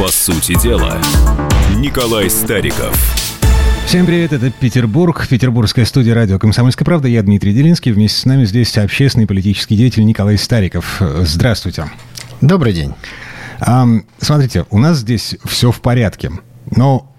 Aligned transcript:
По 0.00 0.08
сути 0.08 0.58
дела, 0.58 0.98
Николай 1.76 2.30
Стариков. 2.30 2.96
Всем 3.84 4.06
привет, 4.06 4.32
это 4.32 4.50
Петербург, 4.50 5.26
петербургская 5.28 5.84
студия 5.84 6.14
радио 6.14 6.38
«Комсомольская 6.38 6.86
правда». 6.86 7.06
Я 7.06 7.22
Дмитрий 7.22 7.52
Делинский, 7.52 7.92
вместе 7.92 8.18
с 8.18 8.24
нами 8.24 8.46
здесь 8.46 8.78
общественный 8.78 9.26
политический 9.26 9.76
деятель 9.76 10.06
Николай 10.06 10.38
Стариков. 10.38 11.02
Здравствуйте. 11.20 11.90
Добрый 12.40 12.72
день. 12.72 12.94
Смотрите, 14.18 14.64
у 14.70 14.78
нас 14.78 14.96
здесь 15.00 15.36
все 15.44 15.70
в 15.70 15.82
порядке, 15.82 16.30
но 16.74 17.09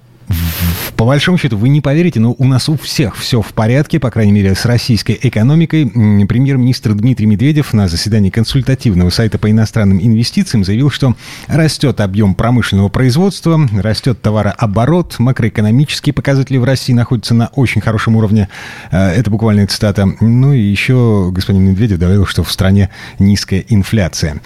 по 1.02 1.07
большому 1.07 1.39
счету, 1.39 1.57
вы 1.57 1.70
не 1.70 1.81
поверите, 1.81 2.20
но 2.20 2.36
у 2.38 2.45
нас 2.45 2.70
у 2.70 2.77
всех 2.77 3.18
все 3.18 3.41
в 3.41 3.54
порядке, 3.54 4.00
по 4.00 4.11
крайней 4.11 4.33
мере, 4.33 4.54
с 4.54 4.65
российской 4.65 5.18
экономикой. 5.20 5.88
Премьер-министр 5.88 6.93
Дмитрий 6.93 7.25
Медведев 7.25 7.73
на 7.73 7.88
заседании 7.88 8.29
консультативного 8.29 9.09
сайта 9.09 9.39
по 9.39 9.50
иностранным 9.50 10.00
инвестициям 10.00 10.64
заявил, 10.64 10.91
что 10.91 11.15
растет 11.47 12.01
объем 12.01 12.36
промышленного 12.36 12.89
производства, 12.89 13.60
растет 13.74 14.21
товарооборот, 14.21 15.18
макроэкономические 15.18 16.14
показатели 16.14 16.57
в 16.57 16.65
России 16.65 16.93
находятся 16.93 17.33
на 17.33 17.47
очень 17.47 17.82
хорошем 17.82 18.15
уровне. 18.15 18.47
Э, 18.91 19.07
это 19.10 19.32
буквальная 19.32 19.65
цитата. 19.65 20.07
Ну 20.19 20.54
и 20.54 20.60
еще 20.60 21.32
господин 21.33 21.63
Медведев 21.63 21.97
добавил, 21.97 22.27
что 22.27 22.43
в 22.43 22.52
стране 22.52 22.91
низкая 23.18 23.65
инфляция. 23.69 24.39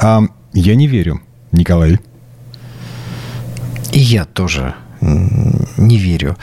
Я 0.00 0.74
не 0.76 0.86
верю, 0.86 1.20
Николай. 1.50 1.98
И 3.92 3.98
я 3.98 4.24
тоже 4.24 4.76
не 5.76 5.98
верю. 5.98 6.36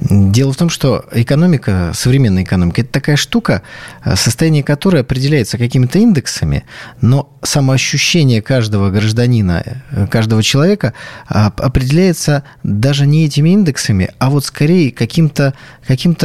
Дело 0.00 0.52
в 0.52 0.56
том, 0.56 0.70
что 0.70 1.04
экономика, 1.12 1.92
современная 1.94 2.44
экономика, 2.44 2.80
это 2.80 2.90
такая 2.90 3.16
штука, 3.16 3.62
э, 4.04 4.16
состояние 4.16 4.62
которой 4.62 5.02
определяется 5.02 5.58
какими-то 5.58 5.98
индексами, 5.98 6.64
но 7.00 7.36
самоощущение 7.42 8.42
каждого 8.42 8.90
гражданина, 8.90 9.62
э, 9.90 10.06
каждого 10.06 10.42
человека 10.42 10.94
определяется 11.26 12.44
даже 12.62 13.06
не 13.06 13.26
этими 13.26 13.50
индексами, 13.50 14.10
а 14.18 14.30
вот 14.30 14.44
скорее 14.44 14.90
каким-то 14.90 15.54
каким 15.86 16.16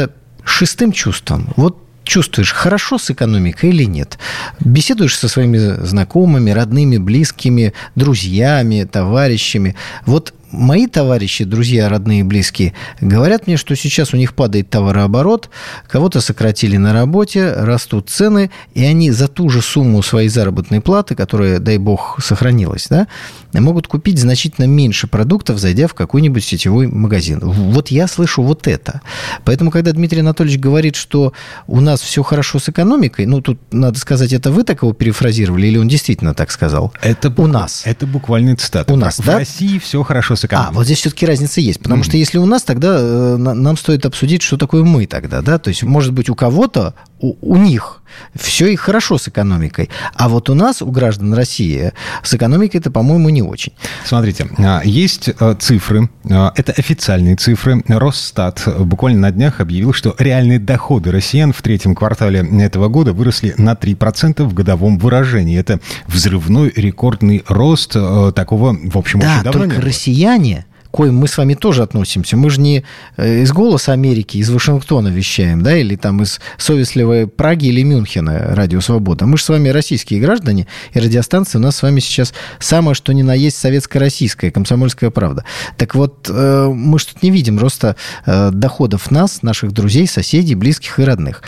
шестым 0.43 0.91
чувством. 0.91 1.53
Вот 1.55 1.77
чувствуешь, 2.03 2.51
хорошо 2.51 2.97
с 2.97 3.09
экономикой 3.11 3.69
или 3.69 3.83
нет. 3.83 4.17
Беседуешь 4.59 5.17
со 5.17 5.27
своими 5.27 5.57
знакомыми, 5.85 6.51
родными, 6.51 6.97
близкими, 6.97 7.73
друзьями, 7.95 8.87
товарищами. 8.91 9.75
Вот 10.05 10.33
мои 10.51 10.87
товарищи, 10.87 11.43
друзья, 11.43 11.89
родные, 11.89 12.23
близкие, 12.23 12.73
говорят 12.99 13.47
мне, 13.47 13.57
что 13.57 13.75
сейчас 13.75 14.13
у 14.13 14.17
них 14.17 14.33
падает 14.33 14.69
товарооборот, 14.69 15.49
кого-то 15.87 16.21
сократили 16.21 16.77
на 16.77 16.93
работе, 16.93 17.53
растут 17.53 18.09
цены, 18.09 18.51
и 18.73 18.83
они 18.83 19.11
за 19.11 19.27
ту 19.27 19.49
же 19.49 19.61
сумму 19.61 20.01
своей 20.03 20.29
заработной 20.29 20.81
платы, 20.81 21.15
которая, 21.15 21.59
дай 21.59 21.77
бог, 21.77 22.19
сохранилась, 22.21 22.87
да, 22.89 23.07
могут 23.53 23.87
купить 23.87 24.19
значительно 24.19 24.65
меньше 24.65 25.07
продуктов, 25.07 25.59
зайдя 25.59 25.87
в 25.87 25.93
какой-нибудь 25.93 26.43
сетевой 26.43 26.87
магазин. 26.87 27.39
Вот 27.41 27.89
я 27.89 28.07
слышу 28.07 28.43
вот 28.43 28.67
это. 28.67 29.01
Поэтому, 29.43 29.71
когда 29.71 29.91
Дмитрий 29.91 30.21
Анатольевич 30.21 30.59
говорит, 30.59 30.95
что 30.95 31.33
у 31.67 31.81
нас 31.81 32.01
все 32.01 32.23
хорошо 32.23 32.59
с 32.59 32.69
экономикой, 32.69 33.25
ну, 33.25 33.41
тут, 33.41 33.59
надо 33.71 33.99
сказать, 33.99 34.33
это 34.33 34.51
вы 34.51 34.63
так 34.63 34.81
его 34.81 34.93
перефразировали, 34.93 35.67
или 35.67 35.77
он 35.77 35.87
действительно 35.87 36.33
так 36.33 36.51
сказал? 36.51 36.93
Это 37.01 37.33
у 37.37 37.47
нас. 37.47 37.83
Это 37.85 38.05
буквально 38.07 38.55
цитата. 38.55 38.91
У 38.91 38.95
нас, 38.95 39.19
в 39.19 39.25
да? 39.25 39.39
России 39.39 39.79
все 39.79 40.03
хорошо 40.03 40.35
с 40.35 40.40
экономикой. 40.45 40.71
А, 40.71 40.73
вот 40.73 40.85
здесь 40.85 40.99
все-таки 40.99 41.25
разница 41.25 41.61
есть. 41.61 41.79
Потому 41.79 42.01
mm-hmm. 42.01 42.05
что 42.05 42.17
если 42.17 42.37
у 42.37 42.45
нас, 42.45 42.63
тогда 42.63 42.97
э, 42.99 43.37
нам 43.37 43.77
стоит 43.77 44.05
обсудить, 44.05 44.41
что 44.41 44.57
такое 44.57 44.83
мы 44.83 45.05
тогда, 45.05 45.41
да? 45.41 45.57
То 45.57 45.69
есть, 45.69 45.83
может 45.83 46.13
быть, 46.13 46.29
у 46.29 46.35
кого-то, 46.35 46.95
у, 47.21 47.35
у 47.41 47.57
них 47.57 48.01
все 48.35 48.67
и 48.67 48.75
хорошо 48.75 49.17
с 49.17 49.27
экономикой. 49.27 49.89
А 50.15 50.29
вот 50.29 50.49
у 50.49 50.53
нас, 50.53 50.81
у 50.81 50.91
граждан 50.91 51.33
России, 51.33 51.93
с 52.23 52.33
экономикой 52.33 52.77
это, 52.77 52.91
по-моему, 52.91 53.29
не 53.29 53.41
очень. 53.41 53.73
Смотрите, 54.05 54.47
а, 54.57 54.81
есть 54.83 55.29
э, 55.29 55.55
цифры, 55.59 56.09
а, 56.29 56.51
это 56.55 56.73
официальные 56.73 57.35
цифры. 57.35 57.83
Росстат 57.87 58.63
буквально 58.79 59.21
на 59.21 59.31
днях 59.31 59.61
объявил, 59.61 59.93
что 59.93 60.15
реальные 60.17 60.59
доходы 60.59 61.11
россиян 61.11 61.53
в 61.53 61.61
третьем 61.61 61.95
квартале 61.95 62.45
этого 62.61 62.89
года 62.89 63.13
выросли 63.13 63.53
на 63.57 63.73
3% 63.73 64.43
в 64.43 64.53
годовом 64.53 64.97
выражении. 64.97 65.57
Это 65.57 65.79
взрывной 66.07 66.71
рекордный 66.75 67.43
рост 67.47 67.93
такого, 68.35 68.77
в 68.83 68.97
общем, 68.97 69.19
да, 69.19 69.35
очень 69.35 69.43
давно 69.43 69.59
только 69.61 69.81
россияне 69.81 70.65
к 70.65 70.70
коим 70.91 71.15
мы 71.15 71.27
с 71.27 71.37
вами 71.37 71.53
тоже 71.53 71.83
относимся. 71.83 72.37
Мы 72.37 72.49
же 72.49 72.61
не 72.61 72.83
э, 73.17 73.41
из 73.41 73.51
«Голоса 73.51 73.93
Америки», 73.93 74.37
из 74.37 74.49
Вашингтона 74.49 75.07
вещаем, 75.07 75.61
да, 75.63 75.75
или 75.75 75.95
там 75.95 76.21
из 76.21 76.39
совестливой 76.57 77.27
Праги 77.27 77.67
или 77.67 77.83
Мюнхена 77.83 78.53
«Радио 78.55 78.81
Свобода». 78.81 79.25
Мы 79.25 79.37
же 79.37 79.43
с 79.43 79.49
вами 79.49 79.69
российские 79.69 80.19
граждане, 80.19 80.67
и 80.93 80.99
радиостанция 80.99 81.59
у 81.59 81.61
нас 81.61 81.77
с 81.77 81.81
вами 81.81 81.99
сейчас 81.99 82.33
самое, 82.59 82.93
что 82.93 83.13
ни 83.13 83.21
на 83.21 83.33
есть 83.33 83.57
советско-российская, 83.57 84.51
комсомольская 84.51 85.09
правда. 85.09 85.45
Так 85.77 85.95
вот, 85.95 86.29
э, 86.29 86.67
мы 86.67 86.99
что-то 86.99 87.19
не 87.21 87.31
видим 87.31 87.57
роста 87.57 87.95
э, 88.25 88.51
доходов 88.51 89.11
нас, 89.11 89.41
наших 89.41 89.71
друзей, 89.71 90.07
соседей, 90.07 90.55
близких 90.55 90.99
и 90.99 91.03
родных. 91.03 91.43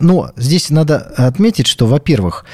Но 0.00 0.32
здесь 0.36 0.70
надо 0.70 0.98
отметить, 0.98 1.66
что, 1.66 1.86
во-первых, 1.86 2.44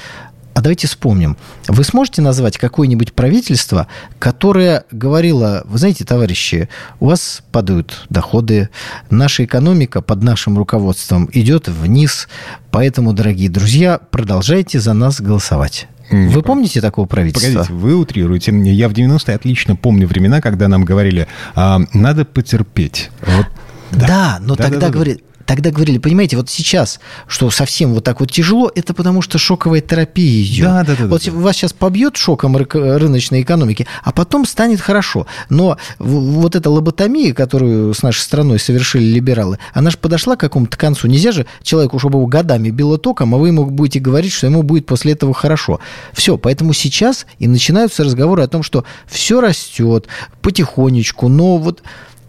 а 0.53 0.61
давайте 0.61 0.87
вспомним. 0.87 1.37
Вы 1.67 1.83
сможете 1.83 2.21
назвать 2.21 2.57
какое-нибудь 2.57 3.13
правительство, 3.13 3.87
которое 4.19 4.83
говорило, 4.91 5.63
вы 5.65 5.77
знаете, 5.77 6.03
товарищи, 6.03 6.69
у 6.99 7.07
вас 7.07 7.41
падают 7.51 8.05
доходы, 8.09 8.69
наша 9.09 9.45
экономика 9.45 10.01
под 10.01 10.23
нашим 10.23 10.57
руководством 10.57 11.29
идет 11.31 11.67
вниз, 11.67 12.27
поэтому, 12.71 13.13
дорогие 13.13 13.49
друзья, 13.49 13.99
продолжайте 13.99 14.79
за 14.79 14.93
нас 14.93 15.21
голосовать. 15.21 15.87
Вы 16.11 16.41
помните 16.41 16.81
такого 16.81 17.05
правительства? 17.05 17.47
Погодите, 17.47 17.73
вы 17.73 17.95
утрируете. 17.95 18.51
Я 18.51 18.89
в 18.89 18.91
90-е 18.91 19.33
отлично 19.33 19.77
помню 19.77 20.07
времена, 20.07 20.41
когда 20.41 20.67
нам 20.67 20.83
говорили, 20.83 21.27
а, 21.55 21.79
надо 21.93 22.25
потерпеть. 22.25 23.11
Вот 23.25 23.45
да, 23.91 24.07
да 24.07 24.39
но 24.41 24.55
да, 24.55 24.63
тогда 24.63 24.79
да, 24.79 24.87
да, 24.87 24.93
говорит, 24.93 25.23
тогда 25.55 25.69
говорили, 25.69 25.97
понимаете, 25.97 26.37
вот 26.37 26.49
сейчас, 26.49 27.01
что 27.27 27.49
совсем 27.49 27.93
вот 27.93 28.05
так 28.05 28.21
вот 28.21 28.31
тяжело, 28.31 28.71
это 28.73 28.93
потому 28.93 29.21
что 29.21 29.37
шоковая 29.37 29.81
терапия 29.81 30.43
идет. 30.43 30.65
Да, 30.65 30.83
да, 30.85 30.95
да. 30.97 31.07
Вот 31.07 31.25
да, 31.25 31.31
вас 31.33 31.57
сейчас 31.57 31.73
побьет 31.73 32.15
шоком 32.15 32.55
рыночной 32.55 33.41
экономики, 33.41 33.85
а 34.01 34.13
потом 34.13 34.45
станет 34.45 34.79
хорошо. 34.79 35.27
Но 35.49 35.77
вот 35.99 36.55
эта 36.55 36.69
лоботомия, 36.69 37.33
которую 37.33 37.93
с 37.93 38.01
нашей 38.01 38.21
страной 38.21 38.59
совершили 38.59 39.03
либералы, 39.03 39.59
она 39.73 39.89
же 39.89 39.97
подошла 39.97 40.37
к 40.37 40.39
какому-то 40.39 40.77
концу. 40.77 41.07
Нельзя 41.07 41.33
же 41.33 41.45
человеку, 41.63 41.99
чтобы 41.99 42.19
его 42.19 42.27
годами 42.27 42.69
било 42.69 42.97
током, 42.97 43.35
а 43.35 43.37
вы 43.37 43.49
ему 43.49 43.65
будете 43.65 43.99
говорить, 43.99 44.31
что 44.31 44.47
ему 44.47 44.63
будет 44.63 44.85
после 44.85 45.11
этого 45.11 45.33
хорошо. 45.33 45.81
Все, 46.13 46.37
поэтому 46.37 46.71
сейчас 46.71 47.25
и 47.39 47.49
начинаются 47.49 48.05
разговоры 48.05 48.43
о 48.43 48.47
том, 48.47 48.63
что 48.63 48.85
все 49.05 49.41
растет 49.41 50.07
потихонечку, 50.41 51.27
но 51.27 51.57
вот 51.57 51.83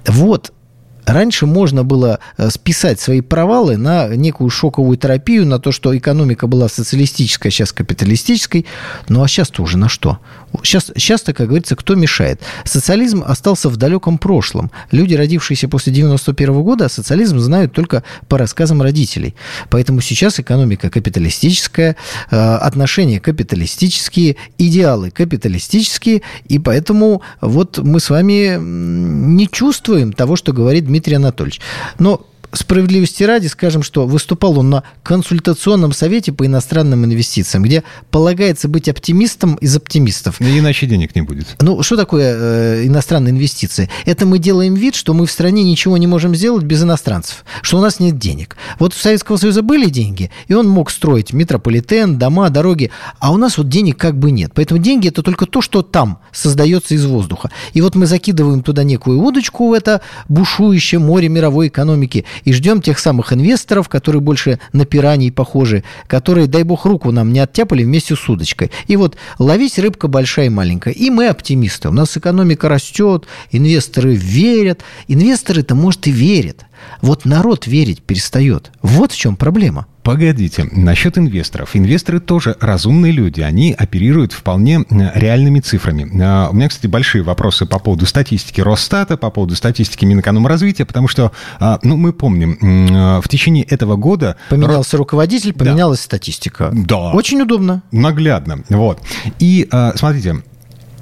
вот 0.09 0.53
Раньше 1.05 1.47
можно 1.47 1.85
было 1.85 2.21
э, 2.37 2.51
списать 2.51 3.01
свои 3.01 3.21
провалы 3.21 3.77
на 3.77 4.09
некую 4.09 4.51
шоковую 4.51 4.97
терапию, 4.97 5.47
на 5.47 5.59
то, 5.59 5.73
что 5.73 5.97
экономика 5.97 6.47
была 6.47 6.69
социалистическая, 6.69 7.51
сейчас 7.51 7.73
капиталистической. 7.73 8.67
Ну 9.09 9.23
а 9.23 9.29
сейчас-то 9.29 9.63
уже 9.63 9.79
на 9.79 9.89
что? 9.89 10.19
Сейчас, 10.63 10.93
сейчас-то, 10.97 11.33
как 11.33 11.49
говорится, 11.49 11.77
кто 11.77 11.95
мешает? 11.95 12.41
Социализм 12.65 13.25
остался 13.27 13.69
в 13.69 13.77
далеком 13.77 14.19
прошлом. 14.19 14.71
Люди, 14.91 15.15
родившиеся 15.15 15.69
после 15.69 15.93
91 15.93 16.63
года, 16.63 16.89
социализм 16.89 17.39
знают 17.39 17.73
только 17.73 18.05
по 18.29 18.39
рассказам 18.39 18.83
родителей. 18.83 19.35
Поэтому 19.71 20.01
сейчас 20.01 20.39
экономика 20.39 20.91
капиталистическая, 20.91 21.97
э, 22.31 22.37
отношения 22.37 23.19
капиталистические, 23.19 24.37
идеалы 24.59 25.11
капиталистические, 25.11 26.23
и 26.49 26.59
поэтому 26.59 27.23
вот 27.41 27.79
мы 27.79 27.99
с 27.99 28.11
вами 28.11 28.59
не 28.61 29.49
чувствуем 29.49 30.13
того, 30.13 30.37
что 30.37 30.53
говорит 30.53 30.89
Дмитрий 30.93 31.17
Анатольевич. 31.17 31.63
Но 31.99 32.27
справедливости 32.53 33.23
ради 33.25 33.47
скажем, 33.47 33.83
что 33.83 34.07
выступал 34.07 34.59
он 34.59 34.71
на 34.71 34.83
консультационном 35.03 35.93
совете 35.93 36.33
по 36.33 36.47
иностранным 36.47 37.05
инвестициям, 37.05 37.63
где 37.63 37.83
полагается 38.11 38.69
быть 38.69 38.89
оптимистом 38.89 39.57
из 39.57 39.77
оптимистов. 39.77 40.41
Иначе 40.41 40.87
денег 40.87 41.15
не 41.15 41.23
будет. 41.23 41.57
Ну, 41.61 41.83
что 41.83 41.97
такое 41.97 42.35
э, 42.37 42.87
иностранные 42.87 43.33
инвестиции? 43.33 43.89
Это 44.05 44.27
мы 44.27 44.39
делаем 44.39 44.75
вид, 44.75 44.95
что 44.95 45.15
мы 45.15 45.27
в 45.27 45.31
стране 45.31 45.63
ничего 45.63 45.97
не 45.97 46.07
можем 46.07 46.35
сделать 46.35 46.65
без 46.65 46.83
иностранцев, 46.83 47.45
что 47.63 47.79
у 47.79 47.81
нас 47.81 48.01
нет 48.01 48.19
денег. 48.19 48.57
Вот 48.79 48.95
у 48.95 48.97
Советского 48.97 49.37
Союза 49.37 49.63
были 49.63 49.89
деньги, 49.89 50.31
и 50.49 50.55
он 50.55 50.69
мог 50.69 50.91
строить 50.91 51.33
метрополитен, 51.33 52.19
дома, 52.19 52.51
дороги, 52.51 52.91
а 53.19 53.33
у 53.33 53.37
нас 53.37 53.59
вот 53.59 53.69
денег 53.69 53.97
как 53.97 54.19
бы 54.19 54.31
нет. 54.31 54.53
Поэтому 54.55 54.81
деньги– 54.81 55.09
это 55.09 55.23
только 55.23 55.47
то, 55.47 55.61
что 55.61 55.83
там 55.83 56.19
создается 56.33 56.95
из 56.95 57.05
воздуха. 57.05 57.51
И 57.73 57.81
вот 57.81 57.95
мы 57.95 58.07
закидываем 58.07 58.63
туда 58.63 58.85
некую 58.85 59.21
удочку 59.21 59.69
в 59.69 59.73
это 59.73 60.01
бушующее 60.29 60.99
море 60.99 61.29
мировой 61.29 61.69
экономики, 61.69 62.25
и 62.45 62.53
ждем 62.53 62.83
тех 62.83 62.99
самых 62.99 63.33
инвесторов, 63.33 63.89
которые 63.89 64.21
больше 64.21 64.59
на 64.73 64.85
пираний 64.85 65.33
похожи, 65.33 65.85
которые, 66.07 66.47
дай 66.47 66.63
бог, 66.63 66.85
руку 66.85 67.11
нам 67.11 67.33
не 67.33 67.41
оттяпали 67.41 67.85
вместе 67.85 68.17
с 68.17 68.29
удочкой. 68.29 68.71
И 68.87 68.97
вот 68.97 69.17
ловить 69.39 69.79
рыбка 69.79 70.09
большая 70.09 70.47
и 70.47 70.51
маленькая. 70.51 70.95
И 70.95 71.11
мы 71.11 71.29
оптимисты. 71.29 71.89
У 71.89 71.93
нас 71.93 72.17
экономика 72.17 72.69
растет, 72.69 73.27
инвесторы 73.51 74.15
верят. 74.15 74.83
Инвесторы-то, 75.09 75.75
может, 75.75 76.07
и 76.07 76.11
верят. 76.11 76.65
Вот 77.01 77.25
народ 77.25 77.67
верить 77.67 78.03
перестает. 78.03 78.73
Вот 78.83 79.13
в 79.13 79.17
чем 79.17 79.37
проблема. 79.37 79.87
Погодите, 80.03 80.69
насчет 80.73 81.17
инвесторов. 81.17 81.77
Инвесторы 81.77 82.19
тоже 82.19 82.57
разумные 82.61 83.13
люди, 83.13 83.41
они 83.41 83.73
оперируют 83.73 84.33
вполне 84.33 84.85
реальными 84.91 85.61
цифрами. 85.61 86.11
А, 86.21 86.49
у 86.51 86.55
меня, 86.55 86.69
кстати, 86.69 86.89
большие 86.89 87.23
вопросы 87.23 87.67
по 87.67 87.79
поводу 87.79 88.05
статистики 88.07 88.61
Росстата, 88.61 89.17
по 89.17 89.31
поводу 89.31 89.55
статистики 89.55 90.05
Минэкономразвития, 90.05 90.87
потому 90.87 91.07
что, 91.07 91.31
а, 91.61 91.79
ну, 91.85 91.97
мы 91.97 92.13
помним, 92.13 93.21
в 93.23 93.29
течение 93.29 93.63
этого 93.65 93.95
года... 93.95 94.37
Поменялся 94.49 94.97
руководитель, 94.97 95.53
поменялась 95.53 96.01
да. 96.01 96.05
статистика. 96.05 96.71
Да. 96.73 97.13
Очень 97.13 97.43
удобно. 97.43 97.83
Наглядно, 97.93 98.65
вот. 98.71 99.01
И, 99.39 99.69
а, 99.71 99.93
смотрите, 99.97 100.31
а, 100.33 100.52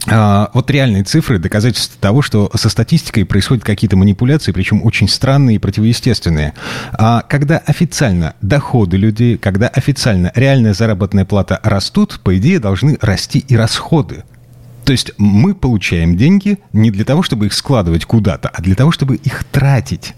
вот 0.07 0.71
реальные 0.71 1.05
цифры, 1.05 1.39
доказательства 1.39 2.01
того, 2.01 2.23
что 2.23 2.51
со 2.55 2.69
статистикой 2.69 3.25
происходят 3.25 3.65
какие-то 3.65 3.97
манипуляции, 3.97 4.53
причем 4.53 4.85
очень 4.85 5.09
странные 5.09 5.57
и 5.57 5.59
противоестественные. 5.59 6.55
А 6.93 7.23
когда 7.23 7.59
официально 7.59 8.35
доходы 8.41 8.97
людей, 8.97 9.37
когда 9.37 9.69
официально 9.69 10.33
реальная 10.35 10.75
заработная 10.75 11.25
плата 11.25 11.61
растут, 11.63 12.21
по 12.25 12.37
идее 12.37 12.59
должны 12.59 12.97
расти 13.01 13.41
и 13.41 13.57
расходы. 13.57 14.25
То 14.85 14.93
есть 14.93 15.13
мы 15.19 15.55
получаем 15.55 16.17
деньги 16.17 16.59
не 16.73 16.91
для 16.91 17.05
того, 17.05 17.23
чтобы 17.23 17.47
их 17.47 17.53
складывать 17.53 18.07
куда-то, 18.07 18.49
а 18.49 18.61
для 18.63 18.75
того, 18.75 18.91
чтобы 18.91 19.17
их 19.17 19.45
тратить. 19.45 20.15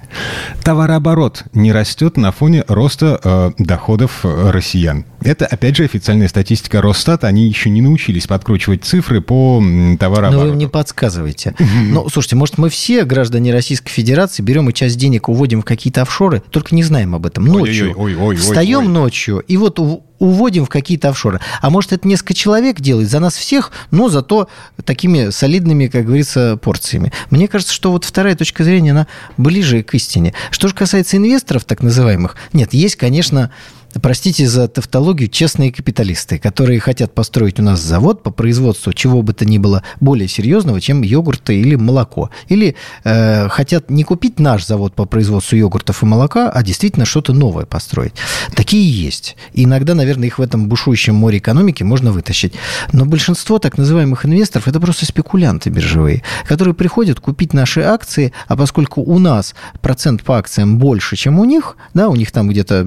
Товарооборот 0.62 1.44
не 1.52 1.72
растет 1.72 2.16
на 2.16 2.32
фоне 2.32 2.64
роста 2.68 3.20
э, 3.22 3.50
доходов 3.58 4.20
э, 4.24 4.50
россиян. 4.50 5.04
Это, 5.24 5.46
опять 5.46 5.76
же, 5.76 5.84
официальная 5.84 6.28
статистика 6.28 6.82
Росстата. 6.82 7.26
Они 7.26 7.46
еще 7.46 7.70
не 7.70 7.80
научились 7.80 8.26
подкручивать 8.26 8.84
цифры 8.84 9.20
по 9.20 9.62
товарообороту. 9.98 10.44
Но 10.44 10.50
вы 10.50 10.54
мне 10.54 10.68
подсказываете. 10.68 11.54
Ну, 11.58 12.08
слушайте, 12.08 12.36
может, 12.36 12.58
мы 12.58 12.68
все, 12.68 13.04
граждане 13.04 13.52
Российской 13.52 13.90
Федерации, 13.90 14.42
берем 14.42 14.68
и 14.68 14.72
часть 14.72 14.98
денег 14.98 15.28
уводим 15.28 15.62
в 15.62 15.64
какие-то 15.64 16.02
офшоры, 16.02 16.42
только 16.50 16.74
не 16.74 16.82
знаем 16.82 17.14
об 17.14 17.26
этом. 17.26 17.44
Ночью. 17.44 17.94
Ой, 17.96 18.14
ой, 18.14 18.16
ой, 18.16 18.36
Встаем 18.36 18.92
ночью, 18.92 19.38
и 19.40 19.56
вот 19.56 19.78
уводим 20.22 20.64
в 20.64 20.68
какие-то 20.68 21.08
офшоры. 21.08 21.40
А 21.60 21.68
может, 21.68 21.92
это 21.92 22.06
несколько 22.06 22.34
человек 22.34 22.80
делает 22.80 23.10
за 23.10 23.18
нас 23.18 23.36
всех, 23.36 23.72
но 23.90 24.08
зато 24.08 24.48
такими 24.84 25.30
солидными, 25.30 25.88
как 25.88 26.06
говорится, 26.06 26.56
порциями. 26.56 27.12
Мне 27.30 27.48
кажется, 27.48 27.74
что 27.74 27.90
вот 27.90 28.04
вторая 28.04 28.36
точка 28.36 28.62
зрения, 28.62 28.92
она 28.92 29.08
ближе 29.36 29.82
к 29.82 29.94
истине. 29.94 30.32
Что 30.52 30.68
же 30.68 30.74
касается 30.74 31.16
инвесторов, 31.16 31.64
так 31.64 31.82
называемых, 31.82 32.36
нет, 32.52 32.72
есть, 32.72 32.96
конечно, 32.96 33.50
простите 34.00 34.46
за 34.46 34.68
тавтологию, 34.68 35.28
честные 35.28 35.72
капиталисты, 35.72 36.38
которые 36.38 36.80
хотят 36.80 37.14
построить 37.14 37.60
у 37.60 37.62
нас 37.62 37.80
завод 37.80 38.22
по 38.22 38.30
производству 38.30 38.92
чего 38.92 39.22
бы 39.22 39.32
то 39.32 39.44
ни 39.44 39.58
было 39.58 39.82
более 40.00 40.28
серьезного, 40.28 40.80
чем 40.80 41.02
йогурты 41.02 41.60
или 41.60 41.74
молоко. 41.74 42.30
Или 42.48 42.76
э, 43.04 43.48
хотят 43.48 43.90
не 43.90 44.04
купить 44.04 44.38
наш 44.38 44.66
завод 44.66 44.94
по 44.94 45.04
производству 45.04 45.56
йогуртов 45.56 46.02
и 46.02 46.06
молока, 46.06 46.50
а 46.50 46.62
действительно 46.62 47.04
что-то 47.04 47.32
новое 47.32 47.66
построить. 47.66 48.14
Такие 48.54 48.90
есть. 48.90 49.36
Иногда, 49.54 49.94
наверное, 49.94 50.28
их 50.28 50.38
в 50.38 50.42
этом 50.42 50.68
бушующем 50.68 51.14
море 51.14 51.38
экономики 51.38 51.82
можно 51.82 52.12
вытащить. 52.12 52.54
Но 52.92 53.04
большинство 53.04 53.58
так 53.58 53.78
называемых 53.78 54.24
инвесторов– 54.26 54.68
это 54.68 54.80
просто 54.80 55.06
спекулянты 55.06 55.70
биржевые, 55.70 56.22
которые 56.46 56.74
приходят 56.74 57.20
купить 57.20 57.52
наши 57.52 57.80
акции, 57.80 58.32
а 58.48 58.56
поскольку 58.56 59.02
у 59.02 59.18
нас 59.18 59.54
процент 59.80 60.22
по 60.22 60.38
акциям 60.38 60.78
больше, 60.78 61.16
чем 61.16 61.38
у 61.38 61.44
них, 61.44 61.76
да, 61.94 62.08
у 62.08 62.16
них 62.16 62.30
там 62.32 62.48
где-то 62.48 62.84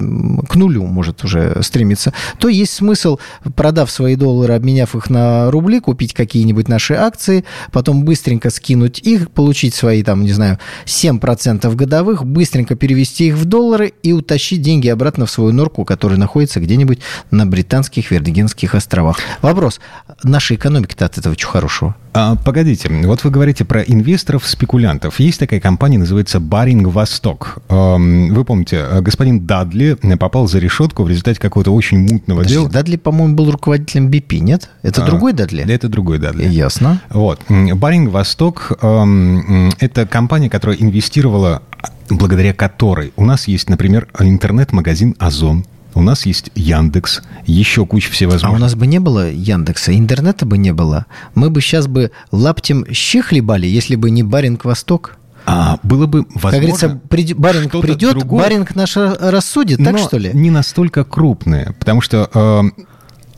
к 0.48 0.54
нулю 0.56 0.86
может 0.96 1.22
уже 1.22 1.62
стремиться, 1.62 2.12
то 2.38 2.48
есть 2.48 2.72
смысл, 2.72 3.18
продав 3.54 3.90
свои 3.90 4.16
доллары, 4.16 4.54
обменяв 4.54 4.96
их 4.96 5.10
на 5.10 5.50
рубли, 5.50 5.80
купить 5.80 6.14
какие-нибудь 6.14 6.68
наши 6.68 6.94
акции, 6.94 7.44
потом 7.70 8.04
быстренько 8.04 8.50
скинуть 8.50 8.98
их, 8.98 9.30
получить 9.30 9.74
свои, 9.74 10.02
там, 10.02 10.22
не 10.22 10.32
знаю, 10.32 10.58
7% 10.86 11.74
годовых, 11.74 12.24
быстренько 12.24 12.74
перевести 12.74 13.28
их 13.28 13.34
в 13.34 13.44
доллары 13.44 13.92
и 14.02 14.12
утащить 14.12 14.62
деньги 14.62 14.88
обратно 14.88 15.26
в 15.26 15.30
свою 15.30 15.52
норку, 15.52 15.84
которая 15.84 16.18
находится 16.18 16.60
где-нибудь 16.60 17.00
на 17.30 17.46
британских 17.46 18.10
Вердегенских 18.10 18.74
островах. 18.74 19.18
Вопрос. 19.42 19.80
Нашей 20.22 20.56
экономики-то 20.56 21.04
от 21.04 21.18
этого 21.18 21.36
чего 21.36 21.52
хорошего? 21.52 21.94
А, 22.18 22.34
погодите, 22.34 22.88
вот 23.04 23.24
вы 23.24 23.30
говорите 23.30 23.66
про 23.66 23.82
инвесторов-спекулянтов. 23.82 25.20
Есть 25.20 25.38
такая 25.38 25.60
компания, 25.60 25.98
называется 25.98 26.40
Баринг 26.40 26.88
Восток. 26.88 27.58
Вы 27.68 28.44
помните, 28.46 28.86
господин 29.02 29.46
Дадли 29.46 29.98
попал 30.18 30.48
за 30.48 30.58
решетку 30.58 31.02
в 31.02 31.10
результате 31.10 31.38
какого-то 31.38 31.72
очень 31.72 31.98
мутного 31.98 32.38
Подожди, 32.38 32.54
дела. 32.54 32.70
Дадли, 32.70 32.96
по-моему, 32.96 33.34
был 33.34 33.50
руководителем 33.50 34.08
BP, 34.08 34.38
нет? 34.38 34.70
Это 34.82 35.04
а, 35.04 35.06
другой 35.06 35.34
Дадли? 35.34 35.70
Это 35.70 35.88
другой 35.88 36.18
Дадли. 36.18 36.48
Ясно. 36.48 37.02
Вот. 37.10 37.40
Баринг 37.48 38.10
Восток– 38.10 38.72
это 38.80 40.06
компания, 40.06 40.48
которая 40.48 40.78
инвестировала, 40.78 41.62
благодаря 42.08 42.54
которой 42.54 43.12
у 43.16 43.26
нас 43.26 43.46
есть, 43.46 43.68
например, 43.68 44.08
интернет-магазин 44.18 45.16
«Озон», 45.18 45.66
у 45.96 46.02
нас 46.02 46.26
есть 46.26 46.50
Яндекс, 46.54 47.22
еще 47.46 47.86
куча 47.86 48.10
всевозможных. 48.10 48.52
А 48.52 48.56
у 48.56 48.60
нас 48.60 48.74
бы 48.74 48.86
не 48.86 49.00
было 49.00 49.30
Яндекса, 49.30 49.96
интернета 49.96 50.44
бы 50.44 50.58
не 50.58 50.72
было. 50.72 51.06
Мы 51.34 51.48
бы 51.48 51.60
сейчас 51.60 51.86
бы 51.86 52.10
лаптем 52.30 52.86
щи 52.92 53.22
хлебали, 53.22 53.66
если 53.66 53.96
бы 53.96 54.10
не 54.10 54.22
Баринг 54.22 54.64
Восток. 54.66 55.16
А, 55.46 55.78
было 55.82 56.06
бы 56.06 56.26
возможно... 56.34 56.50
Как 56.50 56.60
говорится, 56.60 57.00
при, 57.08 57.32
Баринг 57.32 57.72
придет, 57.80 58.18
другое, 58.18 58.44
Баринг 58.44 58.74
наш 58.74 58.96
рассудит, 58.96 59.82
так 59.82 59.98
что 59.98 60.18
ли? 60.18 60.30
не 60.34 60.50
настолько 60.50 61.04
крупные, 61.04 61.74
потому 61.78 62.00
что... 62.00 62.30
Э, 62.32 62.82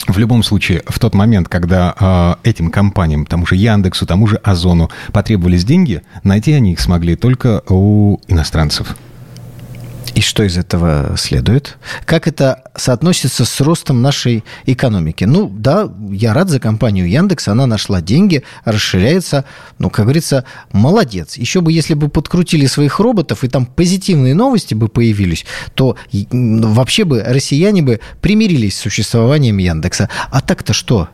в 0.07 0.17
любом 0.17 0.43
случае, 0.43 0.83
в 0.87 0.99
тот 0.99 1.15
момент, 1.15 1.51
когда 1.51 2.39
э, 2.43 2.49
этим 2.49 2.71
компаниям, 2.71 3.27
тому 3.27 3.45
же 3.45 3.57
Яндексу, 3.57 4.07
тому 4.07 4.27
же 4.27 4.37
Озону 4.37 4.91
потребовались 5.13 5.65
деньги, 5.65 6.03
найти 6.23 6.53
они 6.55 6.73
их 6.73 6.81
смогли 6.81 7.15
только 7.15 7.63
у 7.69 8.19
иностранцев. 8.27 8.97
И 10.15 10.21
что 10.21 10.43
из 10.43 10.57
этого 10.57 11.17
следует? 11.17 11.79
Как 12.05 12.29
это 12.29 12.65
соотносится 12.77 13.45
с 13.45 13.61
ростом 13.61 14.03
нашей 14.03 14.45
экономики? 14.67 15.25
Ну, 15.25 15.49
да, 15.49 15.89
я 16.11 16.35
рад 16.35 16.49
за 16.49 16.61
компанию 16.61 17.09
Яндекс, 17.09 17.49
она 17.49 17.67
нашла 17.67 18.01
деньги, 18.01 18.45
расширяется. 18.65 19.45
Ну, 19.79 19.91
как 19.91 20.07
говорится, 20.07 20.45
молодец. 20.73 21.37
Еще 21.37 21.61
бы, 21.61 21.73
если 21.73 21.95
бы 21.95 22.09
подкрутили 22.09 22.67
своих 22.67 23.01
роботов, 23.01 23.45
и 23.45 23.49
там 23.49 23.67
позитивные 23.67 24.35
новости 24.35 24.75
бы 24.75 24.89
появились, 24.89 25.45
то 25.75 25.97
вообще 26.11 27.05
бы 27.05 27.23
россияне 27.23 27.83
бы 27.83 28.01
примирились 28.21 28.77
с 28.77 28.81
существованием 28.81 29.59
Яндекса. 29.59 30.09
А 30.31 30.41
так-то 30.41 30.73
что? 30.73 31.09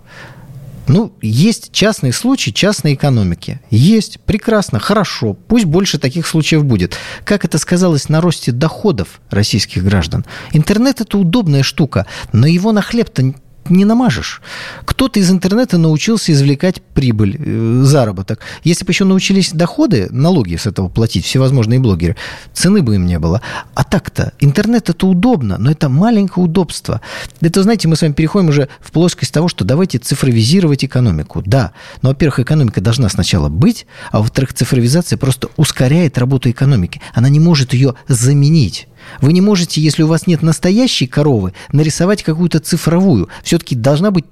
Ну, 0.87 1.15
есть 1.23 1.73
частные 1.73 2.13
случаи 2.13 2.51
частной 2.51 2.95
экономики. 2.95 3.61
Есть, 3.71 4.21
прекрасно, 4.21 4.79
хорошо. 4.79 5.35
Пусть 5.35 5.65
больше 5.65 5.99
таких 5.99 6.27
случаев 6.27 6.65
будет. 6.65 6.97
Как 7.25 7.45
это 7.45 7.59
сказалось 7.59 8.09
на 8.09 8.21
росте 8.21 8.53
доходов 8.53 9.21
российских 9.31 9.85
граждан? 9.85 10.25
Интернет– 10.53 11.01
это 11.03 11.17
удобная 11.19 11.63
штука, 11.63 12.07
но 12.33 12.47
его 12.47 12.73
на 12.73 12.83
хлеб-то 12.83 13.35
не 13.71 13.85
намажешь. 13.85 14.43
Кто-то 14.85 15.21
из 15.21 15.31
интернета 15.31 15.79
научился 15.79 16.33
извлекать 16.33 16.83
прибыль, 16.83 17.37
э, 17.39 17.83
заработок. 17.85 18.41
Если 18.63 18.85
бы 18.85 18.93
еще 18.93 19.05
научились 19.05 19.53
доходы, 19.53 20.09
налоги 20.11 20.57
с 20.57 20.67
этого 20.67 20.89
платить, 20.89 21.25
всевозможные 21.25 21.81
блогеры, 21.81 22.17
цены 22.53 22.83
бы 22.83 22.97
им 22.97 23.07
не 23.07 23.19
было. 23.19 23.41
А 23.75 23.85
так-то, 23.85 24.33
интернет 24.41 24.91
это 24.91 25.07
удобно, 25.07 25.57
но 25.59 25.71
это 25.71 25.89
маленькое 25.89 26.45
удобство. 26.45 27.01
Это, 27.41 27.63
знаете, 27.63 27.89
мы 27.89 27.97
с 27.97 28.03
вами 28.03 28.13
переходим 28.13 28.49
уже 28.49 28.69
в 28.81 28.93
плоскость 28.93 29.33
того, 29.33 29.49
что 29.49 29.65
давайте 29.65 29.99
цифровизировать 29.99 30.85
экономику. 30.85 31.43
Да, 31.45 31.73
но, 32.03 32.11
во-первых, 32.11 32.41
экономика 32.41 32.81
должна 32.81 33.09
сначала 33.09 33.49
быть, 33.49 33.87
а 34.11 34.19
во-вторых, 34.19 34.53
цифровизация 34.55 35.17
просто 35.17 35.49
ускоряет 35.57 36.19
работу 36.19 36.51
экономики. 36.51 37.01
Она 37.15 37.29
не 37.29 37.41
может 37.41 37.73
ее 37.73 37.95
заменить. 38.09 38.89
Вы 39.21 39.33
не 39.33 39.41
можете, 39.41 39.81
если 39.81 40.03
у 40.03 40.07
вас 40.07 40.27
нет 40.27 40.43
настоящей 40.43 41.07
коровы, 41.07 41.53
нарисовать 41.73 42.23
какую-то 42.23 42.61
цифровую. 42.61 43.29
Все-таки 43.43 43.75
должна 43.75 44.11
быть 44.11 44.25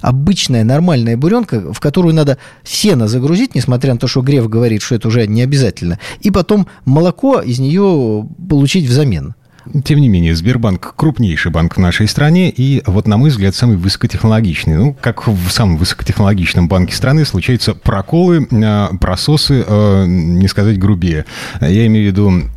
обычная 0.00 0.64
нормальная 0.64 1.16
буренка, 1.16 1.72
в 1.72 1.80
которую 1.80 2.14
надо 2.14 2.38
сено 2.62 3.08
загрузить, 3.08 3.54
несмотря 3.54 3.92
на 3.92 3.98
то, 3.98 4.06
что 4.06 4.22
Греф 4.22 4.48
говорит, 4.48 4.82
что 4.82 4.94
это 4.94 5.08
уже 5.08 5.26
не 5.26 5.42
обязательно, 5.42 5.98
и 6.20 6.30
потом 6.30 6.68
молоко 6.84 7.40
из 7.40 7.58
нее 7.58 8.28
получить 8.48 8.88
взамен. 8.88 9.34
Тем 9.84 9.98
не 9.98 10.08
менее, 10.08 10.34
Сбербанк 10.34 10.94
крупнейший 10.94 11.50
банк 11.50 11.76
в 11.76 11.80
нашей 11.80 12.06
стране 12.06 12.50
и, 12.50 12.82
вот 12.84 13.08
на 13.08 13.16
мой 13.16 13.30
взгляд, 13.30 13.54
самый 13.54 13.78
высокотехнологичный. 13.78 14.76
Ну, 14.76 14.96
как 15.00 15.26
в 15.26 15.48
самом 15.50 15.78
высокотехнологичном 15.78 16.68
банке 16.68 16.94
страны 16.94 17.24
случаются 17.24 17.74
проколы, 17.74 18.46
а, 18.52 18.90
прососы, 19.00 19.64
а, 19.66 20.04
не 20.04 20.48
сказать 20.48 20.78
грубее. 20.78 21.24
Я 21.62 21.86
имею 21.86 22.10
в 22.10 22.12
виду 22.12 22.50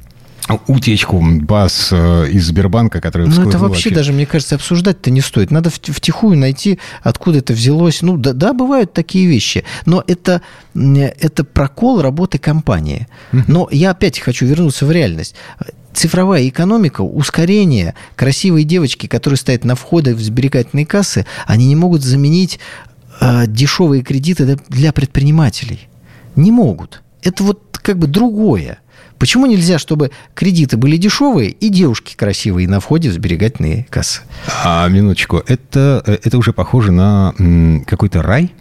утечку 0.68 1.22
баз 1.22 1.90
э, 1.92 2.30
из 2.30 2.48
Сбербанка, 2.48 3.02
которая 3.02 3.28
Ну, 3.28 3.48
это 3.48 3.58
вообще 3.58 3.90
даже, 3.90 4.14
мне 4.14 4.26
кажется, 4.26 4.56
обсуждать-то 4.56 5.12
не 5.12 5.22
стоит. 5.22 5.52
Надо 5.52 5.70
втихую 5.70 6.38
найти, 6.38 6.80
откуда 7.02 7.40
это 7.40 7.54
взялось. 7.54 8.02
Ну, 8.02 8.18
да, 8.18 8.34
да 8.34 8.54
бывают 8.54 8.94
такие 8.94 9.28
вещи, 9.28 9.64
но 9.86 10.04
это, 10.08 10.42
это 10.76 11.44
прокол 11.44 12.02
работы 12.02 12.38
компании. 12.38 13.08
Но 13.32 13.68
я 13.72 13.92
опять 13.92 14.20
хочу 14.20 14.46
вернуться 14.46 14.86
в 14.86 14.92
реальность 14.92 15.36
цифровая 15.94 16.48
экономика, 16.48 17.02
ускорение, 17.02 17.96
красивые 18.16 18.64
девочки, 18.66 19.08
которые 19.08 19.38
стоят 19.38 19.66
на 19.66 19.76
входе 19.76 20.14
в 20.14 20.22
сберегательные 20.22 20.86
кассы, 20.86 21.26
они 21.48 21.66
не 21.66 21.76
могут 21.76 22.04
заменить 22.04 22.60
э, 23.20 23.48
дешевые 23.48 24.04
кредиты 24.04 24.60
для 24.70 24.94
предпринимателей. 24.94 25.90
Не 26.36 26.52
могут. 26.52 27.02
Это 27.24 27.44
вот 27.44 27.67
как 27.88 27.98
бы 27.98 28.08
другое. 28.08 28.80
Почему 29.18 29.46
нельзя, 29.46 29.80
чтобы 29.80 30.12
кредиты 30.36 30.76
были 30.76 30.98
дешевые 30.98 31.52
и 31.52 31.70
девушки 31.70 32.16
красивые 32.18 32.68
на 32.68 32.82
входе 32.82 33.10
в 33.10 33.14
сберегательные 33.14 33.88
кассы? 33.90 34.22
А, 34.64 34.88
минуточку, 34.90 35.42
это, 35.48 36.04
это 36.06 36.38
уже 36.38 36.52
похоже 36.52 36.92
на 36.92 37.34
какой-то 37.88 38.22
рай? 38.22 38.52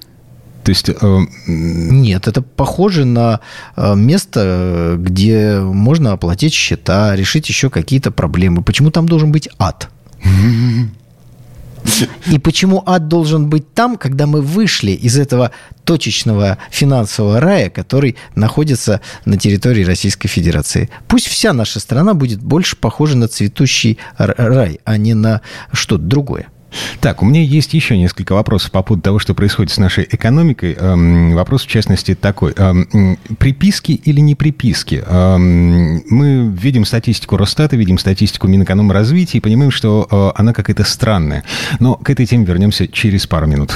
То 0.63 0.71
есть... 0.71 0.89
Э... 0.89 1.19
Нет, 1.49 2.29
это 2.29 2.41
похоже 2.41 3.05
на 3.05 3.41
э, 3.77 3.97
место, 3.97 4.97
где 4.97 5.59
можно 5.59 6.13
оплатить 6.13 6.55
счета, 6.55 7.17
решить 7.17 7.49
еще 7.49 7.69
какие-то 7.69 8.13
проблемы. 8.13 8.63
Почему 8.63 8.93
там 8.93 9.09
должен 9.09 9.33
быть 9.33 9.49
ад? 9.59 9.91
И 12.31 12.39
почему 12.39 12.83
ад 12.87 13.09
должен 13.09 13.49
быть 13.49 13.73
там, 13.75 13.97
когда 13.97 14.27
мы 14.27 14.41
вышли 14.41 14.93
из 14.93 15.19
этого 15.19 15.51
точечного 15.85 16.59
финансового 16.71 17.41
рая, 17.41 17.71
который 17.71 18.17
находится 18.35 19.01
на 19.25 19.37
территории 19.39 19.85
Российской 19.85 20.29
Федерации? 20.29 20.91
Пусть 21.09 21.29
вся 21.29 21.53
наша 21.53 21.81
страна 21.81 22.15
будет 22.15 22.41
больше 22.41 22.77
похожа 22.77 23.17
на 23.17 23.29
цветущий 23.29 23.99
рай, 24.17 24.81
а 24.85 24.97
не 24.97 25.15
на 25.15 25.41
что-то 25.73 26.03
другое. 26.03 26.49
Так, 27.01 27.23
у 27.23 27.25
меня 27.25 27.43
есть 27.43 27.75
еще 27.75 27.97
несколько 27.97 28.33
вопросов 28.35 28.71
по 28.71 28.83
поводу 28.83 29.03
того, 29.03 29.19
что 29.19 29.35
происходит 29.35 29.73
с 29.73 29.79
нашей 29.79 30.07
экономикой. 30.11 30.77
Эм, 30.79 31.35
вопрос, 31.35 31.65
в 31.65 31.69
частности, 31.69 32.15
такой. 32.15 32.53
Эм, 32.57 33.19
приписки 33.39 33.93
или 33.93 34.21
не 34.21 34.35
приписки? 34.35 35.03
Эм, 35.07 36.03
мы 36.09 36.49
видим 36.49 36.85
статистику 36.85 37.37
Росстата, 37.37 37.77
видим 37.77 37.99
статистику 37.99 38.49
Минэкономразвития 38.49 39.39
и 39.39 39.41
понимаем, 39.41 39.71
что 39.71 40.07
э, 40.11 40.41
она 40.41 40.53
какая-то 40.53 40.85
странная. 40.85 41.45
Но 41.81 41.95
к 41.95 42.11
этой 42.11 42.27
теме 42.27 42.45
вернемся 42.45 42.89
через 42.89 43.27
пару 43.27 43.47
минут. 43.47 43.75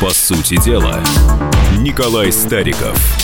По 0.00 0.10
сути 0.10 0.62
дела, 0.62 1.00
Николай 1.78 2.30
Стариков– 2.32 3.20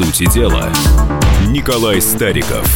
Сути 0.00 0.32
дела, 0.32 0.70
Николай 1.48 2.00
Стариков. 2.00 2.66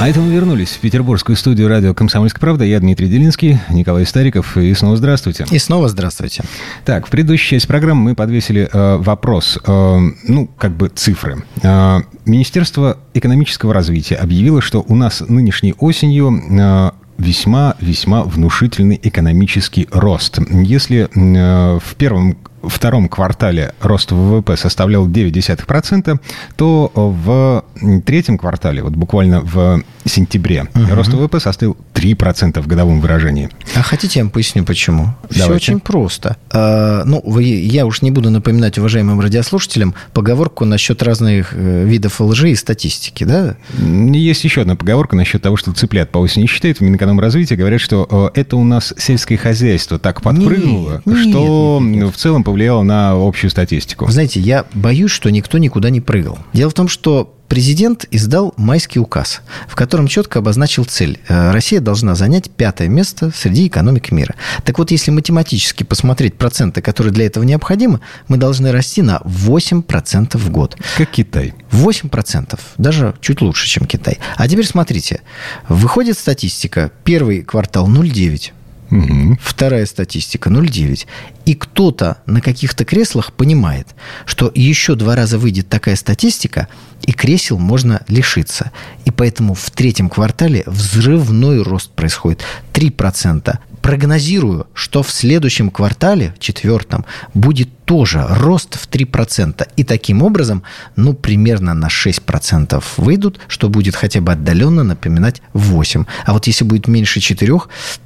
А 0.00 0.08
это 0.08 0.18
мы 0.20 0.32
вернулись 0.32 0.70
в 0.70 0.78
петербургскую 0.78 1.36
студию 1.36 1.68
радио 1.68 1.92
«Комсомольская 1.92 2.40
правда». 2.40 2.64
Я 2.64 2.80
Дмитрий 2.80 3.08
Делинский, 3.08 3.60
Николай 3.68 4.06
Стариков. 4.06 4.56
И 4.56 4.72
снова 4.72 4.96
здравствуйте. 4.96 5.44
И 5.50 5.58
снова 5.58 5.88
здравствуйте. 5.88 6.42
Так, 6.86 7.06
в 7.06 7.10
предыдущей 7.10 7.50
части 7.50 7.66
программы 7.66 8.02
мы 8.02 8.14
подвесили 8.14 8.66
э, 8.72 8.96
вопрос, 8.96 9.58
э, 9.62 9.98
ну, 10.26 10.48
как 10.56 10.74
бы 10.74 10.88
цифры. 10.88 11.44
Э, 11.62 11.98
Министерство 12.24 12.96
экономического 13.12 13.74
развития 13.74 14.14
объявило, 14.14 14.62
что 14.62 14.82
у 14.88 14.94
нас 14.94 15.20
нынешней 15.20 15.74
осенью 15.78 16.32
э, 16.32 16.92
весьма-весьма 17.18 18.22
внушительный 18.22 18.98
экономический 19.02 19.86
рост. 19.92 20.38
Если 20.50 21.10
э, 21.14 21.78
в 21.78 21.94
первом 21.96 22.38
втором 22.62 23.08
квартале 23.08 23.74
рост 23.80 24.12
ВВП 24.12 24.56
составлял 24.56 25.08
0,9%, 25.08 26.18
то 26.56 26.90
в 26.94 27.64
третьем 28.04 28.38
квартале, 28.38 28.82
вот 28.82 28.94
буквально 28.94 29.40
в 29.40 29.82
сентябре, 30.08 30.66
угу. 30.74 30.94
рост 30.94 31.12
ВВП 31.12 31.40
составил 31.40 31.76
3% 31.94 32.60
в 32.60 32.66
годовом 32.66 33.00
выражении. 33.00 33.48
А 33.74 33.82
хотите, 33.82 34.18
я 34.18 34.24
вам 34.24 34.30
поясню, 34.30 34.64
почему? 34.64 35.14
Давайте. 35.30 35.42
Все 35.42 35.52
очень 35.52 35.80
просто. 35.80 36.36
А, 36.50 37.04
ну, 37.04 37.22
вы, 37.24 37.44
я 37.44 37.86
уж 37.86 38.02
не 38.02 38.10
буду 38.10 38.30
напоминать 38.30 38.78
уважаемым 38.78 39.20
радиослушателям 39.20 39.94
поговорку 40.12 40.64
насчет 40.64 41.02
разных 41.02 41.52
э, 41.54 41.84
видов 41.84 42.20
лжи 42.20 42.50
и 42.50 42.54
статистики, 42.56 43.24
да? 43.24 43.56
Есть 43.78 44.44
еще 44.44 44.62
одна 44.62 44.76
поговорка 44.76 45.16
насчет 45.16 45.42
того, 45.42 45.56
что 45.56 45.72
цыплят 45.72 46.10
по 46.10 46.18
осени 46.18 46.46
считают. 46.46 46.78
В 46.78 46.80
Минэкономразвитии 46.80 47.54
говорят, 47.54 47.80
что 47.80 48.30
э, 48.34 48.40
это 48.40 48.56
у 48.56 48.64
нас 48.64 48.94
сельское 48.96 49.36
хозяйство 49.36 49.98
так 49.98 50.22
подпрыгнуло, 50.22 51.02
нет, 51.04 51.18
что 51.18 51.78
нет, 51.80 51.94
нет, 51.94 52.04
нет. 52.04 52.14
в 52.14 52.18
целом 52.18 52.44
повлияло 52.44 52.82
на 52.82 53.12
общую 53.12 53.50
статистику. 53.50 54.10
Знаете, 54.10 54.40
я 54.40 54.64
боюсь, 54.74 55.10
что 55.10 55.30
никто 55.30 55.58
никуда 55.58 55.90
не 55.90 56.00
прыгал. 56.00 56.38
Дело 56.52 56.70
в 56.70 56.74
том, 56.74 56.88
что 56.88 57.34
президент 57.52 58.06
издал 58.10 58.54
майский 58.56 58.98
указ, 58.98 59.42
в 59.68 59.76
котором 59.76 60.06
четко 60.08 60.38
обозначил 60.38 60.86
цель. 60.86 61.20
Э, 61.28 61.50
Россия 61.50 61.82
должна 61.82 62.14
занять 62.14 62.50
пятое 62.50 62.88
место 62.88 63.30
среди 63.30 63.66
экономик 63.66 64.10
мира. 64.10 64.36
Так 64.64 64.78
вот, 64.78 64.90
если 64.90 65.10
математически 65.10 65.82
посмотреть 65.82 66.38
проценты, 66.38 66.80
которые 66.80 67.12
для 67.12 67.26
этого 67.26 67.44
необходимы, 67.44 68.00
мы 68.26 68.38
должны 68.38 68.72
расти 68.72 69.02
на 69.02 69.20
8% 69.26 70.38
в 70.38 70.50
год. 70.50 70.78
Как 70.96 71.10
Китай. 71.10 71.52
8%. 71.72 72.58
Даже 72.78 73.14
чуть 73.20 73.42
лучше, 73.42 73.68
чем 73.68 73.84
Китай. 73.84 74.18
А 74.36 74.48
теперь 74.48 74.64
смотрите. 74.64 75.20
Выходит 75.68 76.18
статистика. 76.18 76.90
Первый 77.04 77.42
квартал 77.42 77.86
0,9. 77.86 78.52
Угу. 78.92 79.38
Вторая 79.40 79.86
статистика 79.86 80.50
0,9. 80.50 81.06
И 81.46 81.54
кто-то 81.54 82.18
на 82.26 82.42
каких-то 82.42 82.84
креслах 82.84 83.32
понимает, 83.32 83.88
что 84.26 84.52
еще 84.54 84.94
два 84.94 85.16
раза 85.16 85.38
выйдет 85.38 85.68
такая 85.70 85.96
статистика, 85.96 86.68
и 87.00 87.12
кресел 87.12 87.58
можно 87.58 88.02
лишиться. 88.06 88.70
И 89.06 89.10
поэтому 89.10 89.54
в 89.54 89.70
третьем 89.70 90.10
квартале 90.10 90.62
взрывной 90.66 91.62
рост 91.62 91.90
происходит. 91.90 92.42
3%. 92.74 93.58
Прогнозирую, 93.82 94.66
что 94.74 95.02
в 95.02 95.10
следующем 95.10 95.70
квартале, 95.70 96.34
четвертом, 96.38 97.04
будет 97.34 97.68
тоже 97.84 98.24
рост 98.26 98.78
в 98.80 98.88
3%. 98.88 99.68
И 99.76 99.84
таким 99.84 100.22
образом, 100.22 100.62
ну, 100.96 101.14
примерно 101.14 101.74
на 101.74 101.88
6% 101.88 102.82
выйдут, 102.96 103.40
что 103.48 103.68
будет 103.68 103.96
хотя 103.96 104.20
бы 104.20 104.32
отдаленно 104.32 104.84
напоминать 104.84 105.42
8. 105.52 106.04
А 106.24 106.32
вот 106.32 106.46
если 106.46 106.64
будет 106.64 106.88
меньше 106.88 107.20
4, 107.20 107.52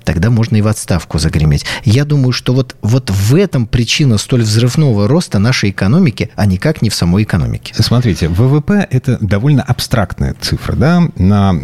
тогда 0.03 0.31
можно 0.31 0.57
и 0.57 0.63
в 0.63 0.67
отставку 0.67 1.19
загреметь. 1.19 1.67
Я 1.85 2.05
думаю, 2.05 2.33
что 2.33 2.55
вот, 2.55 2.75
вот 2.83 3.11
в 3.11 3.35
этом 3.35 3.67
причина 3.67 4.19
столь 4.19 4.43
взрывного 4.43 5.09
роста 5.09 5.39
нашей 5.39 5.71
экономики, 5.71 6.31
а 6.37 6.47
никак 6.47 6.83
не 6.83 6.91
в 6.91 6.95
самой 6.95 7.25
экономике. 7.25 7.75
Смотрите, 7.79 8.29
ВВП– 8.29 8.87
это 8.91 9.19
довольно 9.21 9.63
абстрактная 9.63 10.35
цифра, 10.41 10.75
да? 10.75 11.03
На, 11.17 11.55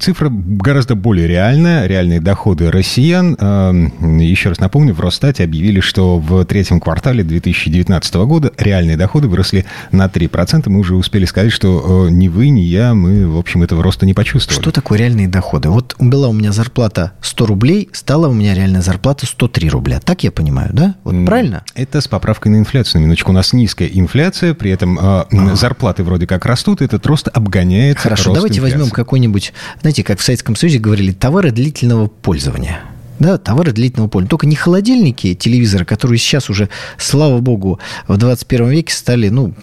цифра 0.00 0.30
гораздо 0.30 0.94
более 0.94 1.26
реальная, 1.26 1.86
реальные 1.86 2.20
доходы 2.20 2.70
россиян. 2.70 3.23
Эм, 3.32 4.18
еще 4.18 4.50
раз 4.50 4.58
напомню, 4.58 4.94
в 4.94 5.00
Росстате 5.00 5.44
объявили, 5.44 5.80
что 5.80 6.18
в 6.18 6.44
третьем 6.44 6.80
квартале 6.80 7.24
2019 7.24 8.14
года 8.14 8.52
реальные 8.58 8.96
доходы 8.96 9.28
выросли 9.28 9.64
на 9.90 10.06
3%. 10.06 10.68
Мы 10.68 10.80
уже 10.80 10.94
успели 10.94 11.24
сказать, 11.24 11.52
что 11.52 12.06
э, 12.08 12.10
ни 12.10 12.28
вы, 12.28 12.48
ни 12.50 12.60
я, 12.60 12.94
мы, 12.94 13.28
в 13.28 13.38
общем, 13.38 13.62
этого 13.62 13.82
роста 13.82 14.06
не 14.06 14.14
почувствовали. 14.14 14.60
Что 14.60 14.70
такое 14.70 14.98
реальные 14.98 15.28
доходы? 15.28 15.70
Вот 15.70 15.94
была 15.98 16.28
у 16.28 16.32
меня 16.32 16.52
зарплата 16.52 17.12
100 17.22 17.46
рублей, 17.46 17.88
стала 17.92 18.28
у 18.28 18.32
меня 18.32 18.54
реальная 18.54 18.82
зарплата 18.82 19.26
103 19.26 19.68
рубля. 19.70 20.00
Так 20.00 20.24
я 20.24 20.30
понимаю, 20.30 20.70
да? 20.72 20.96
Вот 21.04 21.14
правильно? 21.24 21.64
Это 21.74 22.00
с 22.00 22.08
поправкой 22.08 22.52
на 22.52 22.56
инфляцию. 22.56 23.00
На 23.00 23.04
минуточку, 23.06 23.30
у 23.30 23.34
нас 23.34 23.52
низкая 23.52 23.88
инфляция, 23.88 24.54
при 24.54 24.70
этом 24.70 24.98
э, 25.00 25.54
зарплаты 25.54 26.02
вроде 26.02 26.26
как 26.26 26.44
растут, 26.46 26.82
этот 26.82 27.06
рост 27.06 27.28
обгоняет 27.32 27.98
Хорошо, 27.98 28.30
рост 28.30 28.36
давайте 28.36 28.58
инфляции. 28.58 28.78
возьмем 28.78 28.94
какой-нибудь, 28.94 29.52
знаете, 29.80 30.04
как 30.04 30.18
в 30.18 30.22
Советском 30.22 30.56
Союзе 30.56 30.78
говорили, 30.78 31.12
товары 31.12 31.50
длительного 31.50 32.06
пользования– 32.08 32.80
да, 33.18 33.38
товары 33.38 33.72
длительного 33.72 34.08
пользования. 34.08 34.30
Только 34.30 34.46
не 34.46 34.56
холодильники, 34.56 35.34
телевизоры, 35.34 35.84
которые 35.84 36.18
сейчас 36.18 36.50
уже, 36.50 36.68
слава 36.98 37.38
богу, 37.38 37.78
в 38.08 38.16
21 38.16 38.68
веке 38.68 38.92
стали, 38.92 39.28
ну, 39.28 39.54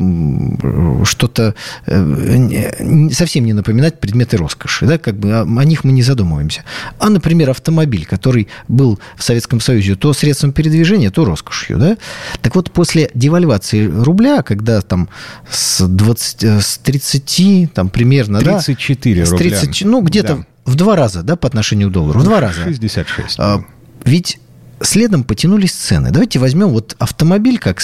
что-то 1.05 1.55
э, 1.85 3.09
совсем 3.11 3.45
не 3.45 3.53
напоминать 3.53 3.99
предметы 3.99 4.37
роскоши, 4.37 4.85
да, 4.85 4.97
как 4.97 5.17
бы 5.17 5.39
о, 5.39 5.63
них 5.65 5.83
мы 5.83 5.91
не 5.91 6.01
задумываемся. 6.01 6.63
А, 6.99 7.09
например, 7.09 7.49
автомобиль, 7.49 8.05
который 8.05 8.47
был 8.67 8.99
в 9.15 9.23
Советском 9.23 9.59
Союзе 9.59 9.95
то 9.95 10.13
средством 10.13 10.53
передвижения, 10.53 11.11
то 11.11 11.25
роскошью, 11.25 11.77
да. 11.77 11.97
Так 12.41 12.55
вот, 12.55 12.71
после 12.71 13.09
девальвации 13.13 13.85
рубля, 13.85 14.41
когда 14.41 14.81
там 14.81 15.09
с 15.49 15.85
20, 15.85 16.43
э, 16.43 16.61
с 16.61 16.77
30, 16.77 17.73
там 17.73 17.89
примерно, 17.89 18.39
34 18.39 19.23
да, 19.23 19.31
рубля. 19.31 19.49
30, 19.49 19.85
ну, 19.85 20.01
где-то 20.01 20.35
да 20.37 20.45
в 20.71 20.75
два 20.75 20.95
раза, 20.95 21.21
да, 21.21 21.35
по 21.35 21.47
отношению 21.47 21.89
к 21.89 21.91
доллару? 21.91 22.19
В 22.19 22.23
два 22.23 22.39
раза. 22.39 22.63
66. 22.63 23.39
А, 23.39 23.63
ведь 24.03 24.39
следом 24.81 25.23
потянулись 25.23 25.73
цены. 25.73 26.11
Давайте 26.11 26.39
возьмем 26.39 26.69
вот 26.69 26.95
автомобиль 26.99 27.59
как, 27.59 27.81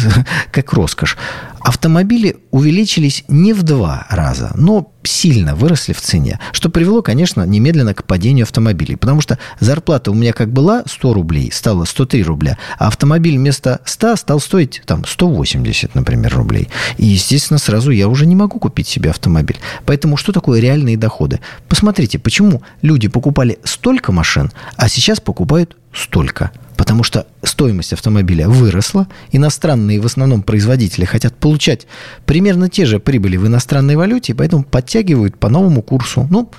как 0.52 0.72
роскошь. 0.72 1.16
Автомобили 1.60 2.38
увеличились 2.50 3.24
не 3.28 3.52
в 3.52 3.62
два 3.62 4.06
раза, 4.08 4.52
но 4.54 4.92
сильно 5.02 5.54
выросли 5.54 5.92
в 5.92 6.00
цене, 6.00 6.38
что 6.52 6.70
привело, 6.70 7.02
конечно, 7.02 7.44
немедленно 7.44 7.94
к 7.94 8.04
падению 8.04 8.44
автомобилей. 8.44 8.96
Потому 8.96 9.20
что 9.20 9.38
зарплата 9.60 10.10
у 10.10 10.14
меня 10.14 10.32
как 10.32 10.52
была 10.52 10.82
100 10.86 11.12
рублей, 11.12 11.50
стала 11.52 11.84
103 11.84 12.22
рубля, 12.22 12.58
а 12.78 12.88
автомобиль 12.88 13.36
вместо 13.36 13.80
100 13.84 14.16
стал 14.16 14.40
стоить 14.40 14.82
там 14.86 15.04
180, 15.04 15.94
например, 15.94 16.34
рублей. 16.34 16.68
И, 16.96 17.06
естественно, 17.06 17.58
сразу 17.58 17.90
я 17.90 18.08
уже 18.08 18.26
не 18.26 18.36
могу 18.36 18.58
купить 18.58 18.88
себе 18.88 19.10
автомобиль. 19.10 19.58
Поэтому 19.84 20.16
что 20.16 20.32
такое 20.32 20.60
реальные 20.60 20.96
доходы? 20.96 21.40
Посмотрите, 21.68 22.18
почему 22.18 22.62
люди 22.82 23.08
покупали 23.08 23.58
столько 23.64 24.12
машин, 24.12 24.50
а 24.76 24.88
сейчас 24.88 25.20
покупают 25.20 25.76
столько 25.92 26.52
потому 26.80 27.04
что 27.04 27.26
стоимость 27.42 27.92
автомобиля 27.92 28.48
выросла, 28.48 29.06
иностранные 29.32 30.00
в 30.00 30.06
основном 30.06 30.40
производители 30.40 31.04
хотят 31.04 31.36
получать 31.36 31.86
примерно 32.24 32.70
те 32.70 32.86
же 32.86 32.98
прибыли 32.98 33.36
в 33.36 33.46
иностранной 33.46 33.96
валюте, 33.96 34.34
поэтому 34.34 34.64
подтягивают 34.64 35.36
по 35.36 35.50
новому 35.50 35.82
курсу. 35.82 36.26
Ну, 36.30 36.50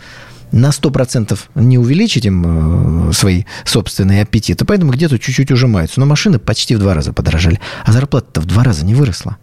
на 0.52 0.70
100% 0.70 1.40
не 1.56 1.80
увеличить 1.80 2.26
им 2.26 3.10
э, 3.10 3.14
свои 3.14 3.46
собственные 3.66 4.22
аппетиты, 4.22 4.64
поэтому 4.64 4.92
где-то 4.92 5.18
чуть-чуть 5.18 5.50
ужимаются. 5.50 6.00
Но 6.00 6.06
машины 6.06 6.38
почти 6.38 6.76
в 6.76 6.80
два 6.80 6.94
раза 6.94 7.14
подорожали, 7.14 7.60
а 7.84 7.92
зарплата-то 7.92 8.42
в 8.42 8.46
два 8.46 8.64
раза 8.64 8.86
не 8.86 8.94
выросла. 8.94 9.38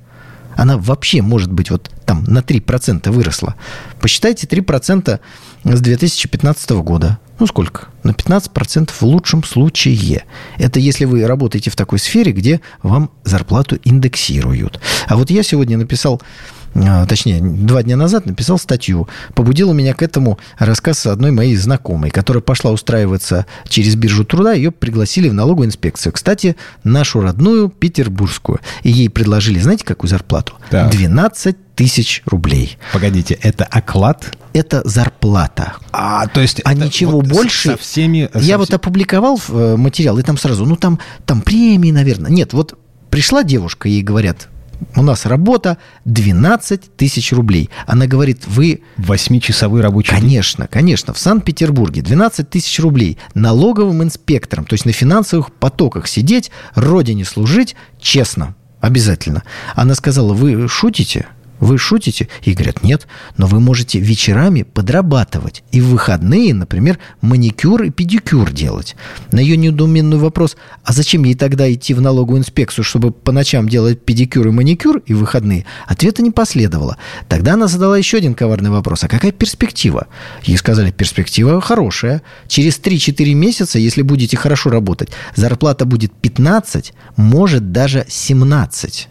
Она 0.59 0.77
вообще, 0.77 1.23
может 1.23 1.53
быть, 1.53 1.71
вот 1.71 1.88
там 2.05 2.25
на 2.25 2.41
3% 2.41 3.12
выросла. 3.12 3.55
Посчитайте 4.00 4.49
3% 4.49 5.21
с 5.62 5.81
2015 5.81 6.71
года. 6.71 7.19
Ну, 7.38 7.47
сколько? 7.47 7.87
На 8.03 8.11
15% 8.11 8.91
в 8.91 9.03
лучшем 9.03 9.45
случае. 9.45 10.25
Это 10.59 10.81
если 10.81 11.05
вы 11.05 11.25
работаете 11.29 11.71
в 11.71 11.77
такой 11.77 12.00
сфере, 12.00 12.33
где 12.33 12.61
вам 12.83 13.12
зарплату 13.23 13.79
индексируют. 13.85 14.81
А 15.07 15.17
вот 15.17 15.31
я 15.31 15.45
сегодня 15.45 15.79
написал 15.79 16.21
точнее, 17.06 17.40
два 17.40 17.82
дня 17.82 17.97
назад 17.97 18.26
написал 18.26 18.58
статью. 18.58 19.08
Побудила 19.35 19.73
меня 19.73 19.94
к 19.94 20.02
этому 20.02 20.38
рассказ 20.58 21.06
одной 21.06 21.30
моей 21.30 21.56
знакомой, 21.56 22.11
которая 22.11 22.42
пошла 22.42 22.70
устраиваться 22.70 23.47
через 23.68 23.97
биржу 23.97 24.25
труда. 24.25 24.52
Ее 24.52 24.70
пригласили 24.70 25.28
в 25.28 25.35
налоговую 25.35 25.68
инспекцию. 25.68 26.12
Кстати, 26.12 26.56
нашу 26.85 27.20
родную 27.20 27.68
петербургскую. 27.68 28.61
И 28.82 28.90
ей 28.90 29.08
предложили, 29.11 29.58
знаете, 29.58 29.85
какую 29.85 30.11
зарплату? 30.11 30.54
Так. 30.70 30.90
12 30.90 31.56
тысяч 31.75 32.23
рублей. 32.26 32.76
Погодите, 32.92 33.38
это 33.40 33.64
оклад? 33.64 34.37
Это 34.52 34.82
зарплата. 34.85 35.75
А, 35.92 36.26
то 36.26 36.40
есть... 36.40 36.61
А 36.64 36.75
ничего 36.75 37.12
вот 37.12 37.28
больше... 37.28 37.70
Со 37.70 37.76
всеми... 37.76 38.28
Я 38.35 38.54
со 38.54 38.58
вот 38.58 38.75
опубликовал 38.75 39.40
э, 39.49 39.76
материал, 39.76 40.18
и 40.18 40.23
там 40.23 40.37
сразу, 40.37 40.66
ну, 40.66 40.75
там, 40.75 40.99
там 41.25 41.40
премии, 41.40 41.92
наверное. 41.92 42.32
Нет, 42.32 42.52
вот 42.52 42.76
пришла 43.11 43.44
девушка, 43.44 43.88
ей 43.88 44.02
говорят, 44.02 44.49
у 44.97 45.02
нас 45.02 45.26
работа 45.26 45.78
12 46.04 46.97
тысяч 46.97 47.32
рублей. 47.32 47.70
Она 47.87 48.06
говорит, 48.06 48.42
вы... 48.47 48.82
Восьмичасовой 48.97 49.80
рабочий 49.80 50.11
Конечно, 50.11 50.64
день? 50.64 50.70
конечно. 50.70 51.12
В 51.12 51.18
Санкт-Петербурге 51.18 52.02
12 52.02 52.49
тысяч 52.49 52.78
рублей 52.80 53.18
налоговым 53.35 54.02
инспектором, 54.02 54.64
то 54.64 54.75
есть 54.75 54.85
на 54.85 54.92
финансовых 54.92 55.52
потоках 55.52 56.06
сидеть, 56.08 56.50
родине 56.75 57.25
служить 57.25 57.76
честно, 58.00 58.54
обязательно. 58.80 59.42
Она 59.75 59.94
сказала, 59.94 60.32
вы 60.32 60.68
шутите? 60.68 61.26
Вы 61.61 61.79
шутите? 61.79 62.29
И 62.43 62.53
говорят, 62.53 62.83
нет, 62.83 63.07
но 63.37 63.47
вы 63.47 63.61
можете 63.61 63.99
вечерами 63.99 64.62
подрабатывать. 64.62 65.65
И 65.73 65.81
в 65.81 65.88
выходные, 65.88 66.55
например, 66.55 66.99
маникюр 67.21 67.83
и 67.83 67.91
педикюр 67.91 68.50
делать. 68.53 68.97
На 69.33 69.41
ее 69.41 69.57
недоуменный 69.57 70.19
вопрос, 70.19 70.57
а 70.85 70.93
зачем 70.93 71.25
ей 71.25 71.35
тогда 71.35 71.71
идти 71.73 71.95
в 71.95 72.00
налоговую 72.00 72.41
инспекцию, 72.41 72.85
чтобы 72.85 73.11
по 73.11 73.33
ночам 73.33 73.69
делать 73.69 74.00
педикюр 74.05 74.49
и 74.49 74.50
маникюр 74.50 75.03
и 75.07 75.15
выходные? 75.15 75.67
Ответа 75.87 76.23
не 76.23 76.31
последовало. 76.31 76.97
Тогда 77.29 77.55
она 77.55 77.67
задала 77.67 77.99
еще 77.99 78.19
один 78.19 78.35
коварный 78.35 78.71
вопрос. 78.71 79.05
А 79.05 79.09
какая 79.09 79.33
перспектива? 79.33 80.07
Ей 80.45 80.57
сказали, 80.57 80.91
перспектива 80.91 81.61
хорошая. 81.61 82.23
Через 82.47 82.79
3-4 82.79 83.35
месяца, 83.35 83.79
если 83.79 84.03
будете 84.03 84.37
хорошо 84.37 84.71
работать, 84.71 85.11
зарплата 85.35 85.85
будет 85.85 86.12
15, 86.12 86.93
может 87.17 87.73
даже 87.73 88.07
17. 88.09 89.09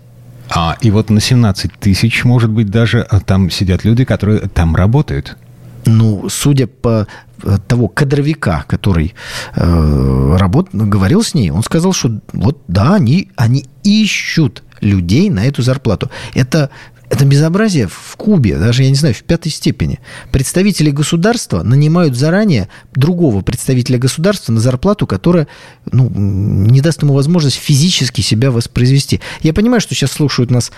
А, 0.49 0.77
и 0.81 0.91
вот 0.91 1.09
на 1.09 1.19
17 1.19 1.71
тысяч, 1.73 2.23
может 2.23 2.49
быть, 2.49 2.69
даже 2.69 3.01
а, 3.01 3.19
там 3.19 3.49
сидят 3.49 3.83
люди, 3.83 4.05
которые 4.05 4.39
там 4.39 4.75
работают. 4.75 5.37
Ну, 5.85 6.27
судя 6.29 6.67
по 6.67 7.07
э, 7.43 7.57
того 7.67 7.87
кадровика, 7.87 8.65
который 8.67 9.13
э, 9.55 10.35
работ, 10.37 10.69
говорил 10.73 11.23
с 11.23 11.33
ней, 11.33 11.49
он 11.49 11.63
сказал, 11.63 11.93
что 11.93 12.19
вот 12.33 12.61
да, 12.67 12.95
они, 12.95 13.29
они 13.37 13.65
ищут 13.83 14.63
людей 14.81 15.29
на 15.29 15.45
эту 15.45 15.61
зарплату. 15.61 16.09
Это 16.33 16.69
это 17.09 17.25
безобразие 17.25 17.87
в 17.87 18.15
Кубе, 18.17 18.57
даже, 18.57 18.83
я 18.83 18.89
не 18.89 18.95
знаю, 18.95 19.15
в 19.15 19.23
пятой 19.23 19.49
степени. 19.49 19.99
Представители 20.31 20.91
государства 20.91 21.63
нанимают 21.63 22.15
заранее 22.15 22.67
другого 22.93 23.41
представителя 23.41 23.97
государства 23.97 24.51
на 24.51 24.59
зарплату, 24.59 25.07
которая 25.07 25.47
ну, 25.89 26.09
не 26.09 26.81
даст 26.81 27.01
ему 27.03 27.13
возможность 27.13 27.55
физически 27.55 28.21
себя 28.21 28.51
воспроизвести. 28.51 29.21
Я 29.41 29.53
понимаю, 29.53 29.79
что 29.79 29.95
сейчас 29.95 30.11
слушают 30.11 30.51
нас 30.51 30.71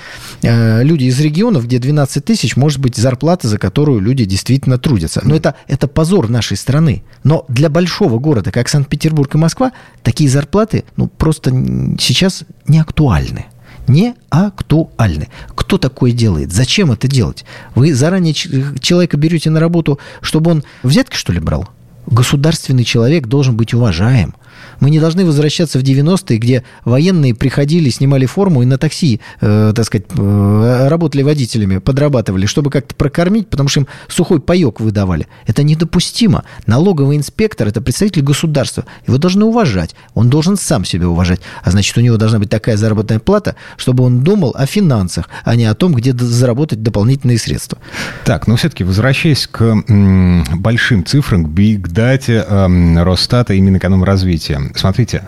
э, 0.44 0.84
люди 0.84 1.06
из 1.06 1.20
регионов, 1.20 1.66
где 1.66 1.80
12 1.80 2.24
тысяч 2.24 2.56
может 2.56 2.80
быть 2.80 2.96
зарплата, 2.96 3.48
за 3.48 3.58
которую 3.58 4.00
люди 4.00 4.26
действительно 4.26 4.78
трудятся. 4.78 5.22
Но 5.24 5.36
это, 5.36 5.56
это 5.68 5.88
позор 5.88 6.30
нашей 6.30 6.58
страны. 6.58 7.04
Но 7.24 7.46
для 7.50 7.70
большого 7.70 8.20
города, 8.20 8.52
как 8.52 8.70
Санкт-Петербург 8.70 9.34
и 9.34 9.38
Москва, 9.40 9.72
такие 10.04 10.30
зарплаты 10.30 10.84
ну, 10.96 11.08
просто 11.08 11.52
сейчас 11.98 12.44
не 12.68 12.80
актуальны 12.80 13.48
не 13.90 14.16
актуальны. 14.30 15.28
Кто 15.56 15.78
такое 15.78 16.12
делает? 16.12 16.54
Зачем 16.54 16.92
это 16.92 17.08
делать? 17.08 17.44
Вы 17.76 17.94
заранее 17.94 18.34
человека 18.34 19.18
берете 19.18 19.50
на 19.50 19.60
работу, 19.60 20.00
чтобы 20.22 20.52
он 20.52 20.64
взятки, 20.84 21.16
что 21.16 21.34
ли, 21.34 21.40
брал? 21.40 21.68
Государственный 22.06 22.86
человек 22.86 23.28
должен 23.28 23.58
быть 23.58 23.74
уважаем. 23.74 24.34
Мы 24.80 24.90
не 24.90 25.00
должны 25.00 25.26
возвращаться 25.26 25.80
в 25.80 25.84
90-е, 25.84 26.38
где 26.38 26.64
военные 26.86 27.36
приходили, 27.36 27.90
снимали 27.90 28.26
форму 28.26 28.64
и 28.64 28.66
на 28.66 28.78
такси, 28.78 29.20
э, 29.42 29.74
так 29.76 29.86
сказать, 29.86 30.08
э, 30.18 30.88
работали 30.88 31.22
водителями, 31.22 31.78
подрабатывали, 31.78 32.46
чтобы 32.46 32.70
как-то 32.70 32.96
прокормить, 32.96 33.50
потому 33.50 33.70
что 33.70 33.82
им 33.82 33.88
сухой 34.08 34.40
паек 34.40 34.80
выдавали. 34.80 35.28
Это 35.48 35.64
недопустимо. 35.64 36.44
Налоговый 36.66 37.18
инспектор– 37.18 37.68
это 37.70 37.82
представитель 37.82 38.22
государства. 38.22 38.86
Его 39.08 39.18
должны 39.18 39.46
уважать. 39.46 39.96
Он 40.14 40.30
должен 40.30 40.58
сам 40.58 40.86
себя 40.86 41.08
уважать. 41.08 41.42
А 41.64 41.72
значит, 41.72 41.98
у 41.98 42.02
него 42.02 42.18
должна 42.18 42.40
быть 42.40 42.50
такая 42.50 42.78
заработная 42.78 43.20
плата, 43.20 43.56
чтобы 43.78 44.04
он 44.04 44.24
думал 44.24 44.56
о 44.58 44.66
финансах, 44.66 45.30
а 45.44 45.56
не 45.56 45.66
о 45.66 45.74
том, 45.74 45.94
где 45.94 46.14
заработать 46.14 46.82
дополнительные 46.84 47.38
средства. 47.38 47.78
Так, 48.26 48.48
но 48.48 48.56
все-таки 48.56 48.84
возвращаясь 48.84 49.48
к 49.48 49.62
м, 49.62 50.44
большим 50.56 51.06
цифрам, 51.06 51.46
к 51.46 51.50
Data, 51.50 52.46
э, 52.48 53.04
Росстата 53.04 53.54
и 53.54 53.62
Минэкономразвития. 53.62 54.69
Смотрите, 54.76 55.24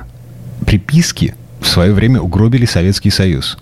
приписки 0.65 1.36
в 1.60 1.67
свое 1.67 1.93
время 1.93 2.21
угробили 2.21 2.65
Советский 2.65 3.10
Союз. 3.10 3.58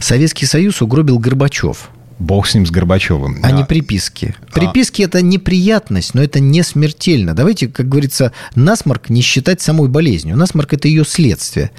Советский 0.00 0.46
Союз 0.46 0.82
угробил 0.82 1.18
Горбачев. 1.18 1.90
Бог 2.18 2.46
с 2.46 2.54
ним, 2.54 2.66
с 2.66 2.70
Горбачевым. 2.70 3.38
А 3.42 3.48
да. 3.48 3.56
не 3.56 3.64
приписки. 3.64 4.34
Приписки 4.52 5.00
а... 5.00 5.06
это 5.06 5.22
неприятность, 5.22 6.12
но 6.14 6.22
это 6.22 6.38
не 6.38 6.62
смертельно. 6.62 7.34
Давайте, 7.34 7.66
как 7.66 7.88
говорится, 7.88 8.32
насморк 8.54 9.08
не 9.08 9.22
считать 9.22 9.62
самой 9.62 9.88
болезнью. 9.88 10.36
Насморк 10.36 10.74
это 10.74 10.86
ее 10.86 11.04
следствие. 11.06 11.70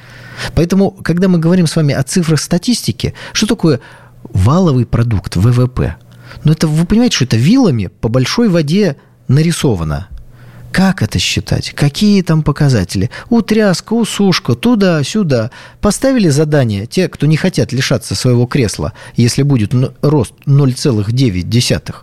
Поэтому, 0.55 0.89
когда 0.89 1.27
мы 1.27 1.37
говорим 1.37 1.67
с 1.67 1.75
вами 1.75 1.93
о 1.93 2.01
цифрах 2.01 2.41
статистики, 2.41 3.13
что 3.33 3.45
такое 3.45 3.81
валовый 4.23 4.87
продукт 4.87 5.35
ВВП? 5.35 5.97
Ну, 6.43 6.51
это 6.51 6.67
вы 6.67 6.85
понимаете, 6.87 7.17
что 7.17 7.25
это 7.25 7.37
вилами 7.37 7.87
по 7.87 8.09
большой 8.09 8.49
воде 8.49 8.95
нарисовано. 9.27 10.07
Как 10.71 11.01
это 11.01 11.19
считать? 11.19 11.71
Какие 11.71 12.21
там 12.21 12.43
показатели? 12.43 13.09
Утряска, 13.29 13.93
усушка, 13.93 14.55
туда-сюда. 14.55 15.51
Поставили 15.81 16.29
задание 16.29 16.85
те, 16.85 17.09
кто 17.09 17.27
не 17.27 17.35
хотят 17.35 17.73
лишаться 17.73 18.15
своего 18.15 18.45
кресла, 18.45 18.93
если 19.15 19.43
будет 19.43 19.73
рост 20.01 20.33
0,9 20.45 21.95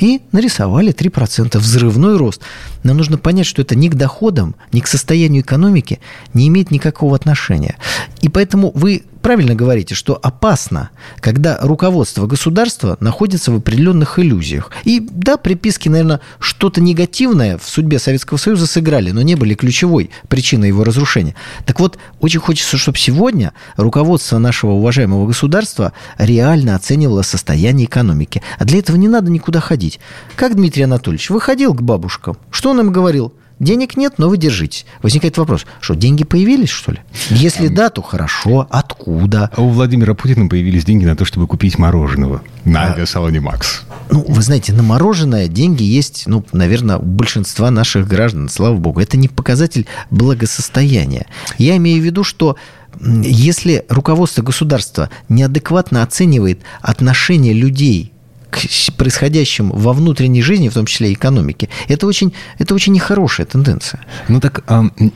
и 0.00 0.22
нарисовали 0.32 0.92
3%. 0.92 1.58
Взрывной 1.58 2.16
рост. 2.16 2.40
Нам 2.82 2.96
нужно 2.96 3.18
понять, 3.18 3.46
что 3.46 3.62
это 3.62 3.76
ни 3.76 3.88
к 3.88 3.94
доходам, 3.94 4.54
ни 4.72 4.80
к 4.80 4.86
состоянию 4.86 5.42
экономики 5.42 6.00
не 6.32 6.48
имеет 6.48 6.70
никакого 6.70 7.14
отношения. 7.14 7.76
И 8.22 8.28
поэтому 8.28 8.72
вы 8.74 9.04
правильно 9.22 9.54
говорите, 9.54 9.94
что 9.94 10.18
опасно, 10.20 10.90
когда 11.20 11.58
руководство 11.60 12.26
государства 12.26 12.96
находится 13.00 13.52
в 13.52 13.56
определенных 13.56 14.18
иллюзиях. 14.18 14.70
И 14.84 15.00
да, 15.00 15.36
приписки, 15.36 15.88
наверное, 15.88 16.20
что-то 16.38 16.80
негативное 16.80 17.58
в 17.58 17.68
судьбе 17.68 17.98
Советского 17.98 18.38
Союза 18.38 18.66
сыграли, 18.66 19.10
но 19.10 19.22
не 19.22 19.34
были 19.34 19.54
ключевой 19.54 20.10
причиной 20.28 20.68
его 20.68 20.84
разрушения. 20.84 21.34
Так 21.66 21.80
вот, 21.80 21.98
очень 22.20 22.40
хочется, 22.40 22.76
чтобы 22.76 22.98
сегодня 22.98 23.52
руководство 23.76 24.38
нашего 24.38 24.72
уважаемого 24.72 25.26
государства 25.26 25.92
реально 26.18 26.74
оценивало 26.74 27.22
состояние 27.22 27.86
экономики. 27.86 28.42
А 28.58 28.64
для 28.64 28.78
этого 28.78 28.96
не 28.96 29.08
надо 29.08 29.30
никуда 29.30 29.60
ходить. 29.60 30.00
Как 30.36 30.54
Дмитрий 30.54 30.82
Анатольевич 30.82 31.30
выходил 31.30 31.74
к 31.74 31.82
бабушкам, 31.82 32.36
что 32.50 32.70
он 32.70 32.80
им 32.80 32.92
говорил? 32.92 33.34
Денег 33.60 33.96
нет, 33.96 34.14
но 34.18 34.28
вы 34.28 34.36
держитесь. 34.36 34.86
Возникает 35.02 35.38
вопрос, 35.38 35.66
что 35.80 35.94
деньги 35.94 36.24
появились, 36.24 36.70
что 36.70 36.92
ли? 36.92 36.98
Если 37.28 37.68
да, 37.68 37.90
то 37.90 38.02
хорошо. 38.02 38.66
Откуда? 38.70 39.50
А 39.54 39.62
у 39.62 39.68
Владимира 39.68 40.14
Путина 40.14 40.48
появились 40.48 40.84
деньги 40.84 41.04
на 41.04 41.14
то, 41.14 41.24
чтобы 41.24 41.46
купить 41.46 41.78
мороженого 41.78 42.42
на 42.64 42.82
а, 42.82 42.92
авиасалоне 42.92 43.40
«Макс». 43.40 43.82
Ну, 44.10 44.24
вы 44.26 44.42
знаете, 44.42 44.72
на 44.72 44.82
мороженое 44.82 45.46
деньги 45.46 45.84
есть, 45.84 46.24
ну, 46.26 46.44
наверное, 46.52 46.98
у 46.98 47.02
большинства 47.02 47.70
наших 47.70 48.08
граждан, 48.08 48.48
слава 48.48 48.76
богу. 48.76 49.00
Это 49.00 49.16
не 49.16 49.28
показатель 49.28 49.86
благосостояния. 50.10 51.26
Я 51.58 51.76
имею 51.76 52.02
в 52.02 52.04
виду, 52.04 52.24
что 52.24 52.56
если 53.00 53.84
руководство 53.88 54.42
государства 54.42 55.10
неадекватно 55.28 56.02
оценивает 56.02 56.60
отношение 56.82 57.52
людей 57.52 58.12
к 58.50 58.58
происходящему 58.96 59.74
во 59.74 59.92
внутренней 59.92 60.42
жизни, 60.42 60.68
в 60.68 60.74
том 60.74 60.86
числе 60.86 61.10
и 61.10 61.14
экономике, 61.14 61.68
это 61.88 62.06
очень, 62.06 62.32
это 62.58 62.74
очень 62.74 62.92
нехорошая 62.92 63.46
тенденция. 63.46 64.00
Ну 64.28 64.40
так, 64.40 64.64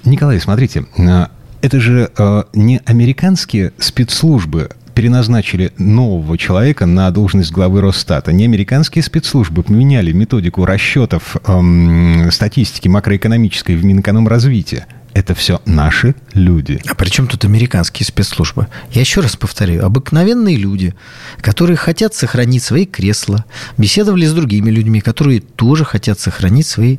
Николай, 0.04 0.40
смотрите, 0.40 0.86
а, 0.98 1.30
это 1.60 1.80
же 1.80 2.10
а, 2.16 2.46
не 2.52 2.80
американские 2.86 3.72
спецслужбы 3.78 4.70
переназначили 4.94 5.72
нового 5.76 6.38
человека 6.38 6.86
на 6.86 7.10
должность 7.10 7.50
главы 7.50 7.80
Росстата. 7.80 8.32
Не 8.32 8.44
американские 8.44 9.02
спецслужбы 9.02 9.62
поменяли 9.62 10.12
методику 10.12 10.64
расчетов 10.64 11.36
эм, 11.46 12.30
статистики 12.30 12.88
макроэкономической 12.88 13.76
в 13.76 13.84
Минэкономразвития 13.84 14.86
это 15.14 15.34
все 15.34 15.62
наши 15.64 16.14
люди. 16.32 16.80
А 16.86 16.94
при 16.94 17.08
чем 17.08 17.26
тут 17.28 17.44
американские 17.44 18.06
спецслужбы? 18.06 18.66
Я 18.90 19.00
еще 19.00 19.20
раз 19.20 19.36
повторю, 19.36 19.84
обыкновенные 19.84 20.56
люди, 20.56 20.94
которые 21.40 21.76
хотят 21.76 22.14
сохранить 22.14 22.62
свои 22.62 22.84
кресла, 22.84 23.44
беседовали 23.78 24.26
с 24.26 24.32
другими 24.32 24.70
людьми, 24.70 25.00
которые 25.00 25.40
тоже 25.40 25.84
хотят 25.84 26.18
сохранить 26.18 26.66
свои 26.66 26.98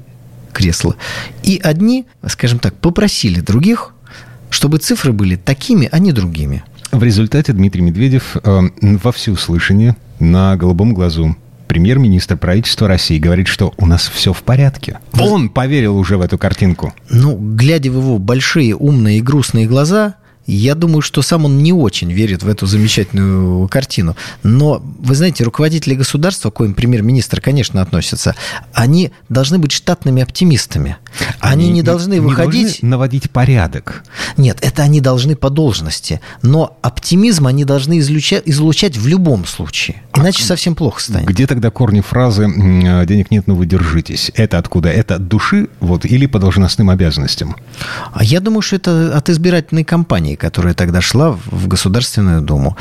кресла. 0.53 0.95
И 1.43 1.59
одни, 1.61 2.05
скажем 2.27 2.59
так, 2.59 2.73
попросили 2.75 3.41
других, 3.41 3.93
чтобы 4.49 4.77
цифры 4.77 5.11
были 5.11 5.35
такими, 5.35 5.89
а 5.91 5.99
не 5.99 6.13
другими. 6.13 6.63
В 6.91 7.03
результате 7.03 7.51
Дмитрий 7.51 7.81
Медведев 7.81 8.37
э, 8.41 8.61
во 8.81 9.11
всеуслышание 9.11 9.97
на 10.19 10.55
голубом 10.55 10.93
глазу 10.93 11.35
премьер-министр 11.67 12.37
правительства 12.37 12.87
России 12.87 13.17
говорит, 13.19 13.47
что 13.47 13.73
у 13.77 13.85
нас 13.85 14.07
все 14.07 14.33
в 14.33 14.43
порядке. 14.43 14.99
Он 15.19 15.49
поверил 15.49 15.97
уже 15.97 16.17
в 16.17 16.21
эту 16.21 16.37
картинку. 16.37 16.93
Ну, 17.09 17.37
глядя 17.37 17.91
в 17.91 17.97
его 17.97 18.17
большие, 18.17 18.75
умные 18.75 19.19
и 19.19 19.21
грустные 19.21 19.67
глаза, 19.67 20.15
я 20.47 20.75
думаю, 20.75 21.01
что 21.01 21.21
сам 21.21 21.45
он 21.45 21.63
не 21.63 21.73
очень 21.73 22.11
верит 22.11 22.43
в 22.43 22.47
эту 22.47 22.65
замечательную 22.65 23.67
картину. 23.67 24.15
Но, 24.43 24.81
вы 24.99 25.15
знаете, 25.15 25.43
руководители 25.43 25.95
государства, 25.95 26.51
к 26.51 26.55
коим 26.55 26.73
премьер-министр, 26.73 27.41
конечно, 27.41 27.81
относятся, 27.81 28.35
они 28.73 29.11
должны 29.29 29.57
быть 29.57 29.71
штатными 29.71 30.21
оптимистами. 30.21 30.97
Они, 31.39 31.65
они 31.65 31.73
не 31.73 31.81
должны 31.81 32.21
выходить... 32.21 32.67
Должны 32.67 32.89
наводить 32.89 33.31
порядок. 33.31 34.03
Нет, 34.37 34.59
это 34.61 34.83
они 34.83 35.01
должны 35.01 35.35
по 35.35 35.49
должности. 35.49 36.21
Но 36.41 36.77
оптимизм 36.81 37.47
они 37.47 37.65
должны 37.65 37.99
излучать, 37.99 38.43
излучать 38.45 38.97
в 38.97 39.07
любом 39.07 39.45
случае. 39.45 40.03
Иначе 40.15 40.43
а 40.43 40.47
совсем 40.47 40.75
плохо 40.75 41.01
станет. 41.01 41.27
Где 41.27 41.47
тогда 41.47 41.71
корни 41.71 42.01
фразы 42.01 42.45
«денег 43.05 43.31
нет, 43.31 43.47
но 43.47 43.55
вы 43.55 43.65
держитесь»? 43.65 44.31
Это 44.35 44.57
откуда? 44.57 44.89
Это 44.89 45.15
от 45.15 45.27
души 45.27 45.69
вот, 45.79 46.05
или 46.05 46.25
по 46.25 46.39
должностным 46.39 46.89
обязанностям? 46.89 47.55
А 48.13 48.23
я 48.23 48.39
думаю, 48.39 48.61
что 48.61 48.75
это 48.75 49.17
от 49.17 49.29
избирательной 49.29 49.83
кампании 49.83 50.34
которая 50.35 50.73
тогда 50.73 51.01
шла 51.01 51.31
в 51.31 51.67
Государственную 51.67 52.41
Думу. 52.41 52.77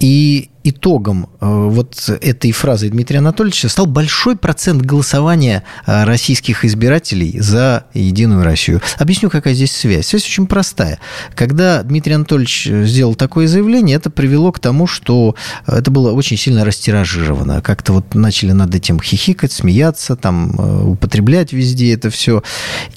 И 0.00 0.50
итогом 0.68 1.28
э, 1.40 1.46
вот 1.46 2.10
этой 2.20 2.52
фразы 2.52 2.88
Дмитрия 2.88 3.18
Анатольевича 3.18 3.68
стал 3.68 3.86
большой 3.86 4.36
процент 4.36 4.82
голосования 4.82 5.62
э, 5.86 6.04
российских 6.04 6.64
избирателей 6.64 7.38
за 7.40 7.84
Единую 7.94 8.44
Россию. 8.44 8.80
Объясню, 8.98 9.30
какая 9.30 9.54
здесь 9.54 9.72
связь. 9.72 10.06
Связь 10.06 10.24
очень 10.24 10.46
простая. 10.46 10.98
Когда 11.34 11.82
Дмитрий 11.82 12.14
Анатольевич 12.14 12.66
сделал 12.66 13.14
такое 13.14 13.46
заявление, 13.46 13.96
это 13.96 14.10
привело 14.10 14.52
к 14.52 14.58
тому, 14.58 14.86
что 14.86 15.36
это 15.66 15.90
было 15.90 16.12
очень 16.12 16.36
сильно 16.36 16.64
растиражировано. 16.64 17.62
Как-то 17.62 17.92
вот 17.92 18.14
начали 18.14 18.52
над 18.52 18.74
этим 18.74 19.00
хихикать, 19.00 19.52
смеяться, 19.52 20.16
там, 20.16 20.54
э, 20.58 20.84
употреблять 20.84 21.52
везде 21.52 21.94
это 21.94 22.10
все. 22.10 22.42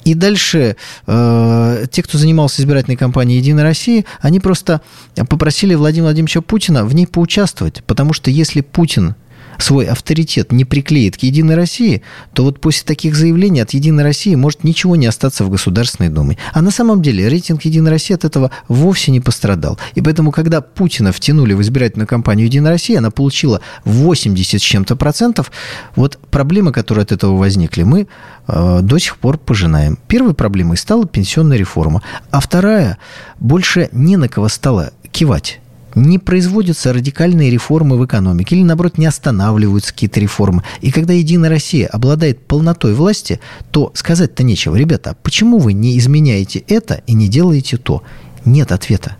И 0.04 0.14
дальше 0.14 0.76
э, 1.06 1.86
те, 1.90 2.02
кто 2.02 2.18
занимался 2.18 2.62
избирательной 2.62 2.96
кампанией 2.96 3.38
«Единой 3.38 3.62
России», 3.62 4.04
они 4.20 4.40
просто 4.40 4.80
попросили 5.28 5.74
Владимира 5.74 6.08
Владимировича 6.08 6.40
Путина 6.40 6.84
в 6.84 6.94
ней 6.94 7.06
поучаствовать 7.06 7.59
участвовать, 7.60 7.84
потому 7.86 8.12
что 8.12 8.30
если 8.30 8.60
Путин 8.60 9.14
свой 9.58 9.84
авторитет 9.84 10.52
не 10.52 10.64
приклеит 10.64 11.18
к 11.18 11.22
Единой 11.22 11.54
России, 11.54 12.02
то 12.32 12.44
вот 12.44 12.60
после 12.60 12.86
таких 12.86 13.14
заявлений 13.14 13.60
от 13.60 13.74
Единой 13.74 14.04
России 14.04 14.34
может 14.34 14.64
ничего 14.64 14.96
не 14.96 15.06
остаться 15.06 15.44
в 15.44 15.50
Государственной 15.50 16.08
Думе. 16.08 16.38
А 16.54 16.62
на 16.62 16.70
самом 16.70 17.02
деле 17.02 17.28
рейтинг 17.28 17.66
Единой 17.66 17.90
России 17.90 18.14
от 18.14 18.24
этого 18.24 18.52
вовсе 18.68 19.12
не 19.12 19.20
пострадал. 19.20 19.78
И 19.94 20.00
поэтому, 20.00 20.32
когда 20.32 20.62
Путина 20.62 21.12
втянули 21.12 21.52
в 21.52 21.60
избирательную 21.60 22.06
кампанию 22.06 22.46
Единой 22.46 22.70
России, 22.70 22.96
она 22.96 23.10
получила 23.10 23.60
80 23.84 24.58
с 24.58 24.64
чем-то 24.64 24.96
процентов. 24.96 25.52
Вот 25.94 26.18
проблемы, 26.30 26.72
которые 26.72 27.02
от 27.02 27.12
этого 27.12 27.36
возникли, 27.36 27.82
мы 27.82 28.06
э, 28.48 28.78
до 28.82 28.98
сих 28.98 29.18
пор 29.18 29.36
пожинаем. 29.36 29.98
Первой 30.08 30.32
проблемой 30.32 30.78
стала 30.78 31.06
пенсионная 31.06 31.58
реформа, 31.58 32.00
а 32.30 32.40
вторая 32.40 32.96
больше 33.38 33.90
не 33.92 34.16
на 34.16 34.28
кого 34.28 34.48
стало 34.48 34.92
кивать 35.12 35.60
не 35.94 36.18
производятся 36.18 36.92
радикальные 36.92 37.50
реформы 37.50 37.98
в 37.98 38.04
экономике 38.04 38.56
или, 38.56 38.62
наоборот, 38.62 38.98
не 38.98 39.06
останавливаются 39.06 39.92
какие-то 39.92 40.20
реформы. 40.20 40.62
И 40.80 40.90
когда 40.90 41.12
Единая 41.12 41.50
Россия 41.50 41.86
обладает 41.86 42.46
полнотой 42.46 42.94
власти, 42.94 43.40
то 43.70 43.92
сказать-то 43.94 44.42
нечего. 44.42 44.76
Ребята, 44.76 45.10
а 45.10 45.14
почему 45.14 45.58
вы 45.58 45.72
не 45.72 45.98
изменяете 45.98 46.64
это 46.68 47.02
и 47.06 47.14
не 47.14 47.28
делаете 47.28 47.76
то? 47.76 48.02
Нет 48.44 48.72
ответа. 48.72 49.16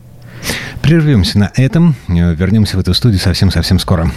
Прервемся 0.82 1.38
на 1.38 1.52
этом. 1.54 1.94
Вернемся 2.08 2.76
в 2.76 2.80
эту 2.80 2.94
студию 2.94 3.20
совсем-совсем 3.20 3.78
скоро. 3.78 4.10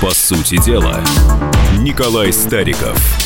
По 0.00 0.10
сути 0.10 0.62
дела, 0.62 1.00
Николай 1.78 2.32
Стариков– 2.32 3.22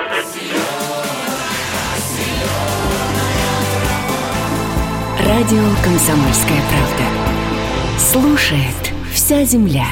Радио 5.31 5.63
«Комсомольская 5.81 6.61
правда». 6.67 7.97
Слушает 7.97 8.91
вся 9.13 9.45
земля. 9.45 9.87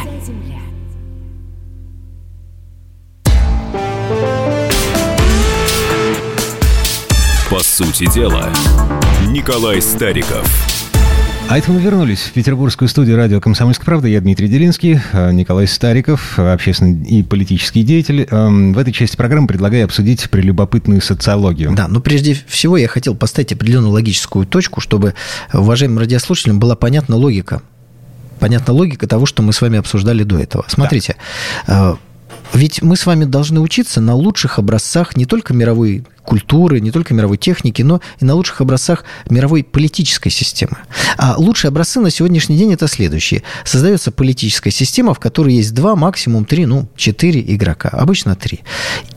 По 7.49 7.59
сути 7.63 8.11
дела, 8.13 8.49
Николай 9.29 9.81
Стариков– 9.81 10.45
а 11.49 11.57
это 11.57 11.71
мы 11.71 11.81
вернулись 11.81 12.19
в 12.19 12.31
петербургскую 12.33 12.87
студию 12.87 13.17
радио 13.17 13.41
«Комсомольская 13.41 13.83
правда». 13.83 14.07
Я 14.07 14.21
Дмитрий 14.21 14.47
Делинский, 14.47 15.01
э, 15.13 15.31
Николай 15.31 15.65
Стариков, 15.65 16.37
общественный 16.37 17.03
и 17.03 17.23
политический 17.23 17.81
деятель. 17.81 18.27
Эм, 18.29 18.71
в 18.73 18.77
этой 18.77 18.93
части 18.93 19.15
программы 19.15 19.47
предлагаю 19.47 19.85
обсудить 19.85 20.29
прелюбопытную 20.29 21.01
социологию. 21.01 21.73
Да, 21.73 21.87
но 21.87 22.01
прежде 22.01 22.37
всего 22.45 22.77
я 22.77 22.87
хотел 22.87 23.15
поставить 23.15 23.51
определенную 23.51 23.91
логическую 23.91 24.45
точку, 24.45 24.79
чтобы 24.79 25.15
уважаемым 25.51 25.97
радиослушателям 25.97 26.59
была 26.59 26.75
понятна 26.75 27.15
логика. 27.15 27.63
Понятна 28.39 28.71
логика 28.71 29.07
того, 29.07 29.25
что 29.25 29.41
мы 29.41 29.51
с 29.51 29.59
вами 29.59 29.79
обсуждали 29.79 30.21
до 30.21 30.37
этого. 30.37 30.65
Смотрите, 30.67 31.15
да. 31.65 31.93
Э, 31.93 31.95
ведь 32.53 32.83
мы 32.83 32.95
с 32.95 33.07
вами 33.07 33.25
должны 33.25 33.59
учиться 33.59 34.01
на 34.01 34.13
лучших 34.13 34.59
образцах 34.59 35.17
не 35.17 35.25
только 35.25 35.55
мировой 35.55 36.03
культуры, 36.29 36.79
не 36.79 36.91
только 36.91 37.15
мировой 37.15 37.37
техники, 37.37 37.81
но 37.81 38.01
и 38.19 38.25
на 38.25 38.35
лучших 38.35 38.61
образцах 38.61 39.03
мировой 39.31 39.63
политической 39.63 40.29
системы. 40.29 40.77
А 41.17 41.35
лучшие 41.37 41.69
образцы 41.69 41.99
на 41.99 42.11
сегодняшний 42.11 42.55
день 42.55 42.71
это 42.71 42.87
следующие. 42.87 43.41
Создается 43.65 44.11
политическая 44.11 44.69
система, 44.69 45.15
в 45.15 45.19
которой 45.19 45.55
есть 45.55 45.73
два, 45.73 45.95
максимум 45.95 46.45
три, 46.45 46.67
ну, 46.67 46.87
четыре 46.95 47.41
игрока. 47.41 47.89
Обычно 47.89 48.35
три. 48.35 48.59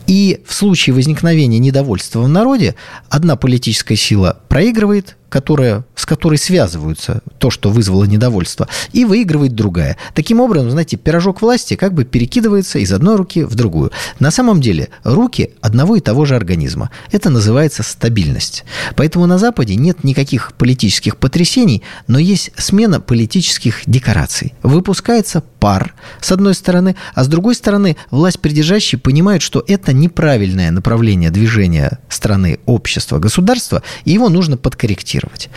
И 0.07 0.41
в 0.47 0.53
случае 0.53 0.95
возникновения 0.95 1.59
недовольства 1.59 2.21
в 2.21 2.27
народе 2.27 2.75
одна 3.09 3.35
политическая 3.35 3.95
сила 3.95 4.39
проигрывает, 4.49 5.15
которая, 5.33 5.83
с 5.95 6.05
которой 6.05 6.37
связываются 6.37 7.23
то, 7.39 7.49
что 7.49 7.71
вызвало 7.71 8.03
недовольство, 8.03 8.67
и 8.91 9.03
выигрывает 9.03 9.55
другая. 9.55 9.97
Таким 10.13 10.39
образом, 10.39 10.69
знаете, 10.69 10.95
пирожок 10.95 11.41
власти 11.41 11.75
как 11.75 11.95
бы 11.95 12.05
перекидывается 12.05 12.77
из 12.77 12.93
одной 12.93 13.15
руки 13.15 13.43
в 13.43 13.55
другую. 13.55 13.91
На 14.19 14.29
самом 14.29 14.61
деле 14.61 14.89
руки 15.03 15.49
одного 15.59 15.95
и 15.95 16.01
того 16.01 16.25
же 16.25 16.35
организма. 16.35 16.91
Это 17.11 17.29
называется 17.29 17.83
стабильность. 17.83 18.63
Поэтому 18.95 19.25
на 19.25 19.37
Западе 19.37 19.75
нет 19.75 20.03
никаких 20.03 20.53
политических 20.53 21.17
потрясений, 21.17 21.83
но 22.07 22.19
есть 22.19 22.51
смена 22.57 22.99
политических 22.99 23.81
декораций. 23.85 24.53
Выпускается 24.63 25.41
пар, 25.41 25.93
с 26.21 26.31
одной 26.31 26.53
стороны, 26.53 26.95
а 27.13 27.23
с 27.23 27.27
другой 27.27 27.55
стороны, 27.55 27.97
власть 28.11 28.39
придержащие 28.39 28.99
понимают, 28.99 29.43
что 29.43 29.63
это 29.67 29.93
неправильное 29.93 30.71
направление 30.71 31.29
движения 31.29 31.99
страны, 32.09 32.59
общества, 32.65 33.19
государства, 33.19 33.83
и 34.05 34.11
его 34.11 34.29
нужно 34.29 34.57
подкорректировать. 34.57 35.49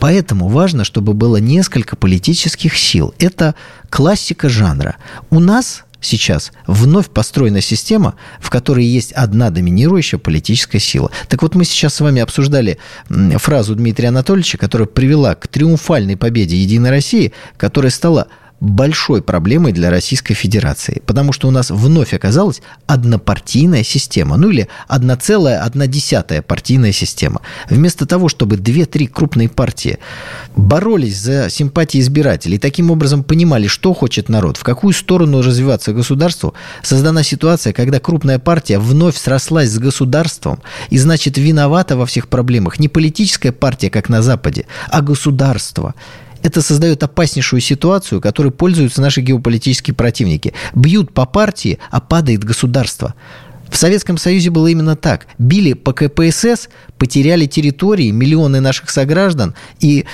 Поэтому 0.00 0.48
важно, 0.48 0.84
чтобы 0.84 1.14
было 1.14 1.36
несколько 1.36 1.94
политических 1.94 2.76
сил. 2.76 3.14
Это 3.18 3.54
классика 3.88 4.48
жанра. 4.48 4.96
У 5.30 5.38
нас 5.38 5.84
сейчас 6.02 6.52
вновь 6.66 7.08
построена 7.08 7.62
система, 7.62 8.16
в 8.40 8.50
которой 8.50 8.84
есть 8.84 9.12
одна 9.12 9.48
доминирующая 9.48 10.18
политическая 10.18 10.80
сила. 10.80 11.10
Так 11.28 11.40
вот, 11.40 11.54
мы 11.54 11.64
сейчас 11.64 11.94
с 11.94 12.00
вами 12.00 12.20
обсуждали 12.20 12.78
фразу 13.08 13.74
Дмитрия 13.74 14.08
Анатольевича, 14.08 14.58
которая 14.58 14.86
привела 14.86 15.34
к 15.34 15.48
триумфальной 15.48 16.18
победе 16.18 16.56
Единой 16.56 16.90
России, 16.90 17.32
которая 17.56 17.90
стала 17.90 18.26
большой 18.62 19.22
проблемой 19.22 19.72
для 19.72 19.90
Российской 19.90 20.34
Федерации, 20.34 21.02
потому 21.04 21.32
что 21.32 21.48
у 21.48 21.50
нас 21.50 21.70
вновь 21.70 22.14
оказалась 22.14 22.62
однопартийная 22.86 23.82
система, 23.82 24.36
ну 24.36 24.50
или 24.50 24.68
одна 24.86 25.16
целая, 25.16 25.60
одна 25.62 25.88
десятая 25.88 26.42
партийная 26.42 26.92
система. 26.92 27.40
Вместо 27.68 28.06
того, 28.06 28.28
чтобы 28.28 28.56
две-три 28.56 29.08
крупные 29.08 29.48
партии 29.48 29.98
боролись 30.54 31.18
за 31.18 31.50
симпатии 31.50 31.98
избирателей 31.98 32.56
таким 32.56 32.92
образом 32.92 33.24
понимали, 33.24 33.66
что 33.66 33.94
хочет 33.94 34.28
народ, 34.28 34.56
в 34.56 34.62
какую 34.62 34.94
сторону 34.94 35.42
развиваться 35.42 35.92
государству, 35.92 36.54
создана 36.84 37.24
ситуация, 37.24 37.72
когда 37.72 37.98
крупная 37.98 38.38
партия 38.38 38.78
вновь 38.78 39.16
срослась 39.16 39.70
с 39.70 39.78
государством 39.80 40.62
и, 40.88 40.98
значит, 40.98 41.36
виновата 41.36 41.96
во 41.96 42.06
всех 42.06 42.28
проблемах 42.28 42.78
не 42.78 42.86
политическая 42.86 43.50
партия, 43.50 43.90
как 43.90 44.08
на 44.08 44.22
Западе, 44.22 44.66
а 44.88 45.02
государство 45.02 45.96
это 46.42 46.62
создает 46.62 47.02
опаснейшую 47.02 47.60
ситуацию, 47.60 48.20
которой 48.20 48.50
пользуются 48.50 49.00
наши 49.00 49.20
геополитические 49.20 49.94
противники. 49.94 50.54
Бьют 50.74 51.12
по 51.12 51.26
партии, 51.26 51.78
а 51.90 52.00
падает 52.00 52.44
государство. 52.44 53.14
В 53.70 53.76
Советском 53.78 54.18
Союзе 54.18 54.50
было 54.50 54.66
именно 54.66 54.96
так. 54.96 55.26
Били 55.38 55.72
по 55.72 55.94
КПСС, 55.94 56.68
потеряли 56.98 57.46
территории, 57.46 58.10
миллионы 58.10 58.60
наших 58.60 58.90
сограждан 58.90 59.54
и 59.80 60.04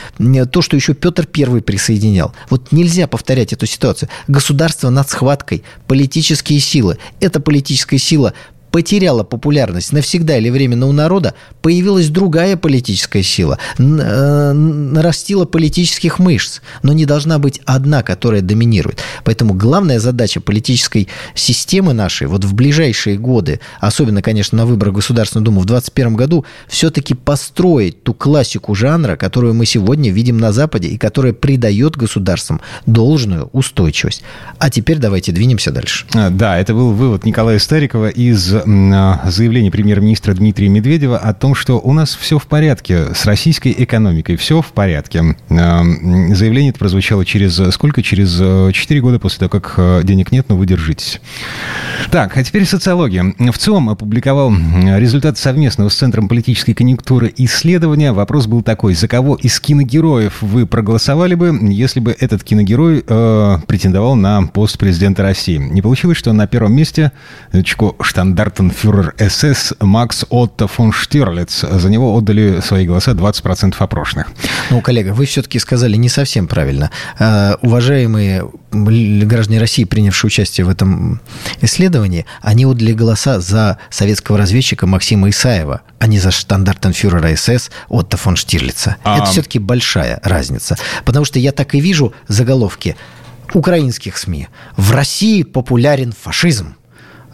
то, 0.53 0.63
что 0.63 0.77
еще 0.77 0.95
Петр 0.95 1.27
Первый 1.27 1.61
присоединял. 1.61 2.33
Вот 2.51 2.71
нельзя 2.71 3.09
повторять 3.09 3.53
эту 3.53 3.67
ситуацию. 3.67 4.09
Государство 4.29 4.91
над 4.91 5.11
схваткой, 5.11 5.65
политические 5.89 6.61
силы. 6.61 6.99
Эта 7.19 7.41
политическая 7.41 7.99
сила 7.99 8.33
потеряла 8.71 9.23
популярность 9.23 9.93
навсегда 9.93 10.39
или 10.39 10.51
временно 10.51 10.87
у 10.87 10.93
народа, 10.93 11.35
появилась 11.63 12.09
другая 12.09 12.57
политическая 12.57 13.23
сила, 13.23 13.59
э, 13.79 14.53
нарастила 14.53 15.45
политических 15.45 16.19
мышц, 16.19 16.61
но 16.83 16.93
не 16.93 17.07
должна 17.07 17.39
быть 17.39 17.61
одна, 17.65 18.03
которая 18.03 18.41
доминирует. 18.41 18.99
Поэтому 19.25 19.55
главная 19.55 19.99
задача 19.99 20.41
политической 20.41 21.09
системы 21.35 21.93
нашей 21.93 22.27
вот 22.27 22.45
в 22.45 22.55
ближайшие 22.55 23.19
годы, 23.19 23.61
особенно, 23.81 24.23
конечно, 24.23 24.59
на 24.59 24.67
выборах 24.67 24.95
Государственную 24.95 25.45
Думу 25.45 25.61
в 25.61 25.67
2021 25.67 26.17
году, 26.17 26.45
все-таки 26.69 27.15
построить 27.15 28.03
ту 28.03 28.15
классику 28.15 28.75
жанра, 28.75 29.17
которую 29.17 29.55
мы 29.55 29.67
сегодня 29.67 30.11
видим 30.11 30.39
на 30.39 30.53
Западе 30.53 30.89
и 30.89 30.99
которая 30.99 31.33
придает 31.33 31.97
государствам 31.97 32.61
должную 32.87 33.49
устойчивость. 33.53 34.23
А 34.59 34.71
теперь 34.71 34.99
давайте 34.99 35.33
двинемся 35.33 35.71
дальше. 35.71 36.07
А, 36.15 36.31
да, 36.31 36.59
это 36.59 36.75
был 36.75 36.93
вывод 36.93 37.25
Николая 37.25 37.59
Старикова 37.59 38.09
из 38.09 38.55
заявление 38.65 39.71
премьер-министра 39.71 40.35
Дмитрия 40.35 40.69
Медведева 40.69 41.19
о 41.19 41.35
том, 41.35 41.55
что 41.55 41.79
у 41.79 41.93
нас 41.93 42.15
все 42.15 42.39
в 42.39 42.47
порядке 42.47 43.15
с 43.15 43.27
российской 43.27 43.75
экономикой, 43.77 44.37
все 44.37 44.63
в 44.63 44.73
порядке. 44.73 45.37
А, 45.51 45.83
заявление 46.33 46.71
это 46.71 46.79
прозвучало 46.79 47.25
через 47.25 47.61
сколько? 47.73 48.03
Через 48.03 48.37
4 48.73 49.01
года 49.01 49.19
после 49.19 49.49
того, 49.49 49.61
как 49.61 50.05
денег 50.05 50.33
нет, 50.33 50.47
но 50.49 50.57
вы 50.57 50.67
держитесь. 50.67 51.21
Так, 52.11 52.37
а 52.37 52.45
теперь 52.45 52.65
социология. 52.65 53.35
В 53.39 53.59
ЦИОМ 53.59 53.91
опубликовал 53.91 54.53
результат 54.97 55.37
совместного 55.37 55.89
с 55.89 55.95
Центром 55.95 56.29
политической 56.29 56.73
конъюнктуры 56.73 57.33
исследования. 57.37 58.13
Вопрос 58.13 58.47
был 58.47 58.63
такой. 58.63 58.95
За 58.95 59.09
кого 59.09 59.35
из 59.35 59.61
киногероев 59.61 60.41
вы 60.41 60.67
проголосовали 60.67 61.35
бы, 61.35 61.59
если 61.71 62.01
бы 62.01 62.17
этот 62.19 62.45
киногерой 62.45 63.05
э, 63.07 63.59
претендовал 63.67 64.15
на 64.15 64.43
пост 64.43 64.79
президента 64.79 65.23
России? 65.23 65.59
Не 65.59 65.83
получилось, 65.83 66.17
что 66.17 66.33
на 66.33 66.47
первом 66.47 66.73
месте 66.73 67.13
Чко 67.65 67.95
Штандарт 68.01 68.48
Гартенфюрер 68.49 69.15
СС 69.19 69.75
Макс 69.79 70.25
Отто 70.31 70.69
фон 70.69 70.91
Штирлиц. 70.91 71.67
За 71.71 71.91
него 71.91 72.17
отдали 72.17 72.61
свои 72.61 72.87
голоса 72.87 73.11
20% 73.13 73.75
опрошенных. 73.79 74.29
Ну, 74.71 74.81
коллега, 74.81 75.13
вы 75.13 75.27
все-таки 75.27 75.59
сказали 75.59 75.97
не 75.97 76.09
совсем 76.09 76.47
правильно. 76.49 76.91
Э, 77.19 77.57
уважаемые 77.61 78.51
граждане 78.73 79.61
России, 79.61 79.85
принявшие 79.85 80.29
участие 80.29 80.65
в 80.65 80.71
этом 80.71 81.21
исследовании, 81.61 82.25
они 82.41 82.65
отдали 82.65 82.95
голоса 82.95 83.39
за 83.39 83.77
советского 83.91 84.39
разведчика 84.39 84.87
Максима 84.87 85.29
Исаева, 85.29 85.83
а 85.99 86.07
не 86.07 86.19
за 86.19 86.31
штандартенфюрера 86.31 87.37
СС 87.37 87.71
Отто 87.89 88.17
фон 88.17 88.37
Штирлица. 88.37 88.97
А... 89.05 89.19
Это 89.19 89.27
все-таки 89.27 89.59
большая 89.59 90.21
разница. 90.23 90.79
Потому 91.05 91.27
что 91.27 91.39
я 91.39 91.53
так 91.53 91.75
и 91.75 91.81
вижу 91.81 92.15
заголовки 92.29 92.97
украинских 93.53 94.17
СМИ. 94.17 94.49
В 94.79 94.93
России 94.93 95.43
популярен 95.43 96.15
фашизм 96.19 96.78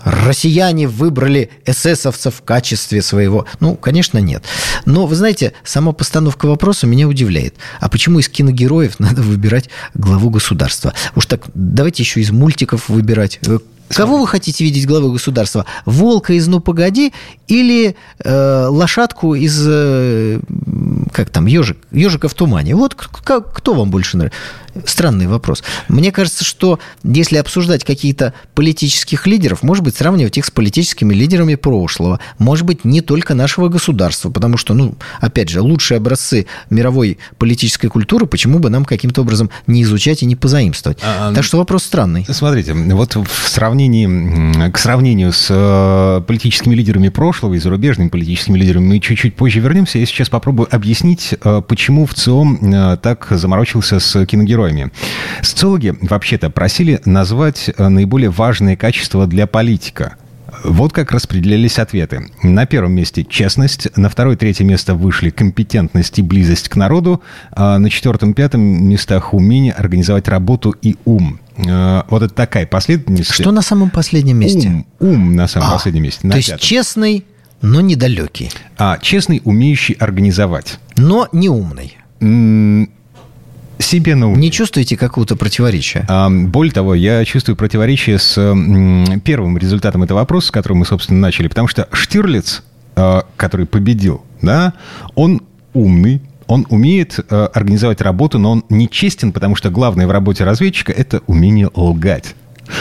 россияне 0.05 0.87
выбрали 0.87 1.51
эсэсовцев 1.65 2.37
в 2.37 2.43
качестве 2.43 3.03
своего... 3.03 3.47
Ну, 3.61 3.75
конечно, 3.75 4.19
нет. 4.19 4.45
Но, 4.85 5.07
вы 5.07 5.15
знаете, 5.17 5.55
сама 5.65 5.93
постановка 5.93 6.47
вопроса 6.47 6.87
меня 6.87 7.09
удивляет. 7.09 7.55
А 7.81 7.89
почему 7.89 8.19
из 8.19 8.29
киногероев 8.29 8.99
надо 9.01 9.23
выбирать 9.23 9.71
главу 9.95 10.31
государства? 10.31 10.95
Уж 11.17 11.27
так 11.27 11.43
давайте 11.55 12.03
еще 12.03 12.21
из 12.21 12.31
мультиков 12.31 12.89
выбирать. 12.89 13.41
Кого 13.89 14.19
вы 14.19 14.27
хотите 14.27 14.65
видеть 14.65 14.87
главой 14.87 15.13
государства? 15.13 15.67
Волка 15.85 16.33
из 16.33 16.47
«Ну, 16.49 16.61
погоди» 16.61 17.13
или 17.49 17.97
э, 18.19 18.67
лошадку 18.69 19.35
из... 19.35 19.63
Э, 19.67 20.41
как 21.13 21.31
там? 21.31 21.47
Ежик, 21.47 21.79
ежика 21.93 22.29
в 22.29 22.35
тумане. 22.35 22.75
Вот 22.75 22.95
кто 22.95 23.75
вам 23.75 23.91
больше 23.91 24.17
нравится? 24.17 24.39
странный 24.87 25.27
вопрос. 25.27 25.63
Мне 25.89 26.13
кажется, 26.13 26.45
что 26.45 26.79
если 27.03 27.37
обсуждать 27.37 27.85
какие-то 27.85 28.35
политических 28.55 29.27
лидеров, 29.27 29.63
может 29.63 29.85
быть, 29.85 29.97
сравнивать 29.97 30.39
их 30.39 30.45
с 30.45 30.51
политическими 30.51 31.15
лидерами 31.15 31.55
прошлого, 31.55 32.21
может 32.39 32.67
быть, 32.67 32.85
не 32.85 33.01
только 33.01 33.35
нашего 33.35 33.69
государства, 33.69 34.31
потому 34.31 34.57
что, 34.57 34.75
ну, 34.75 34.95
опять 35.21 35.49
же, 35.49 35.61
лучшие 35.61 35.99
образцы 35.99 36.47
мировой 36.71 37.19
политической 37.39 37.89
культуры, 37.89 38.27
почему 38.27 38.59
бы 38.59 38.71
нам 38.71 38.85
каким-то 38.85 39.23
образом 39.23 39.51
не 39.67 39.83
изучать 39.83 40.23
и 40.23 40.27
не 40.27 40.37
позаимствовать? 40.37 40.99
А, 41.03 41.33
так 41.33 41.45
что 41.45 41.59
вопрос 41.59 41.85
странный. 41.85 42.27
Смотрите, 42.29 42.73
вот 42.73 43.15
в 43.15 43.49
сравнении, 43.49 43.74
к 44.73 44.79
сравнению 44.79 45.33
с 45.33 45.49
э, 45.51 46.23
политическими 46.27 46.75
лидерами 46.75 47.09
прошлого 47.11 47.55
и 47.55 47.59
зарубежными 47.59 48.09
политическими 48.09 48.59
лидерами 48.59 48.87
мы 48.87 49.01
чуть-чуть 49.01 49.35
позже 49.37 49.61
вернемся. 49.61 49.99
Я 49.99 50.07
сейчас 50.07 50.29
попробую 50.29 50.75
объяснить, 50.75 51.35
э, 51.43 51.63
почему 51.67 52.07
в 52.07 52.15
ЦИОМ 52.15 52.59
э, 52.63 52.97
так 53.03 53.27
заморочился 53.31 54.01
с 54.01 54.25
киногероем 54.27 54.55
героями. 54.55 54.91
Социологи 55.43 55.95
вообще-то 56.01 56.49
просили 56.51 57.01
назвать 57.05 57.71
наиболее 57.77 58.31
важные 58.31 58.77
качества 58.77 59.27
для 59.27 59.47
политика. 59.47 60.17
Вот 60.65 60.95
как 60.95 61.13
распределялись 61.13 61.79
ответы. 61.79 62.31
На 62.43 62.65
первом 62.65 62.93
месте 62.93 63.23
честность, 63.23 63.95
на 63.97 64.09
второе, 64.09 64.37
третье 64.37 64.65
место 64.65 64.95
вышли 64.95 65.29
компетентность 65.29 66.19
и 66.19 66.23
близость 66.23 66.71
к 66.71 66.77
народу, 66.77 67.23
а 67.53 67.79
на 67.79 67.91
четвертом, 67.91 68.33
пятом 68.33 68.63
местах 68.63 69.35
умение 69.35 69.73
организовать 69.73 70.27
работу 70.27 70.75
и 70.81 70.97
ум. 71.05 71.39
Э, 71.59 72.03
вот 72.09 72.23
это 72.23 72.33
такая 72.33 72.67
последовательность. 72.67 73.33
Что 73.35 73.53
на 73.53 73.61
самом 73.61 73.91
последнем 73.91 74.39
месте? 74.39 74.69
Ум, 74.69 74.87
ум 75.01 75.37
на 75.37 75.47
самом 75.49 75.69
а, 75.69 75.73
последнем 75.73 76.05
месте. 76.05 76.27
то 76.27 76.37
есть 76.37 76.49
пятом. 76.49 76.67
честный, 76.67 77.25
но 77.61 77.83
недалекий. 77.83 78.51
А, 78.79 78.97
честный, 78.99 79.43
умеющий 79.45 79.95
организовать. 79.95 80.79
Но 80.97 81.29
не 81.33 81.51
умный 81.51 81.99
себе 83.79 84.15
на 84.15 84.33
Не 84.35 84.51
чувствуете 84.51 84.97
какого-то 84.97 85.37
противоречия? 85.37 86.05
А, 86.09 86.31
более 86.31 86.73
того, 86.73 86.95
я 86.95 87.25
чувствую 87.25 87.57
противоречие 87.57 88.19
с 88.19 88.35
первым 89.25 89.59
результатом 89.59 90.03
этого 90.03 90.19
вопроса, 90.19 90.49
с 90.49 90.51
которым 90.51 90.79
мы, 90.79 90.87
собственно, 90.87 91.21
начали, 91.21 91.49
потому 91.49 91.69
что 91.69 91.89
Штирлиц 91.93 92.63
э, 92.97 93.23
который 93.37 93.67
победил, 93.67 94.23
да, 94.43 94.75
он 95.15 95.43
умный, 95.73 96.23
он 96.47 96.67
умеет 96.69 97.19
э, 97.19 97.49
организовать 97.53 98.01
работу, 98.01 98.39
но 98.39 98.53
он 98.53 98.65
не 98.69 98.89
честен, 98.89 99.33
потому 99.33 99.57
что 99.57 99.71
главное 99.71 100.07
в 100.07 100.11
работе 100.11 100.45
разведчика– 100.45 100.93
это 100.97 101.23
умение 101.27 101.71
лгать. 101.75 102.35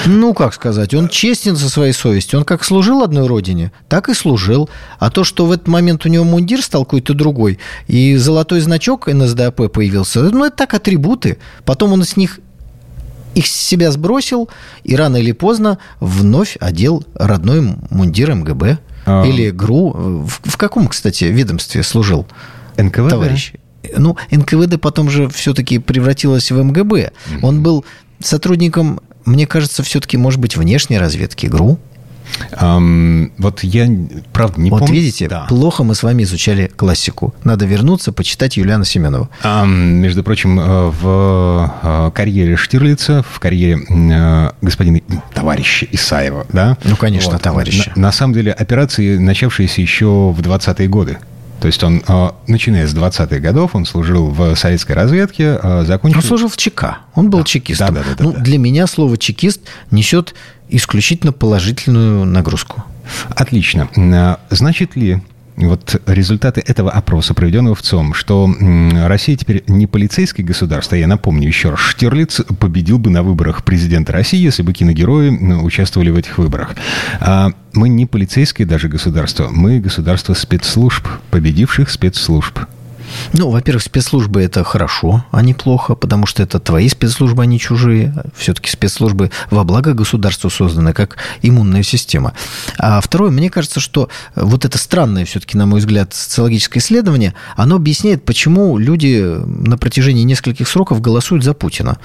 Ну, 0.06 0.34
как 0.34 0.54
сказать, 0.54 0.94
он 0.94 1.10
честен 1.10 1.56
со 1.56 1.70
своей 1.70 1.94
совестью. 1.94 2.40
Он 2.40 2.46
как 2.46 2.64
служил 2.64 3.04
одной 3.04 3.28
родине, 3.28 3.72
так 3.90 4.10
и 4.10 4.14
служил. 4.14 4.70
А 5.00 5.10
то, 5.10 5.24
что 5.24 5.46
в 5.46 5.52
этот 5.52 5.68
момент 5.68 6.06
у 6.06 6.10
него 6.10 6.24
мундир 6.24 6.62
стал 6.62 6.86
какой-то 6.86 7.14
другой, 7.14 7.60
и 7.88 8.16
золотой 8.16 8.62
значок 8.62 9.08
НСДАП 9.08 9.72
появился, 9.72 10.22
ну, 10.22 10.46
это 10.46 10.58
так 10.58 10.74
атрибуты. 10.74 11.38
Потом 11.66 11.94
он 11.94 12.04
с 12.04 12.18
них 12.18 12.40
их 13.36 13.48
с 13.48 13.52
себя 13.52 13.92
сбросил 13.92 14.50
и 14.84 14.96
рано 14.96 15.18
или 15.18 15.32
поздно 15.32 15.80
вновь 16.00 16.56
одел 16.60 17.04
родной 17.16 17.78
мундир 17.90 18.34
МГБ. 18.36 18.78
А... 19.06 19.26
Или 19.26 19.50
ГРУ. 19.50 19.90
В, 20.26 20.50
в 20.50 20.58
каком, 20.58 20.88
кстати, 20.88 21.26
ведомстве 21.26 21.84
служил? 21.84 22.28
НКВД? 22.78 23.10
Товарищ. 23.10 23.54
Ну, 23.98 24.18
НКВД 24.32 24.80
потом 24.80 25.10
же 25.10 25.28
все-таки 25.30 25.80
превратилось 25.80 26.52
в 26.52 26.64
МГБ. 26.64 27.12
Он 27.42 27.64
был 27.64 27.84
сотрудником 28.20 29.02
мне 29.26 29.48
кажется, 29.48 29.84
все-таки, 29.84 30.18
может 30.18 30.40
быть, 30.40 30.58
внешней 30.58 30.98
разведки 30.98 31.48
ГРУ. 31.48 31.80
Um, 32.52 33.32
вот 33.38 33.64
я, 33.64 33.88
правда, 34.32 34.60
не 34.60 34.70
вот 34.70 34.80
помню. 34.80 34.94
Вот 34.94 35.00
видите, 35.00 35.28
да. 35.28 35.46
плохо 35.48 35.84
мы 35.84 35.96
с 35.96 36.04
вами 36.04 36.24
изучали 36.24 36.72
классику. 36.76 37.34
Надо 37.44 37.66
вернуться, 37.66 38.12
почитать 38.12 38.58
Юлиана 38.58 38.86
Семенова. 38.86 39.30
Um, 39.44 39.68
между 39.68 40.24
прочим, 40.24 40.60
э, 40.60 40.90
в 40.90 41.74
э, 41.84 42.12
карьере 42.14 42.56
Штирлица, 42.56 43.24
в 43.30 43.40
карьере 43.40 43.80
э, 43.88 44.52
господина 44.62 45.02
товарища 45.34 45.88
Исаева, 45.92 46.46
да? 46.52 46.78
Ну, 46.84 46.96
конечно, 46.96 47.34
вот, 47.34 47.42
товарища. 47.42 47.92
На, 47.96 48.04
на 48.04 48.12
самом 48.12 48.34
деле, 48.34 48.52
операции, 48.52 49.18
начавшиеся 49.18 49.82
еще 49.82 50.06
в 50.06 50.40
20-е 50.40 50.88
годы. 50.88 51.18
То 51.60 51.68
есть 51.68 51.84
он, 51.84 52.04
а, 52.08 52.36
начиная 52.48 52.88
с 52.88 52.94
20-х 52.94 53.40
годов, 53.40 53.76
он 53.76 53.86
служил 53.86 54.28
в 54.28 54.56
советской 54.56 54.94
разведке, 54.94 55.60
а, 55.62 55.84
закончил... 55.86 56.20
Он 56.20 56.24
служил 56.24 56.50
в 56.50 56.58
ЧК, 56.58 57.00
он 57.16 57.30
был 57.30 57.40
да. 57.40 57.46
чекистом. 57.46 57.94
Да, 57.94 58.04
да, 58.04 58.16
да, 58.18 58.24
ну, 58.24 58.34
да. 58.34 58.40
Для 58.40 58.58
меня 58.58 58.86
слово 58.88 59.18
«чекист» 59.18 59.62
несет 59.92 60.36
исключительно 60.70 61.32
положительную 61.32 62.26
нагрузку. 62.26 62.84
Отлично. 63.30 63.90
А, 63.96 64.40
значит 64.50 64.96
ли 64.96 65.22
вот 65.56 66.02
результаты 66.08 66.64
этого 66.66 66.92
опроса, 66.92 67.34
проведенного 67.34 67.76
в 67.76 67.82
ЦОМ, 67.82 68.14
что 68.14 68.50
Россия 69.06 69.36
теперь 69.38 69.64
не 69.68 69.88
полицейское 69.88 70.46
государство, 70.46 70.96
я 70.96 71.08
напомню 71.08 71.48
еще 71.48 71.70
раз, 71.72 71.80
Штирлиц 71.80 72.42
победил 72.60 72.98
бы 72.98 73.10
на 73.10 73.24
выборах 73.24 73.64
президента 73.64 74.14
России, 74.14 74.40
если 74.40 74.64
бы 74.64 74.74
киногерои 74.74 75.30
участвовали 75.62 76.10
в 76.10 76.18
этих 76.18 76.38
выборах. 76.38 76.76
А 77.20 77.52
мы 77.74 77.90
не 77.90 78.06
полицейское 78.06 78.66
даже 78.66 78.88
государство, 78.88 79.50
мы 79.50 79.80
государство 79.80 80.34
спецслужб, 80.34 81.08
победивших 81.32 81.90
спецслужб. 81.90 82.60
Ну, 83.34 83.50
во-первых, 83.50 83.84
спецслужбы 83.84 84.42
это 84.42 84.64
хорошо, 84.64 85.26
а 85.32 85.42
не 85.42 85.54
плохо, 85.54 85.96
потому 85.96 86.26
что 86.26 86.44
это 86.44 86.60
твои 86.60 86.88
спецслужбы, 86.90 87.44
а 87.44 87.46
не 87.46 87.60
чужие. 87.60 88.14
Все-таки 88.36 88.70
спецслужбы 88.70 89.32
во 89.50 89.64
благо 89.64 89.94
государству 89.94 90.50
созданы, 90.50 90.94
как 90.94 91.18
иммунная 91.42 91.84
система. 91.84 92.34
А 92.78 93.02
второе, 93.02 93.32
мне 93.32 93.50
кажется, 93.50 93.80
что 93.80 94.10
вот 94.36 94.66
это 94.66 94.78
странное 94.78 95.26
все-таки, 95.26 95.58
на 95.58 95.66
мой 95.66 95.80
взгляд, 95.80 96.14
социологическое 96.14 96.82
исследование, 96.82 97.34
оно 97.56 97.76
объясняет, 97.76 98.26
почему 98.26 98.78
люди 98.78 99.24
на 99.46 99.78
протяжении 99.78 100.24
нескольких 100.24 100.68
сроков 100.68 101.02
голосуют 101.02 101.44
за 101.44 101.54
Путина. 101.54 101.98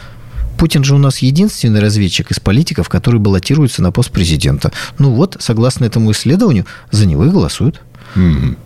Путин 0.58 0.82
же 0.82 0.96
у 0.96 0.98
нас 0.98 1.18
единственный 1.18 1.80
разведчик 1.80 2.32
из 2.32 2.40
политиков, 2.40 2.88
который 2.88 3.20
баллотируется 3.20 3.80
на 3.80 3.92
пост 3.92 4.10
президента. 4.10 4.72
Ну 4.98 5.12
вот, 5.12 5.36
согласно 5.38 5.84
этому 5.84 6.10
исследованию, 6.10 6.66
за 6.90 7.06
него 7.06 7.24
и 7.24 7.30
голосуют. 7.30 7.80
Mm-hmm. 8.16 8.56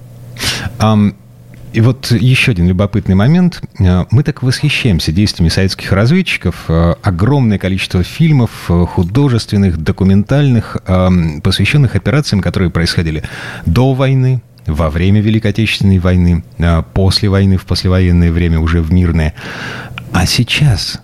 Um, 0.78 1.14
и 1.72 1.80
вот 1.80 2.10
еще 2.10 2.52
один 2.52 2.68
любопытный 2.68 3.14
момент. 3.14 3.62
Э, 3.78 4.04
мы 4.10 4.22
так 4.22 4.42
восхищаемся 4.42 5.12
действиями 5.12 5.48
советских 5.48 5.92
разведчиков. 5.92 6.64
Э, 6.68 6.94
огромное 7.02 7.58
количество 7.58 8.02
фильмов 8.02 8.50
э, 8.68 8.84
художественных, 8.86 9.78
документальных, 9.78 10.76
посвященных 11.42 11.96
операциям, 11.96 12.40
которые 12.40 12.70
происходили 12.70 13.22
до 13.66 13.94
войны, 13.94 14.42
во 14.66 14.90
время 14.90 15.20
Великой 15.20 15.48
Отечественной 15.48 15.98
войны, 15.98 16.44
после 16.94 17.28
войны, 17.28 17.56
в 17.56 17.64
послевоенное 17.66 18.30
время, 18.30 18.60
уже 18.60 18.80
в 18.80 18.92
мирное. 18.92 19.34
А 20.12 20.24
сейчас 20.24 21.00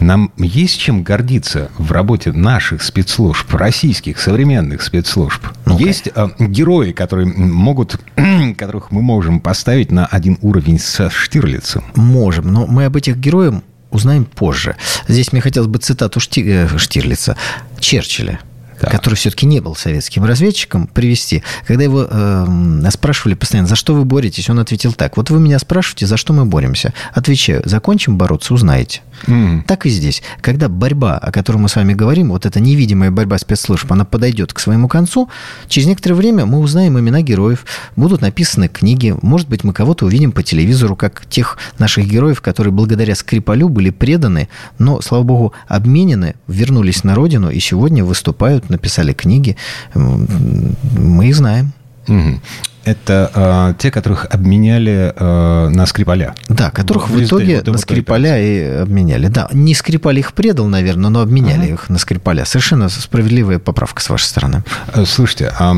нам 0.00 0.32
есть 0.36 0.78
чем 0.78 1.02
гордиться 1.02 1.70
в 1.78 1.92
работе 1.92 2.32
наших 2.32 2.82
спецслужб, 2.82 3.52
российских 3.54 4.18
современных 4.18 4.82
спецслужб. 4.82 5.42
ну 5.66 5.78
-ка. 5.78 5.86
Есть 5.86 6.08
э, 6.14 6.28
герои, 6.38 6.92
которые 6.92 7.26
могут, 7.26 7.98
которых 8.56 8.90
мы 8.90 9.02
можем 9.02 9.40
поставить 9.40 9.90
на 9.90 10.06
один 10.06 10.38
уровень 10.42 10.78
со 10.78 11.10
Штирлицем. 11.10 11.84
Можем, 11.94 12.52
но 12.52 12.66
мы 12.66 12.84
об 12.86 12.96
этих 12.96 13.16
героях 13.16 13.54
узнаем 13.90 14.24
позже. 14.24 14.76
Здесь 15.08 15.32
мне 15.32 15.40
хотелось 15.40 15.68
бы 15.68 15.78
цитату 15.78 16.20
Шти... 16.20 16.44
Э, 16.46 16.78
Штирлица, 16.78 17.36
Черчилля 17.78 18.40
так. 18.80 18.90
который 18.90 19.14
все-таки 19.14 19.46
не 19.46 19.60
был 19.60 19.76
советским 19.76 20.24
разведчиком, 20.24 20.86
привести. 20.86 21.42
Когда 21.66 21.84
его 21.84 22.06
э, 22.08 22.90
спрашивали 22.90 23.34
постоянно, 23.34 23.68
за 23.68 23.76
что 23.76 23.94
вы 23.94 24.04
боретесь, 24.04 24.48
он 24.48 24.58
ответил 24.58 24.92
так. 24.92 25.16
Вот 25.16 25.30
вы 25.30 25.38
меня 25.38 25.58
спрашиваете, 25.58 26.06
за 26.06 26.16
что 26.16 26.32
мы 26.32 26.46
боремся. 26.46 26.94
Отвечаю, 27.12 27.62
закончим 27.64 28.16
бороться, 28.16 28.54
узнаете. 28.54 29.02
Mm. 29.26 29.62
Так 29.66 29.84
и 29.86 29.90
здесь. 29.90 30.22
Когда 30.40 30.68
борьба, 30.68 31.18
о 31.18 31.30
которой 31.30 31.58
мы 31.58 31.68
с 31.68 31.76
вами 31.76 31.92
говорим, 31.92 32.30
вот 32.30 32.46
эта 32.46 32.58
невидимая 32.58 33.10
борьба 33.10 33.36
спецслужб, 33.38 33.92
она 33.92 34.04
подойдет 34.04 34.52
к 34.52 34.58
своему 34.58 34.88
концу, 34.88 35.28
через 35.68 35.86
некоторое 35.86 36.14
время 36.14 36.46
мы 36.46 36.58
узнаем 36.58 36.98
имена 36.98 37.20
героев, 37.20 37.66
будут 37.96 38.22
написаны 38.22 38.68
книги, 38.68 39.14
может 39.20 39.48
быть, 39.48 39.62
мы 39.62 39.74
кого-то 39.74 40.06
увидим 40.06 40.32
по 40.32 40.42
телевизору, 40.42 40.96
как 40.96 41.26
тех 41.26 41.58
наших 41.78 42.06
героев, 42.06 42.40
которые 42.40 42.72
благодаря 42.72 43.14
Скрипалю 43.14 43.68
были 43.68 43.90
преданы, 43.90 44.48
но, 44.78 45.02
слава 45.02 45.22
богу, 45.22 45.52
обменены, 45.68 46.34
вернулись 46.46 47.04
на 47.04 47.14
родину 47.14 47.50
и 47.50 47.60
сегодня 47.60 48.04
выступают, 48.04 48.69
написали 48.70 49.12
книги. 49.12 49.56
Мы 49.94 51.28
их 51.28 51.36
знаем. 51.36 51.72
Угу. 52.08 52.40
Это 52.84 53.30
э, 53.34 53.74
те, 53.78 53.90
которых 53.90 54.26
обменяли 54.30 55.12
э, 55.14 55.68
на 55.68 55.84
Скрипаля. 55.84 56.34
Да, 56.48 56.70
которых 56.70 57.10
в, 57.10 57.12
в 57.12 57.22
итоге 57.22 57.56
вот 57.56 57.66
на 57.66 57.78
Скрипаля 57.78 58.38
и 58.40 58.82
обменяли. 58.82 59.28
Да, 59.28 59.48
не 59.52 59.74
Скрипаль 59.74 60.18
их 60.18 60.32
предал, 60.32 60.66
наверное, 60.66 61.10
но 61.10 61.20
обменяли 61.20 61.68
uh-huh. 61.68 61.74
их 61.74 61.90
на 61.90 61.98
Скрипаля. 61.98 62.46
Совершенно 62.46 62.88
справедливая 62.88 63.58
поправка 63.58 64.00
с 64.00 64.08
вашей 64.08 64.24
стороны. 64.24 64.64
Э, 64.94 65.04
слушайте, 65.04 65.52
а 65.58 65.74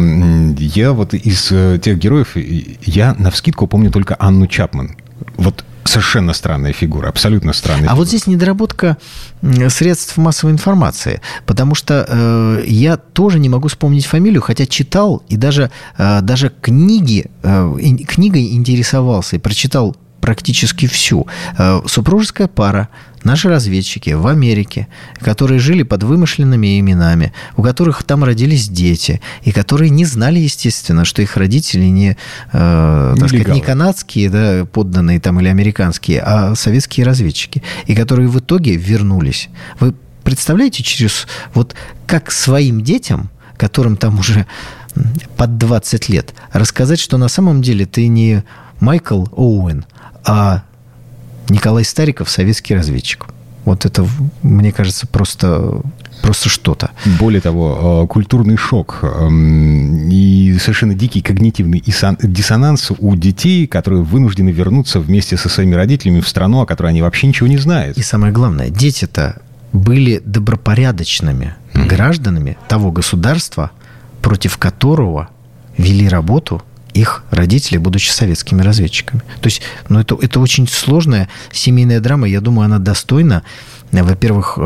я 0.59 0.93
вот 0.93 1.13
из 1.13 1.51
э, 1.51 1.81
тех 1.83 1.99
героев, 1.99 2.37
я 2.37 3.15
на 3.19 3.33
вскидку 3.33 3.67
помню 3.67 3.91
только 3.91 4.17
Анну 4.21 4.47
Чапман. 4.47 4.97
Вот 5.37 5.65
совершенно 5.85 6.33
странная 6.33 6.73
фигура, 6.73 7.09
абсолютно 7.09 7.53
странная. 7.53 7.81
А 7.81 7.83
фигура. 7.83 7.97
вот 7.97 8.09
здесь 8.09 8.27
недоработка 8.27 8.97
средств 9.69 10.17
массовой 10.17 10.53
информации, 10.53 11.21
потому 11.47 11.75
что 11.75 12.07
э, 12.09 12.65
я 12.67 12.97
тоже 12.97 13.39
не 13.39 13.49
могу 13.49 13.69
вспомнить 13.69 14.07
фамилию, 14.07 14.43
хотя 14.43 14.67
читал 14.67 15.23
и 15.29 15.37
даже, 15.37 15.71
э, 15.99 16.21
даже 16.23 16.53
книги, 16.61 17.31
э, 17.43 17.75
книгой 18.07 18.53
интересовался 18.53 19.37
и 19.37 19.39
прочитал 19.39 19.97
практически 20.21 20.87
всю. 20.87 21.27
Э, 21.59 21.81
супружеская 21.87 22.47
пара, 22.47 22.89
наши 23.25 23.49
разведчики 23.49 24.11
в 24.11 24.27
Америке, 24.27 24.89
которые 25.21 25.59
жили 25.59 25.83
под 25.83 26.03
вымышленными 26.03 26.79
именами, 26.81 27.33
у 27.57 27.63
которых 27.63 28.03
там 28.03 28.25
родились 28.25 28.69
дети, 28.69 29.21
и 29.43 29.53
которые 29.53 29.91
не 29.91 30.05
знали, 30.05 30.39
естественно, 30.39 31.05
что 31.05 31.23
их 31.23 31.37
родители 31.37 31.85
не, 31.85 32.17
э, 32.53 33.15
так 33.19 33.29
сказать, 33.29 33.49
не 33.49 33.61
канадские 33.61 34.31
да, 34.31 34.65
подданные 34.65 35.21
там 35.21 35.41
или 35.41 35.49
американские, 35.49 36.21
а 36.21 36.55
советские 36.55 37.07
разведчики, 37.07 37.63
и 37.87 37.95
которые 37.95 38.29
в 38.29 38.39
итоге 38.39 38.77
вернулись. 38.77 39.49
Вы 39.81 39.95
представляете, 40.23 40.83
через 40.83 41.27
вот 41.55 41.75
как 42.07 42.31
своим 42.31 42.83
детям, 42.83 43.31
которым 43.57 43.97
там 43.97 44.19
уже 44.19 44.47
под 45.37 45.59
20 45.59 46.09
лет, 46.09 46.35
рассказать, 46.53 47.01
что 47.01 47.17
на 47.17 47.29
самом 47.29 47.63
деле 47.63 47.87
ты 47.87 48.09
не 48.09 48.45
Майкл 48.81 49.25
Оуэн, 49.33 49.85
а 50.25 50.65
Николай 51.53 51.85
Стариков 51.85 52.31
советский 52.31 52.75
разведчик. 52.75 53.27
Вот 53.65 53.85
это, 53.85 54.07
мне 54.43 54.73
кажется, 54.73 55.07
просто, 55.07 55.83
просто 56.21 56.49
что-то. 56.49 56.91
Более 57.21 57.41
того, 57.41 58.03
э, 58.05 58.07
культурный 58.09 58.57
шок 58.57 59.01
эм, 59.03 60.09
и 60.09 60.57
совершенно 60.59 60.95
дикий 60.95 61.21
когнитивный 61.21 61.83
диссонанс 62.23 62.91
у 62.99 63.15
детей, 63.15 63.67
которые 63.69 64.03
вынуждены 64.03 64.49
вернуться 64.49 64.99
вместе 64.99 65.37
со 65.37 65.49
своими 65.49 65.75
родителями 65.75 66.21
в 66.21 66.29
страну, 66.29 66.63
о 66.63 66.67
которой 66.67 66.89
они 66.89 67.03
вообще 67.03 67.29
ничего 67.29 67.47
не 67.47 67.59
знают. 67.59 67.97
И 67.99 68.03
самое 68.03 68.33
главное, 68.33 68.69
дети-то 68.69 69.41
были 69.73 70.21
добропорядочными 70.25 71.55
mm-hmm. 71.73 71.87
гражданами 71.87 72.57
того 72.67 72.91
государства, 72.91 73.71
против 74.23 74.59
которого 74.59 75.29
вели 75.79 76.09
работу 76.09 76.63
их 76.95 77.25
родители, 77.31 77.79
будучи 77.79 78.11
советскими 78.11 78.63
разведчиками. 78.63 79.23
То 79.41 79.47
есть, 79.47 79.63
ну, 79.89 79.99
это, 79.99 80.17
это 80.21 80.41
очень 80.41 80.69
сложная 80.69 81.29
семейная 81.51 82.01
драма. 82.01 82.29
Я 82.29 82.41
думаю, 82.41 82.67
она 82.67 82.79
достойна 82.79 83.43
во-первых, 84.01 84.55
э, 84.57 84.63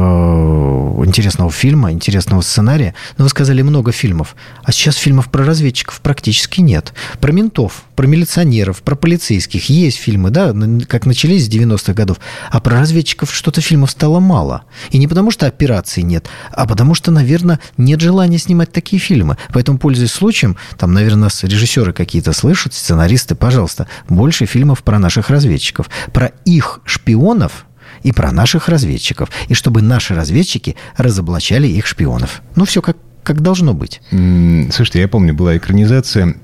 интересного 1.04 1.50
фильма, 1.50 1.90
интересного 1.90 2.42
сценария. 2.42 2.94
Но 3.18 3.24
вы 3.24 3.30
сказали 3.30 3.60
много 3.62 3.90
фильмов. 3.90 4.36
А 4.62 4.70
сейчас 4.70 4.94
фильмов 4.94 5.30
про 5.30 5.44
разведчиков 5.44 6.00
практически 6.00 6.60
нет. 6.60 6.94
Про 7.20 7.32
ментов, 7.32 7.84
про 7.96 8.06
милиционеров, 8.06 8.82
про 8.82 8.94
полицейских 8.94 9.68
есть 9.68 9.98
фильмы, 9.98 10.30
да, 10.30 10.54
как 10.88 11.06
начались 11.06 11.46
с 11.46 11.48
90-х 11.48 11.92
годов. 11.92 12.18
А 12.50 12.60
про 12.60 12.78
разведчиков 12.78 13.34
что-то 13.34 13.60
фильмов 13.60 13.90
стало 13.90 14.20
мало. 14.20 14.62
И 14.90 14.98
не 14.98 15.08
потому, 15.08 15.32
что 15.32 15.46
операций 15.46 16.04
нет, 16.04 16.28
а 16.52 16.66
потому 16.66 16.94
что, 16.94 17.10
наверное, 17.10 17.58
нет 17.76 18.00
желания 18.00 18.38
снимать 18.38 18.70
такие 18.70 19.00
фильмы. 19.00 19.38
Поэтому, 19.52 19.78
пользуясь 19.78 20.12
случаем, 20.12 20.56
там, 20.78 20.92
наверное, 20.92 21.24
нас 21.24 21.42
режиссеры 21.42 21.92
какие-то 21.92 22.32
слышат, 22.32 22.74
сценаристы, 22.74 23.34
пожалуйста, 23.34 23.88
больше 24.08 24.46
фильмов 24.46 24.84
про 24.84 25.00
наших 25.00 25.30
разведчиков. 25.30 25.90
Про 26.12 26.26
их 26.44 26.80
шпионов, 26.84 27.66
и 28.02 28.12
про 28.12 28.32
наших 28.32 28.68
разведчиков, 28.68 29.30
и 29.48 29.54
чтобы 29.54 29.82
наши 29.82 30.14
разведчики 30.14 30.76
разоблачали 30.96 31.66
их 31.66 31.86
шпионов. 31.86 32.42
Ну, 32.54 32.64
все 32.64 32.82
как, 32.82 32.96
как 33.22 33.40
должно 33.40 33.74
быть. 33.74 34.00
Слушайте, 34.10 35.00
я 35.00 35.08
помню, 35.08 35.34
была 35.34 35.56
экранизация 35.56 36.36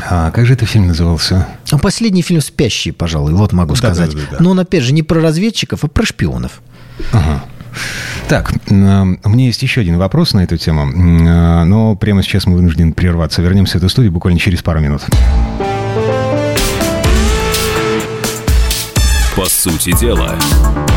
а 0.00 0.30
как 0.30 0.46
же 0.46 0.54
этот 0.54 0.68
фильм 0.68 0.88
назывался? 0.88 1.46
Ну, 1.70 1.78
последний 1.78 2.22
фильм 2.22 2.40
«Спящий», 2.40 2.90
пожалуй, 2.90 3.32
вот 3.32 3.52
могу 3.52 3.74
да, 3.74 3.78
сказать. 3.78 4.12
Да, 4.12 4.18
да, 4.18 4.26
да. 4.32 4.36
Но 4.40 4.50
он, 4.50 4.60
опять 4.60 4.82
же, 4.82 4.92
не 4.92 5.02
про 5.02 5.20
разведчиков, 5.20 5.84
а 5.84 5.88
про 5.88 6.04
шпионов. 6.04 6.62
Ага. 7.12 7.44
Так, 8.28 8.52
у 8.68 8.74
меня 8.74 9.46
есть 9.46 9.62
еще 9.62 9.80
один 9.80 9.98
вопрос 9.98 10.32
на 10.32 10.44
эту 10.44 10.56
тему, 10.56 10.90
а, 11.26 11.64
но 11.64 11.96
прямо 11.96 12.22
сейчас 12.22 12.46
мы 12.46 12.54
вынуждены 12.56 12.92
прерваться. 12.92 13.42
Вернемся 13.42 13.74
в 13.74 13.76
эту 13.76 13.88
студию 13.88 14.12
буквально 14.12 14.38
через 14.38 14.62
пару 14.62 14.80
минут. 14.80 15.02
По 19.36 19.44
сути 19.46 19.98
дела, 19.98 20.36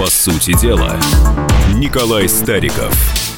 По 0.00 0.06
сути 0.06 0.58
дела, 0.58 0.98
Николай 1.74 2.26
Стариков– 2.26 2.90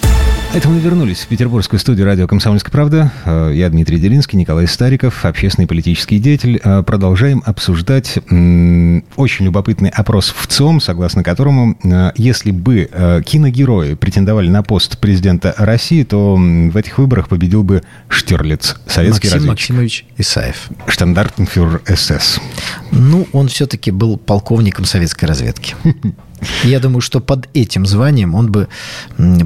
это 0.54 0.68
мы 0.68 0.80
вернулись 0.80 1.20
в 1.20 1.28
петербургскую 1.28 1.80
студию 1.80 2.04
радио 2.04 2.26
«Комсомольская 2.26 2.70
правда». 2.70 3.10
Э, 3.24 3.50
я 3.54 3.70
Дмитрий 3.70 3.98
Делинский, 3.98 4.38
Николай 4.38 4.68
Стариков, 4.68 5.24
общественный 5.24 5.66
политический 5.66 6.18
деятель. 6.18 6.60
Э, 6.62 6.82
продолжаем 6.82 7.42
обсуждать 7.46 8.18
очень 8.18 9.44
любопытный 9.46 9.88
опрос 9.88 10.34
в 10.36 10.46
ЦИОМ, 10.46 10.82
согласно 10.82 11.24
которому, 11.24 11.78
э, 11.82 12.12
если 12.16 12.50
бы 12.50 13.22
киногерои 13.24 13.94
претендовали 13.94 14.50
на 14.50 14.62
пост 14.62 14.98
президента 14.98 15.54
России, 15.56 16.04
то 16.04 16.36
в 16.36 16.76
этих 16.76 16.98
выборах 16.98 17.30
победил 17.30 17.64
бы 17.64 17.82
Штирлиц, 18.08 18.76
советский 18.86 19.28
Максим 19.28 19.32
разведчик. 19.32 19.48
Максимович 19.48 20.04
Исаев. 20.18 20.68
Штандартенфюрер 20.86 21.80
СС. 21.86 22.40
Ну, 22.90 23.26
он 23.32 23.48
все-таки 23.48 23.90
был 23.90 24.18
полковником 24.18 24.84
советской 24.84 25.24
разведки. 25.24 25.76
Я 26.64 26.80
думаю, 26.80 27.00
что 27.00 27.20
под 27.20 27.48
этим 27.54 27.86
званием 27.86 28.34
он 28.34 28.50
бы 28.50 28.68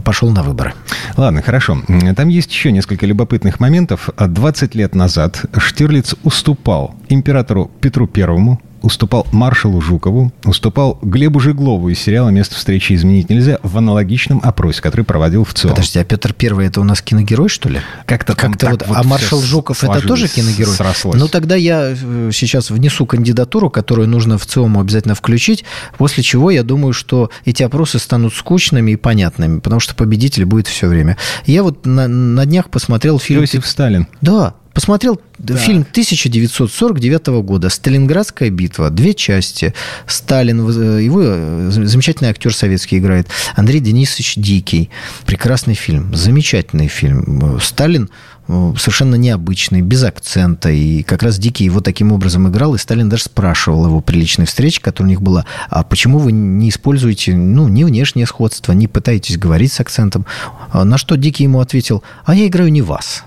пошел 0.05 0.30
на 0.30 0.42
выборы. 0.42 0.74
Ладно, 1.16 1.42
хорошо. 1.42 1.82
Там 2.16 2.28
есть 2.28 2.51
еще 2.51 2.72
несколько 2.72 3.07
любопытных 3.07 3.61
моментов. 3.61 4.11
20 4.18 4.74
лет 4.74 4.94
назад 4.94 5.44
Штирлиц 5.57 6.14
уступал 6.22 6.94
императору 7.09 7.70
Петру 7.80 8.07
Первому 8.07 8.61
уступал 8.87 9.26
маршалу 9.32 9.80
Жукову, 9.80 10.32
уступал 10.45 10.99
Глебу 11.03 11.41
Жиглову 11.41 11.89
из 11.89 11.99
сериала 11.99 12.28
«Место 12.28 12.55
встречи 12.55 12.93
изменить 12.93 13.28
нельзя» 13.28 13.59
в 13.64 13.76
аналогичном 13.76 14.41
опросе, 14.43 14.80
который 14.80 15.03
проводил 15.03 15.45
в 15.45 15.53
ЦИОМ. 15.53 15.72
Подожди, 15.72 15.99
а 15.99 16.05
Петр 16.05 16.32
Первый 16.32 16.66
это 16.68 16.80
у 16.80 16.84
нас 16.84 17.03
киногерой, 17.03 17.49
что 17.49 17.68
ли? 17.68 17.80
Как-то 18.07 18.37
как 18.37 18.51
вот, 18.51 18.87
вот. 18.87 18.97
А 18.97 19.03
маршал 19.03 19.41
Жуков 19.43 19.82
это 19.82 20.01
тоже 20.07 20.28
киногерой? 20.28 20.72
Срослось. 20.72 21.18
Ну 21.18 21.26
тогда 21.26 21.57
я 21.57 21.95
э, 22.01 22.30
сейчас 22.32 22.70
внесу 22.70 23.07
кандидатуру, 23.07 23.70
которую 23.70 24.09
нужно 24.09 24.39
в 24.39 24.47
ЦИОМу 24.47 24.80
обязательно 24.80 25.16
включить, 25.16 25.64
после 25.99 26.22
чего 26.22 26.53
я 26.53 26.62
думаю, 26.62 26.93
что 26.93 27.30
эти 27.45 27.64
опросы 27.64 27.99
станут 27.99 28.34
скучными 28.34 28.93
и 28.93 28.97
понятными, 28.97 29.59
потому 29.59 29.80
что 29.80 29.97
победитель 29.97 30.45
будет 30.45 30.68
все 30.68 30.87
время. 30.87 31.16
Я 31.45 31.64
вот 31.64 31.87
на, 31.87 32.07
на 32.07 32.47
днях 32.47 32.70
посмотрел 32.70 33.18
фильм... 33.18 33.41
Иосиф 33.41 33.66
Сталин. 33.66 34.07
Да, 34.20 34.55
Посмотрел 34.77 35.18
да. 35.39 35.57
фильм 35.57 35.87
1949 35.91 37.27
года 37.43 37.70
«Сталинградская 37.70 38.51
битва». 38.51 38.91
Две 38.91 39.14
части. 39.14 39.72
Сталин, 40.07 40.59
его 41.01 41.22
э, 41.24 41.70
замечательный 41.70 42.29
актер 42.29 42.55
советский 42.55 42.99
играет. 42.99 43.27
Андрей 43.55 43.81
Денисович 43.81 44.35
Дикий. 44.37 44.91
Прекрасный 45.24 45.72
фильм. 45.72 46.14
Замечательный 46.14 46.89
фильм. 46.89 47.59
Сталин 47.59 48.11
э, 48.49 48.74
совершенно 48.77 49.14
необычный, 49.14 49.81
без 49.81 50.05
акцента. 50.05 50.68
И 50.68 51.03
как 51.05 51.22
раз 51.22 51.39
Дикий 51.39 51.64
его 51.64 51.81
таким 51.81 52.12
образом 52.12 52.47
играл. 52.47 52.74
И 52.74 52.79
Сталин 52.79 53.09
даже 53.09 53.22
спрашивал 53.22 53.87
его 53.87 54.03
при 54.03 54.18
личной 54.18 54.45
встрече, 54.45 54.83
которая 54.83 55.09
у 55.09 55.11
них 55.11 55.22
была, 55.22 55.47
а 55.70 55.85
почему 55.85 56.18
вы 56.18 56.33
не 56.33 56.68
используете, 56.68 57.35
ну, 57.35 57.66
не 57.66 57.85
внешнее 57.85 58.27
сходство, 58.27 58.72
не 58.72 58.89
пытаетесь 58.89 59.39
говорить 59.39 59.72
с 59.72 59.81
акцентом? 59.81 60.27
На 60.74 60.99
что 60.99 61.16
Дикий 61.16 61.45
ему 61.45 61.61
ответил, 61.61 62.03
а 62.27 62.35
я 62.35 62.47
играю 62.47 62.70
не 62.70 62.83
вас. 62.83 63.24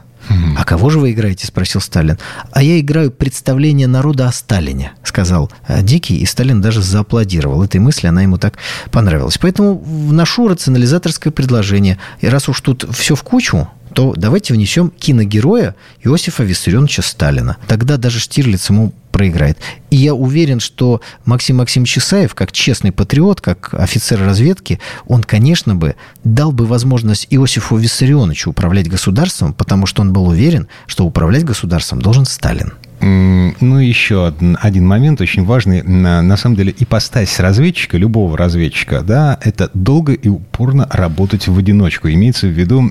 «А 0.58 0.64
кого 0.64 0.90
же 0.90 1.00
вы 1.00 1.12
играете?»– 1.12 1.48
спросил 1.48 1.82
Сталин. 1.82 2.18
«А 2.52 2.62
я 2.62 2.80
играю 2.80 3.12
представление 3.12 3.88
народа 3.88 4.28
о 4.28 4.32
Сталине»,– 4.32 4.92
сказал 5.04 5.52
э, 5.68 5.82
Дикий, 5.82 6.18
и 6.18 6.26
Сталин 6.26 6.62
даже 6.62 6.82
зааплодировал 6.82 7.64
этой 7.64 7.80
мысли, 7.80 8.08
она 8.08 8.22
ему 8.22 8.38
так 8.38 8.58
понравилась. 8.92 9.38
Поэтому 9.38 9.78
вношу 9.78 10.48
рационализаторское 10.48 11.32
предложение. 11.32 11.98
И 12.22 12.28
раз 12.28 12.50
уж 12.50 12.62
тут 12.62 12.86
все 12.94 13.16
в 13.16 13.24
кучу, 13.24 13.68
то 13.94 14.14
давайте 14.16 14.54
внесем 14.54 14.92
киногероя 14.92 15.76
Иосифа 16.04 16.44
Виссарионовича 16.44 17.02
Сталина. 17.02 17.58
Тогда 17.68 17.98
даже 17.98 18.20
Штирлиц 18.20 18.70
ему 18.70 18.94
проиграет. 19.20 19.58
И 19.90 19.98
я 19.98 20.14
уверен, 20.14 20.62
что 20.62 21.02
Максим 21.26 21.58
Максимович 21.58 21.98
Исаев, 21.98 22.36
как 22.36 22.54
честный 22.54 22.94
патриот, 22.94 23.42
как 23.42 23.74
офицер 23.74 24.18
разведки, 24.22 24.80
он, 25.08 25.24
конечно 25.24 25.76
бы, 25.76 25.96
дал 26.24 26.54
бы 26.54 26.66
возможность 26.66 27.28
Иосифу 27.30 27.76
Виссарионовичу 27.76 28.52
управлять 28.52 28.88
государством, 28.88 29.54
потому 29.54 29.88
что 29.88 30.04
он 30.04 30.14
был 30.14 30.26
уверен, 30.30 30.70
что 30.88 31.04
управлять 31.06 31.44
государством 31.44 32.02
должен 32.02 32.24
Сталин. 32.24 32.72
Ну, 33.02 33.80
еще 33.80 34.28
один, 34.28 34.58
один 34.62 34.86
момент 34.86 35.22
очень 35.22 35.46
важный. 35.46 35.82
На, 35.84 36.22
на 36.22 36.38
самом 36.38 36.56
деле, 36.56 36.74
ипостась 36.78 37.40
разведчика, 37.40 37.98
любого 37.98 38.38
разведчика, 38.38 39.02
да, 39.02 39.38
это 39.42 39.70
долго 39.74 40.14
и 40.14 40.28
упорно 40.28 40.88
работать 40.90 41.48
в 41.48 41.58
одиночку. 41.58 42.10
Имеется 42.10 42.48
в 42.48 42.52
виду 42.52 42.90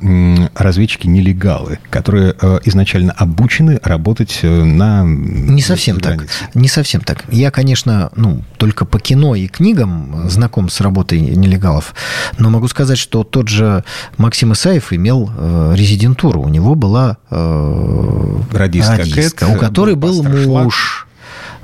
разведчики-нелегалы, 0.54 1.78
которые 1.90 2.34
э, 2.40 2.60
изначально 2.64 3.12
обучены 3.12 3.80
работать 3.82 4.40
э, 4.42 4.64
на... 4.64 5.04
Не 5.04 5.62
совсем 5.62 6.00
так. 6.00 6.26
Не 6.54 6.68
совсем 6.68 7.02
так. 7.02 7.24
Я, 7.30 7.50
конечно, 7.50 8.10
ну, 8.16 8.42
только 8.56 8.84
по 8.84 8.98
кино 8.98 9.34
и 9.34 9.46
книгам 9.46 10.28
знаком 10.28 10.68
с 10.68 10.80
работой 10.80 11.20
нелегалов, 11.20 11.94
но 12.38 12.50
могу 12.50 12.68
сказать, 12.68 12.98
что 12.98 13.24
тот 13.24 13.48
же 13.48 13.84
Максим 14.16 14.52
Исаев 14.52 14.92
имел 14.92 15.30
э, 15.36 15.74
резидентуру. 15.76 16.40
У 16.40 16.48
него 16.48 16.74
была 16.74 17.18
э, 17.30 18.38
радистка, 18.52 18.96
радистка 18.98 19.46
Кэт, 19.46 19.56
у 19.56 19.58
которой 19.58 19.94
был 19.98 20.22
муж. 20.22 21.08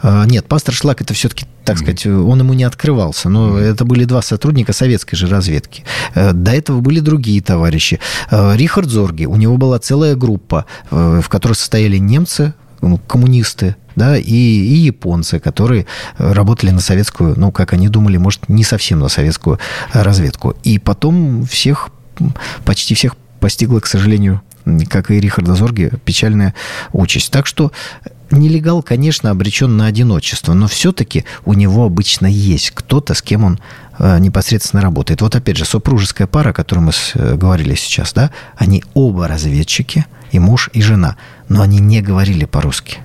А, 0.06 0.26
нет, 0.26 0.46
пастор 0.46 0.74
Шлак 0.74 1.00
это 1.00 1.14
все-таки, 1.14 1.46
так 1.64 1.78
сказать, 1.78 2.04
он 2.06 2.38
ему 2.38 2.52
не 2.52 2.64
открывался. 2.64 3.30
Но 3.30 3.58
это 3.58 3.86
были 3.86 4.04
два 4.04 4.20
сотрудника 4.20 4.74
советской 4.74 5.16
же 5.16 5.28
разведки. 5.28 5.82
Э, 6.14 6.32
до 6.32 6.52
этого 6.52 6.80
были 6.80 7.00
другие 7.00 7.40
товарищи. 7.40 8.00
Э, 8.30 8.54
Рихард 8.54 8.90
Зорги, 8.90 9.24
у 9.24 9.36
него 9.36 9.56
была 9.56 9.78
целая 9.78 10.14
группа, 10.14 10.66
э, 10.90 11.20
в 11.24 11.28
которой 11.30 11.54
состояли 11.54 11.96
немцы, 11.96 12.52
ну, 12.82 12.98
коммунисты, 12.98 13.76
да, 13.96 14.18
и, 14.18 14.24
и 14.26 14.74
японцы, 14.74 15.40
которые 15.40 15.86
работали 16.18 16.70
на 16.70 16.80
советскую, 16.80 17.32
ну, 17.38 17.50
как 17.50 17.72
они 17.72 17.88
думали, 17.88 18.18
может, 18.18 18.50
не 18.50 18.62
совсем 18.62 18.98
на 18.98 19.08
советскую 19.08 19.58
разведку. 19.94 20.54
И 20.64 20.78
потом 20.78 21.46
всех, 21.46 21.88
почти 22.66 22.94
всех 22.94 23.16
постигла, 23.40 23.80
к 23.80 23.86
сожалению, 23.86 24.42
как 24.88 25.10
и 25.10 25.20
Рихарда 25.20 25.54
Зорги, 25.54 25.90
печальная 26.04 26.54
участь. 26.92 27.30
Так 27.30 27.46
что 27.46 27.72
нелегал, 28.30 28.82
конечно, 28.82 29.30
обречен 29.30 29.76
на 29.76 29.86
одиночество, 29.86 30.54
но 30.54 30.66
все-таки 30.66 31.24
у 31.44 31.54
него 31.54 31.84
обычно 31.84 32.26
есть 32.26 32.70
кто-то, 32.70 33.14
с 33.14 33.22
кем 33.22 33.44
он 33.44 33.60
э, 33.98 34.18
непосредственно 34.18 34.82
работает. 34.82 35.22
Вот 35.22 35.36
опять 35.36 35.56
же, 35.56 35.64
супружеская 35.64 36.26
пара, 36.26 36.50
о 36.50 36.52
которой 36.52 36.80
мы 36.80 36.92
э, 37.14 37.36
говорили 37.36 37.74
сейчас, 37.74 38.12
да, 38.12 38.30
они 38.56 38.82
оба 38.94 39.28
разведчики, 39.28 40.06
и 40.32 40.38
муж, 40.38 40.68
и 40.72 40.82
жена, 40.82 41.16
но 41.48 41.62
они 41.62 41.78
не 41.78 42.00
говорили 42.00 42.44
по-русски. 42.44 42.98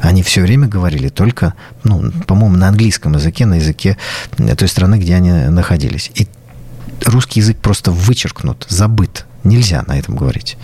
Они 0.00 0.22
все 0.22 0.42
время 0.42 0.68
говорили 0.68 1.08
только, 1.08 1.54
ну, 1.82 2.12
по-моему, 2.26 2.56
на 2.56 2.68
английском 2.68 3.14
языке, 3.14 3.46
на 3.46 3.54
языке 3.54 3.96
той 4.36 4.68
страны, 4.68 4.96
где 4.96 5.16
они 5.16 5.32
находились. 5.32 6.10
И 6.14 6.28
русский 7.04 7.40
язык 7.40 7.56
просто 7.58 7.90
вычеркнут, 7.90 8.66
забыт 8.68 9.26
Нельзя 9.44 9.84
на 9.86 9.98
этом 9.98 10.16
говорить. 10.16 10.56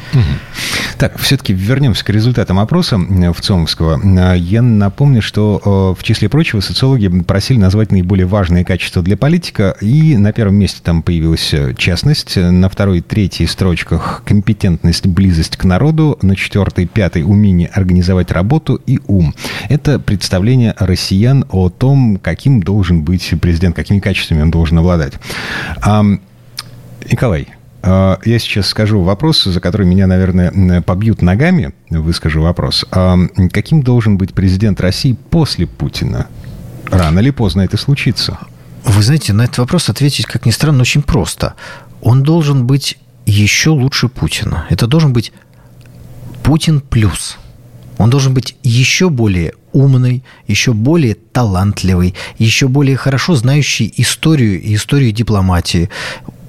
Так, 0.96 1.18
все-таки 1.18 1.52
вернемся 1.52 2.04
к 2.04 2.10
результатам 2.10 2.58
опроса 2.58 2.98
в 2.98 3.40
ЦОМовского. 3.40 4.34
Я 4.34 4.62
напомню, 4.62 5.22
что 5.22 5.94
в 5.98 6.02
числе 6.02 6.28
прочего 6.28 6.60
социологи 6.60 7.08
просили 7.22 7.58
назвать 7.58 7.92
наиболее 7.92 8.26
важные 8.26 8.64
качества 8.64 9.02
для 9.02 9.16
политика, 9.16 9.76
и 9.80 10.16
на 10.16 10.32
первом 10.32 10.56
месте 10.56 10.80
там 10.82 11.02
появилась 11.02 11.54
честность, 11.76 12.36
на 12.36 12.68
второй 12.68 12.98
и 12.98 13.02
третьей 13.02 13.46
строчках 13.46 14.22
компетентность, 14.24 15.06
близость 15.06 15.56
к 15.56 15.64
народу, 15.64 16.18
на 16.22 16.34
четвертой, 16.34 16.86
пятой 16.86 17.22
умение 17.22 17.68
организовать 17.68 18.30
работу 18.30 18.80
и 18.86 18.98
ум. 19.06 19.34
Это 19.68 19.98
представление 19.98 20.74
россиян 20.78 21.44
о 21.50 21.68
том, 21.68 22.18
каким 22.18 22.62
должен 22.62 23.02
быть 23.02 23.32
президент, 23.40 23.76
какими 23.76 24.00
качествами 24.00 24.42
он 24.42 24.50
должен 24.50 24.78
обладать. 24.78 25.14
Николай, 27.10 27.48
я 27.82 28.38
сейчас 28.38 28.66
скажу 28.66 29.02
вопрос, 29.02 29.44
за 29.44 29.60
который 29.60 29.86
меня, 29.86 30.06
наверное, 30.06 30.82
побьют 30.82 31.22
ногами. 31.22 31.72
Выскажу 31.88 32.42
вопрос. 32.42 32.84
А, 32.90 33.16
каким 33.52 33.82
должен 33.82 34.18
быть 34.18 34.34
президент 34.34 34.80
России 34.80 35.16
после 35.30 35.66
Путина? 35.66 36.26
Рано 36.90 37.20
или 37.20 37.30
поздно 37.30 37.62
это 37.62 37.76
случится. 37.76 38.38
Вы 38.84 39.02
знаете, 39.02 39.32
на 39.32 39.42
этот 39.42 39.58
вопрос 39.58 39.88
ответить, 39.88 40.26
как 40.26 40.46
ни 40.46 40.50
странно, 40.50 40.82
очень 40.82 41.02
просто. 41.02 41.54
Он 42.02 42.22
должен 42.22 42.66
быть 42.66 42.98
еще 43.26 43.70
лучше 43.70 44.08
Путина. 44.08 44.66
Это 44.70 44.86
должен 44.86 45.12
быть 45.12 45.32
Путин 46.42 46.80
плюс. 46.80 47.38
Он 47.98 48.08
должен 48.08 48.32
быть 48.32 48.56
еще 48.62 49.10
более 49.10 49.52
умный, 49.72 50.24
еще 50.46 50.72
более 50.72 51.14
талантливый, 51.14 52.14
еще 52.38 52.66
более 52.66 52.96
хорошо 52.96 53.34
знающий 53.34 53.92
историю 53.98 54.60
и 54.60 54.74
историю 54.74 55.12
дипломатии 55.12 55.90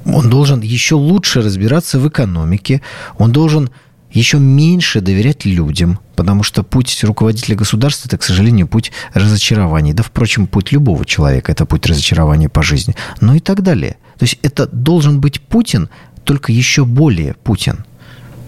он 0.06 0.30
должен 0.30 0.62
еще 0.62 0.96
лучше 0.96 1.42
разбираться 1.42 2.00
в 2.00 2.08
экономике, 2.08 2.82
он 3.18 3.32
должен 3.32 3.70
еще 4.12 4.40
меньше 4.40 5.00
доверять 5.00 5.46
людям, 5.46 6.00
потому 6.16 6.44
что 6.44 6.64
путь 6.64 7.04
руководителя 7.04 7.56
государства– 7.56 8.08
это, 8.10 8.18
к 8.18 8.24
сожалению, 8.24 8.68
путь 8.68 8.92
разочарований. 9.14 9.94
Да, 9.94 10.04
впрочем, 10.04 10.48
путь 10.48 10.72
любого 10.72 11.06
человека– 11.06 11.52
это 11.54 11.66
путь 11.66 11.86
разочарования 11.86 12.50
по 12.50 12.62
жизни. 12.62 12.96
Ну 13.22 13.36
и 13.36 13.40
так 13.40 13.62
далее. 13.62 13.98
То 14.18 14.24
есть 14.24 14.38
это 14.42 14.68
должен 14.68 15.22
быть 15.22 15.40
Путин, 15.42 15.90
только 16.24 16.52
еще 16.52 16.86
более 16.86 17.36
Путин– 17.36 17.86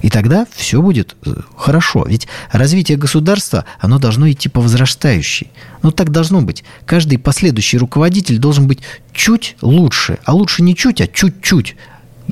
и 0.04 0.10
тогда 0.10 0.46
все 0.54 0.82
будет 0.82 1.16
э, 1.26 1.34
хорошо. 1.58 2.06
Ведь 2.06 2.28
развитие 2.52 2.98
государства, 2.98 3.64
оно 3.80 4.00
должно 4.00 4.30
идти 4.30 4.50
по 4.50 4.60
возрастающей. 4.60 5.50
Ну, 5.82 5.92
так 5.92 6.12
должно 6.12 6.42
быть. 6.42 6.66
Каждый 6.86 7.18
последующий 7.18 7.80
руководитель 7.80 8.38
должен 8.38 8.68
быть 8.68 8.80
чуть 9.14 9.56
лучше. 9.62 10.20
А 10.26 10.34
лучше 10.34 10.62
не 10.62 10.76
чуть, 10.76 11.00
а 11.00 11.08
чуть-чуть 11.08 11.78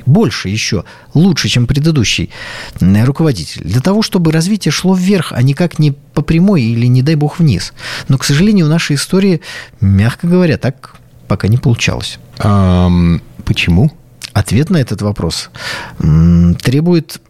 больше 0.06 0.48
еще, 0.48 0.84
лучше, 1.14 1.48
чем 1.48 1.66
предыдущий 1.66 2.30
руководитель, 2.80 3.62
для 3.62 3.80
того, 3.80 4.02
чтобы 4.02 4.32
развитие 4.32 4.72
шло 4.72 4.94
вверх, 4.94 5.32
а 5.32 5.42
никак 5.42 5.78
не 5.78 5.92
по 5.92 6.22
прямой 6.22 6.62
или, 6.62 6.86
не 6.86 7.02
дай 7.02 7.14
бог, 7.14 7.38
вниз. 7.38 7.72
Но, 8.08 8.18
к 8.18 8.24
сожалению, 8.24 8.66
в 8.66 8.70
нашей 8.70 8.96
истории, 8.96 9.40
мягко 9.80 10.26
говоря, 10.26 10.58
так 10.58 10.96
пока 11.28 11.48
не 11.48 11.58
получалось. 11.58 12.18
А, 12.38 12.90
почему? 13.44 13.92
Ответ 14.32 14.70
на 14.70 14.78
этот 14.78 15.02
вопрос 15.02 15.50
требует 15.98 17.20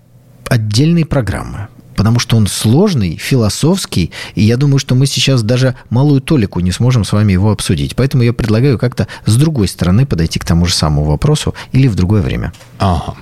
отдельной 0.53 1.05
программы 1.05 1.69
потому 1.95 2.19
что 2.19 2.37
он 2.37 2.47
сложный, 2.47 3.17
философский, 3.17 4.11
и 4.35 4.43
я 4.43 4.57
думаю, 4.57 4.79
что 4.79 4.95
мы 4.95 5.07
сейчас 5.07 5.43
даже 5.43 5.77
малую 5.91 6.21
толику 6.21 6.59
не 6.61 6.73
сможем 6.73 7.05
с 7.05 7.13
вами 7.13 7.33
его 7.33 7.53
обсудить. 7.53 7.95
Поэтому 7.95 8.25
я 8.25 8.33
предлагаю 8.33 8.79
как-то 8.79 9.07
с 9.27 9.37
другой 9.37 9.69
стороны 9.69 10.07
подойти 10.07 10.39
к 10.39 10.45
тому 10.45 10.65
же 10.65 10.75
самому 10.75 11.05
вопросу 11.05 11.55
или 11.71 11.87
в 11.87 11.95
другое 11.95 12.23
время. 12.23 12.55
Ага. 12.79 13.15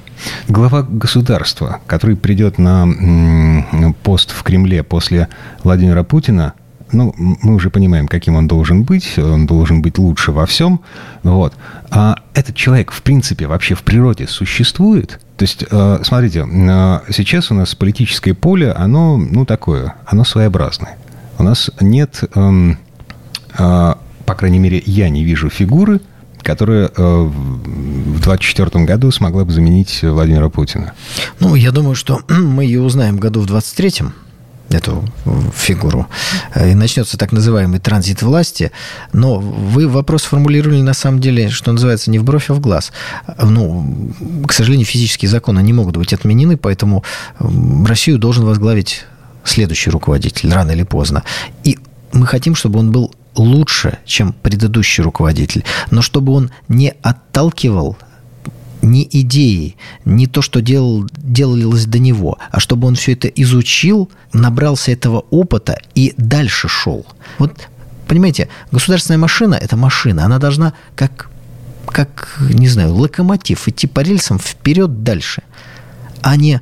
Глава 0.48 0.82
государства, 0.82 1.80
который 1.86 2.16
придет 2.16 2.58
на 2.58 3.94
пост 4.02 4.30
в 4.30 4.42
Кремле 4.44 4.82
после 4.82 5.28
Владимира 5.64 6.04
Путина, 6.04 6.54
ну, 6.92 7.14
мы 7.16 7.54
уже 7.54 7.70
понимаем, 7.70 8.08
каким 8.08 8.36
он 8.36 8.48
должен 8.48 8.84
быть. 8.84 9.18
Он 9.18 9.46
должен 9.46 9.82
быть 9.82 9.98
лучше 9.98 10.32
во 10.32 10.46
всем. 10.46 10.80
Вот. 11.22 11.54
А 11.90 12.16
этот 12.34 12.56
человек, 12.56 12.92
в 12.92 13.02
принципе, 13.02 13.46
вообще 13.46 13.74
в 13.74 13.82
природе 13.82 14.26
существует? 14.26 15.20
То 15.40 15.44
есть, 15.44 15.64
э, 15.70 16.00
смотрите, 16.04 16.40
э, 16.46 17.00
сейчас 17.12 17.50
у 17.50 17.54
нас 17.54 17.74
политическое 17.74 18.34
поле, 18.34 18.72
оно, 18.72 19.16
ну, 19.16 19.46
такое, 19.46 19.94
оно 20.04 20.22
своеобразное. 20.22 20.98
У 21.38 21.42
нас 21.42 21.70
нет, 21.80 22.24
эм, 22.34 22.78
э, 23.58 23.94
по 24.26 24.34
крайней 24.34 24.58
мере, 24.58 24.82
я 24.84 25.08
не 25.08 25.24
вижу 25.24 25.48
фигуры, 25.48 26.02
которая 26.42 26.90
в 26.94 28.20
2024 28.20 28.84
году 28.84 29.10
смогла 29.10 29.46
бы 29.46 29.52
заменить 29.52 30.00
Владимира 30.02 30.50
Путина. 30.50 30.92
Ну, 31.38 31.54
я 31.54 31.72
думаю, 31.72 31.94
что 31.94 32.20
мы 32.28 32.66
ее 32.66 32.82
узнаем 32.82 33.16
в 33.16 33.20
году 33.20 33.40
в 33.40 33.46
2023 33.46 34.10
эту 34.70 35.04
фигуру, 35.54 36.06
и 36.56 36.74
начнется 36.74 37.18
так 37.18 37.32
называемый 37.32 37.80
транзит 37.80 38.22
власти. 38.22 38.70
Но 39.12 39.38
вы 39.38 39.88
вопрос 39.88 40.22
формулировали 40.22 40.80
на 40.80 40.94
самом 40.94 41.20
деле, 41.20 41.50
что 41.50 41.72
называется, 41.72 42.10
не 42.10 42.18
в 42.18 42.24
бровь, 42.24 42.50
а 42.50 42.54
в 42.54 42.60
глаз. 42.60 42.92
Ну, 43.42 44.12
к 44.46 44.52
сожалению, 44.52 44.86
физические 44.86 45.28
законы 45.28 45.60
не 45.60 45.72
могут 45.72 45.96
быть 45.96 46.12
отменены, 46.12 46.56
поэтому 46.56 47.04
Россию 47.38 48.18
должен 48.18 48.44
возглавить 48.44 49.04
следующий 49.44 49.90
руководитель, 49.90 50.52
рано 50.52 50.70
или 50.70 50.84
поздно. 50.84 51.24
И 51.64 51.78
мы 52.12 52.26
хотим, 52.26 52.54
чтобы 52.54 52.78
он 52.78 52.92
был 52.92 53.14
лучше, 53.34 53.98
чем 54.04 54.32
предыдущий 54.32 55.02
руководитель, 55.02 55.64
но 55.90 56.02
чтобы 56.02 56.32
он 56.32 56.50
не 56.68 56.94
отталкивал 57.02 57.96
не 58.82 59.08
идеи, 59.10 59.76
не 60.04 60.26
то, 60.26 60.42
что 60.42 60.60
делал, 60.60 61.06
делалось 61.16 61.86
до 61.86 61.98
него, 61.98 62.38
а 62.50 62.60
чтобы 62.60 62.88
он 62.88 62.94
все 62.94 63.12
это 63.12 63.28
изучил, 63.28 64.10
набрался 64.32 64.92
этого 64.92 65.24
опыта 65.30 65.80
и 65.94 66.14
дальше 66.16 66.68
шел. 66.68 67.06
Вот, 67.38 67.68
понимаете, 68.06 68.48
государственная 68.72 69.18
машина– 69.18 69.54
это 69.60 69.76
машина, 69.76 70.24
она 70.24 70.38
должна 70.38 70.72
как, 70.94 71.30
как, 71.86 72.38
не 72.40 72.68
знаю, 72.68 72.94
локомотив 72.94 73.68
идти 73.68 73.86
по 73.86 74.00
рельсам 74.00 74.38
вперед 74.38 75.02
дальше, 75.02 75.42
а 76.22 76.36
не 76.36 76.60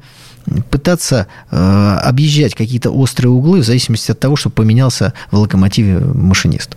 пытаться 0.70 1.26
э, 1.50 1.98
объезжать 2.02 2.54
какие-то 2.54 2.90
острые 2.90 3.30
углы 3.30 3.60
в 3.60 3.66
зависимости 3.66 4.10
от 4.10 4.20
того, 4.20 4.36
что 4.36 4.50
поменялся 4.50 5.12
в 5.30 5.36
локомотиве 5.36 5.98
машинист. 5.98 6.76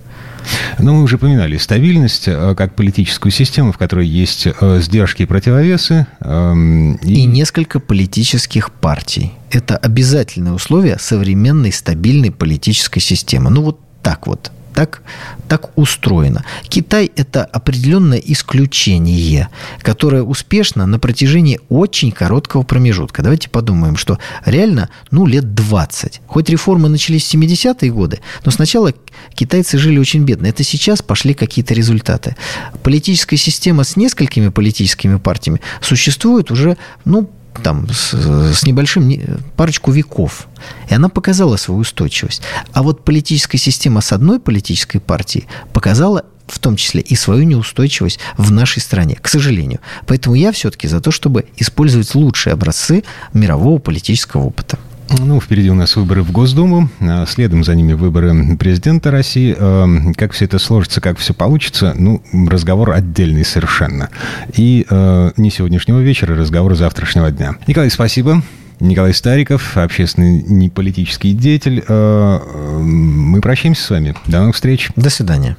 Ну, 0.80 0.96
мы 0.96 1.04
уже 1.04 1.18
упоминали 1.18 1.58
стабильность 1.58 2.28
э, 2.28 2.56
как 2.56 2.76
политическую 2.76 3.32
систему, 3.32 3.72
в 3.72 3.78
которой 3.78 4.08
есть 4.08 4.48
э, 4.48 4.80
сдержки 4.82 5.24
и 5.24 5.26
противовесы. 5.26 6.08
Эм, 6.22 6.96
и... 6.96 7.22
и 7.22 7.26
несколько 7.26 7.80
политических 7.80 8.72
партий. 8.72 9.34
Это 9.52 9.78
обязательное 9.78 10.54
условие 10.54 10.98
современной 11.00 11.72
стабильной 11.72 12.32
политической 12.32 13.00
системы. 13.00 13.50
Ну, 13.50 13.64
вот 13.64 13.80
так 14.02 14.28
вот 14.28 14.52
так, 14.74 15.04
так 15.48 15.78
устроено. 15.78 16.44
Китай– 16.68 17.12
это 17.16 17.44
определенное 17.44 18.20
исключение, 18.20 19.50
которое 19.82 20.24
успешно 20.24 20.86
на 20.86 21.00
протяжении 21.00 21.60
очень 21.70 22.12
короткого 22.12 22.64
промежутка. 22.64 23.22
Давайте 23.22 23.50
подумаем, 23.50 23.98
что 23.98 24.20
реально, 24.46 24.90
ну, 25.12 25.26
лет 25.26 25.54
20. 25.54 26.22
Хоть 26.28 26.50
реформы 26.50 26.90
начались 26.90 27.28
в 27.28 27.34
70-е 27.34 27.92
годы, 27.92 28.20
но 28.46 28.52
сначала 28.52 28.94
китайцы 29.34 29.78
жили 29.78 30.00
очень 30.00 30.24
бедно. 30.24 30.48
Это 30.48 30.64
сейчас 30.64 31.02
пошли 31.02 31.34
какие-то 31.34 31.74
результаты. 31.74 32.36
Политическая 32.84 33.38
система 33.38 33.84
с 33.84 33.96
несколькими 33.96 34.50
политическими 34.50 35.18
партиями 35.18 35.62
существует 35.82 36.52
уже, 36.52 36.78
ну, 37.06 37.30
там, 37.64 37.88
с, 37.90 38.14
с 38.14 38.64
небольшим 38.64 39.12
парочку 39.56 39.92
веков. 39.92 40.48
И 40.90 40.94
она 40.94 41.10
показала 41.10 41.58
свою 41.58 41.82
устойчивость. 41.82 42.42
А 42.74 42.84
вот 42.84 43.04
политическая 43.04 43.58
система 43.58 44.02
с 44.02 44.12
одной 44.12 44.40
политической 44.40 45.00
партией 45.00 45.48
показала 45.74 46.26
в 46.48 46.60
том 46.60 46.76
числе 46.76 47.02
и 47.02 47.16
свою 47.16 47.44
неустойчивость 47.44 48.20
в 48.38 48.52
нашей 48.52 48.82
стране, 48.82 49.16
к 49.16 49.28
сожалению. 49.28 49.80
Поэтому 50.06 50.36
я 50.36 50.52
все-таки 50.52 50.88
за 50.88 51.00
то, 51.00 51.12
чтобы 51.12 51.46
использовать 51.58 52.14
лучшие 52.14 52.54
образцы 52.54 53.04
мирового 53.34 53.80
политического 53.80 54.44
опыта. 54.44 54.78
Ну, 55.20 55.42
впереди 55.42 55.70
у 55.70 55.76
нас 55.76 55.96
выборы 55.96 56.24
в 56.24 56.32
Госдуму, 56.32 56.90
а 57.02 57.26
следом 57.26 57.64
за 57.64 57.76
ними 57.76 57.94
выборы 57.94 58.56
президента 58.58 59.12
России. 59.12 59.56
Э, 59.58 60.14
как 60.16 60.32
все 60.32 60.46
это 60.46 60.58
сложится, 60.58 61.02
как 61.02 61.18
все 61.18 61.34
получится, 61.34 61.94
ну, 61.98 62.22
разговор 62.48 62.92
отдельный 62.92 63.44
совершенно. 63.44 64.10
И 64.56 64.86
э, 64.90 65.32
не 65.38 65.52
сегодняшнего 65.52 66.00
вечера, 66.00 66.36
разговор 66.36 66.76
завтрашнего 66.76 67.30
дня. 67.32 67.56
Николай, 67.68 67.90
спасибо. 67.90 68.42
Николай 68.80 69.14
Стариков, 69.14 69.78
общественный 69.78 70.42
неполитический 70.42 71.34
деятель. 71.34 71.84
Мы 71.88 73.40
прощаемся 73.40 73.84
с 73.84 73.90
вами. 73.92 74.16
До 74.26 74.40
новых 74.40 74.56
встреч. 74.56 74.90
До 74.96 75.12
свидания. 75.12 75.56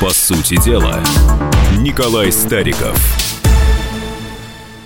По 0.00 0.10
сути 0.10 0.60
дела, 0.64 0.98
Николай 1.78 2.32
Стариков. 2.32 3.29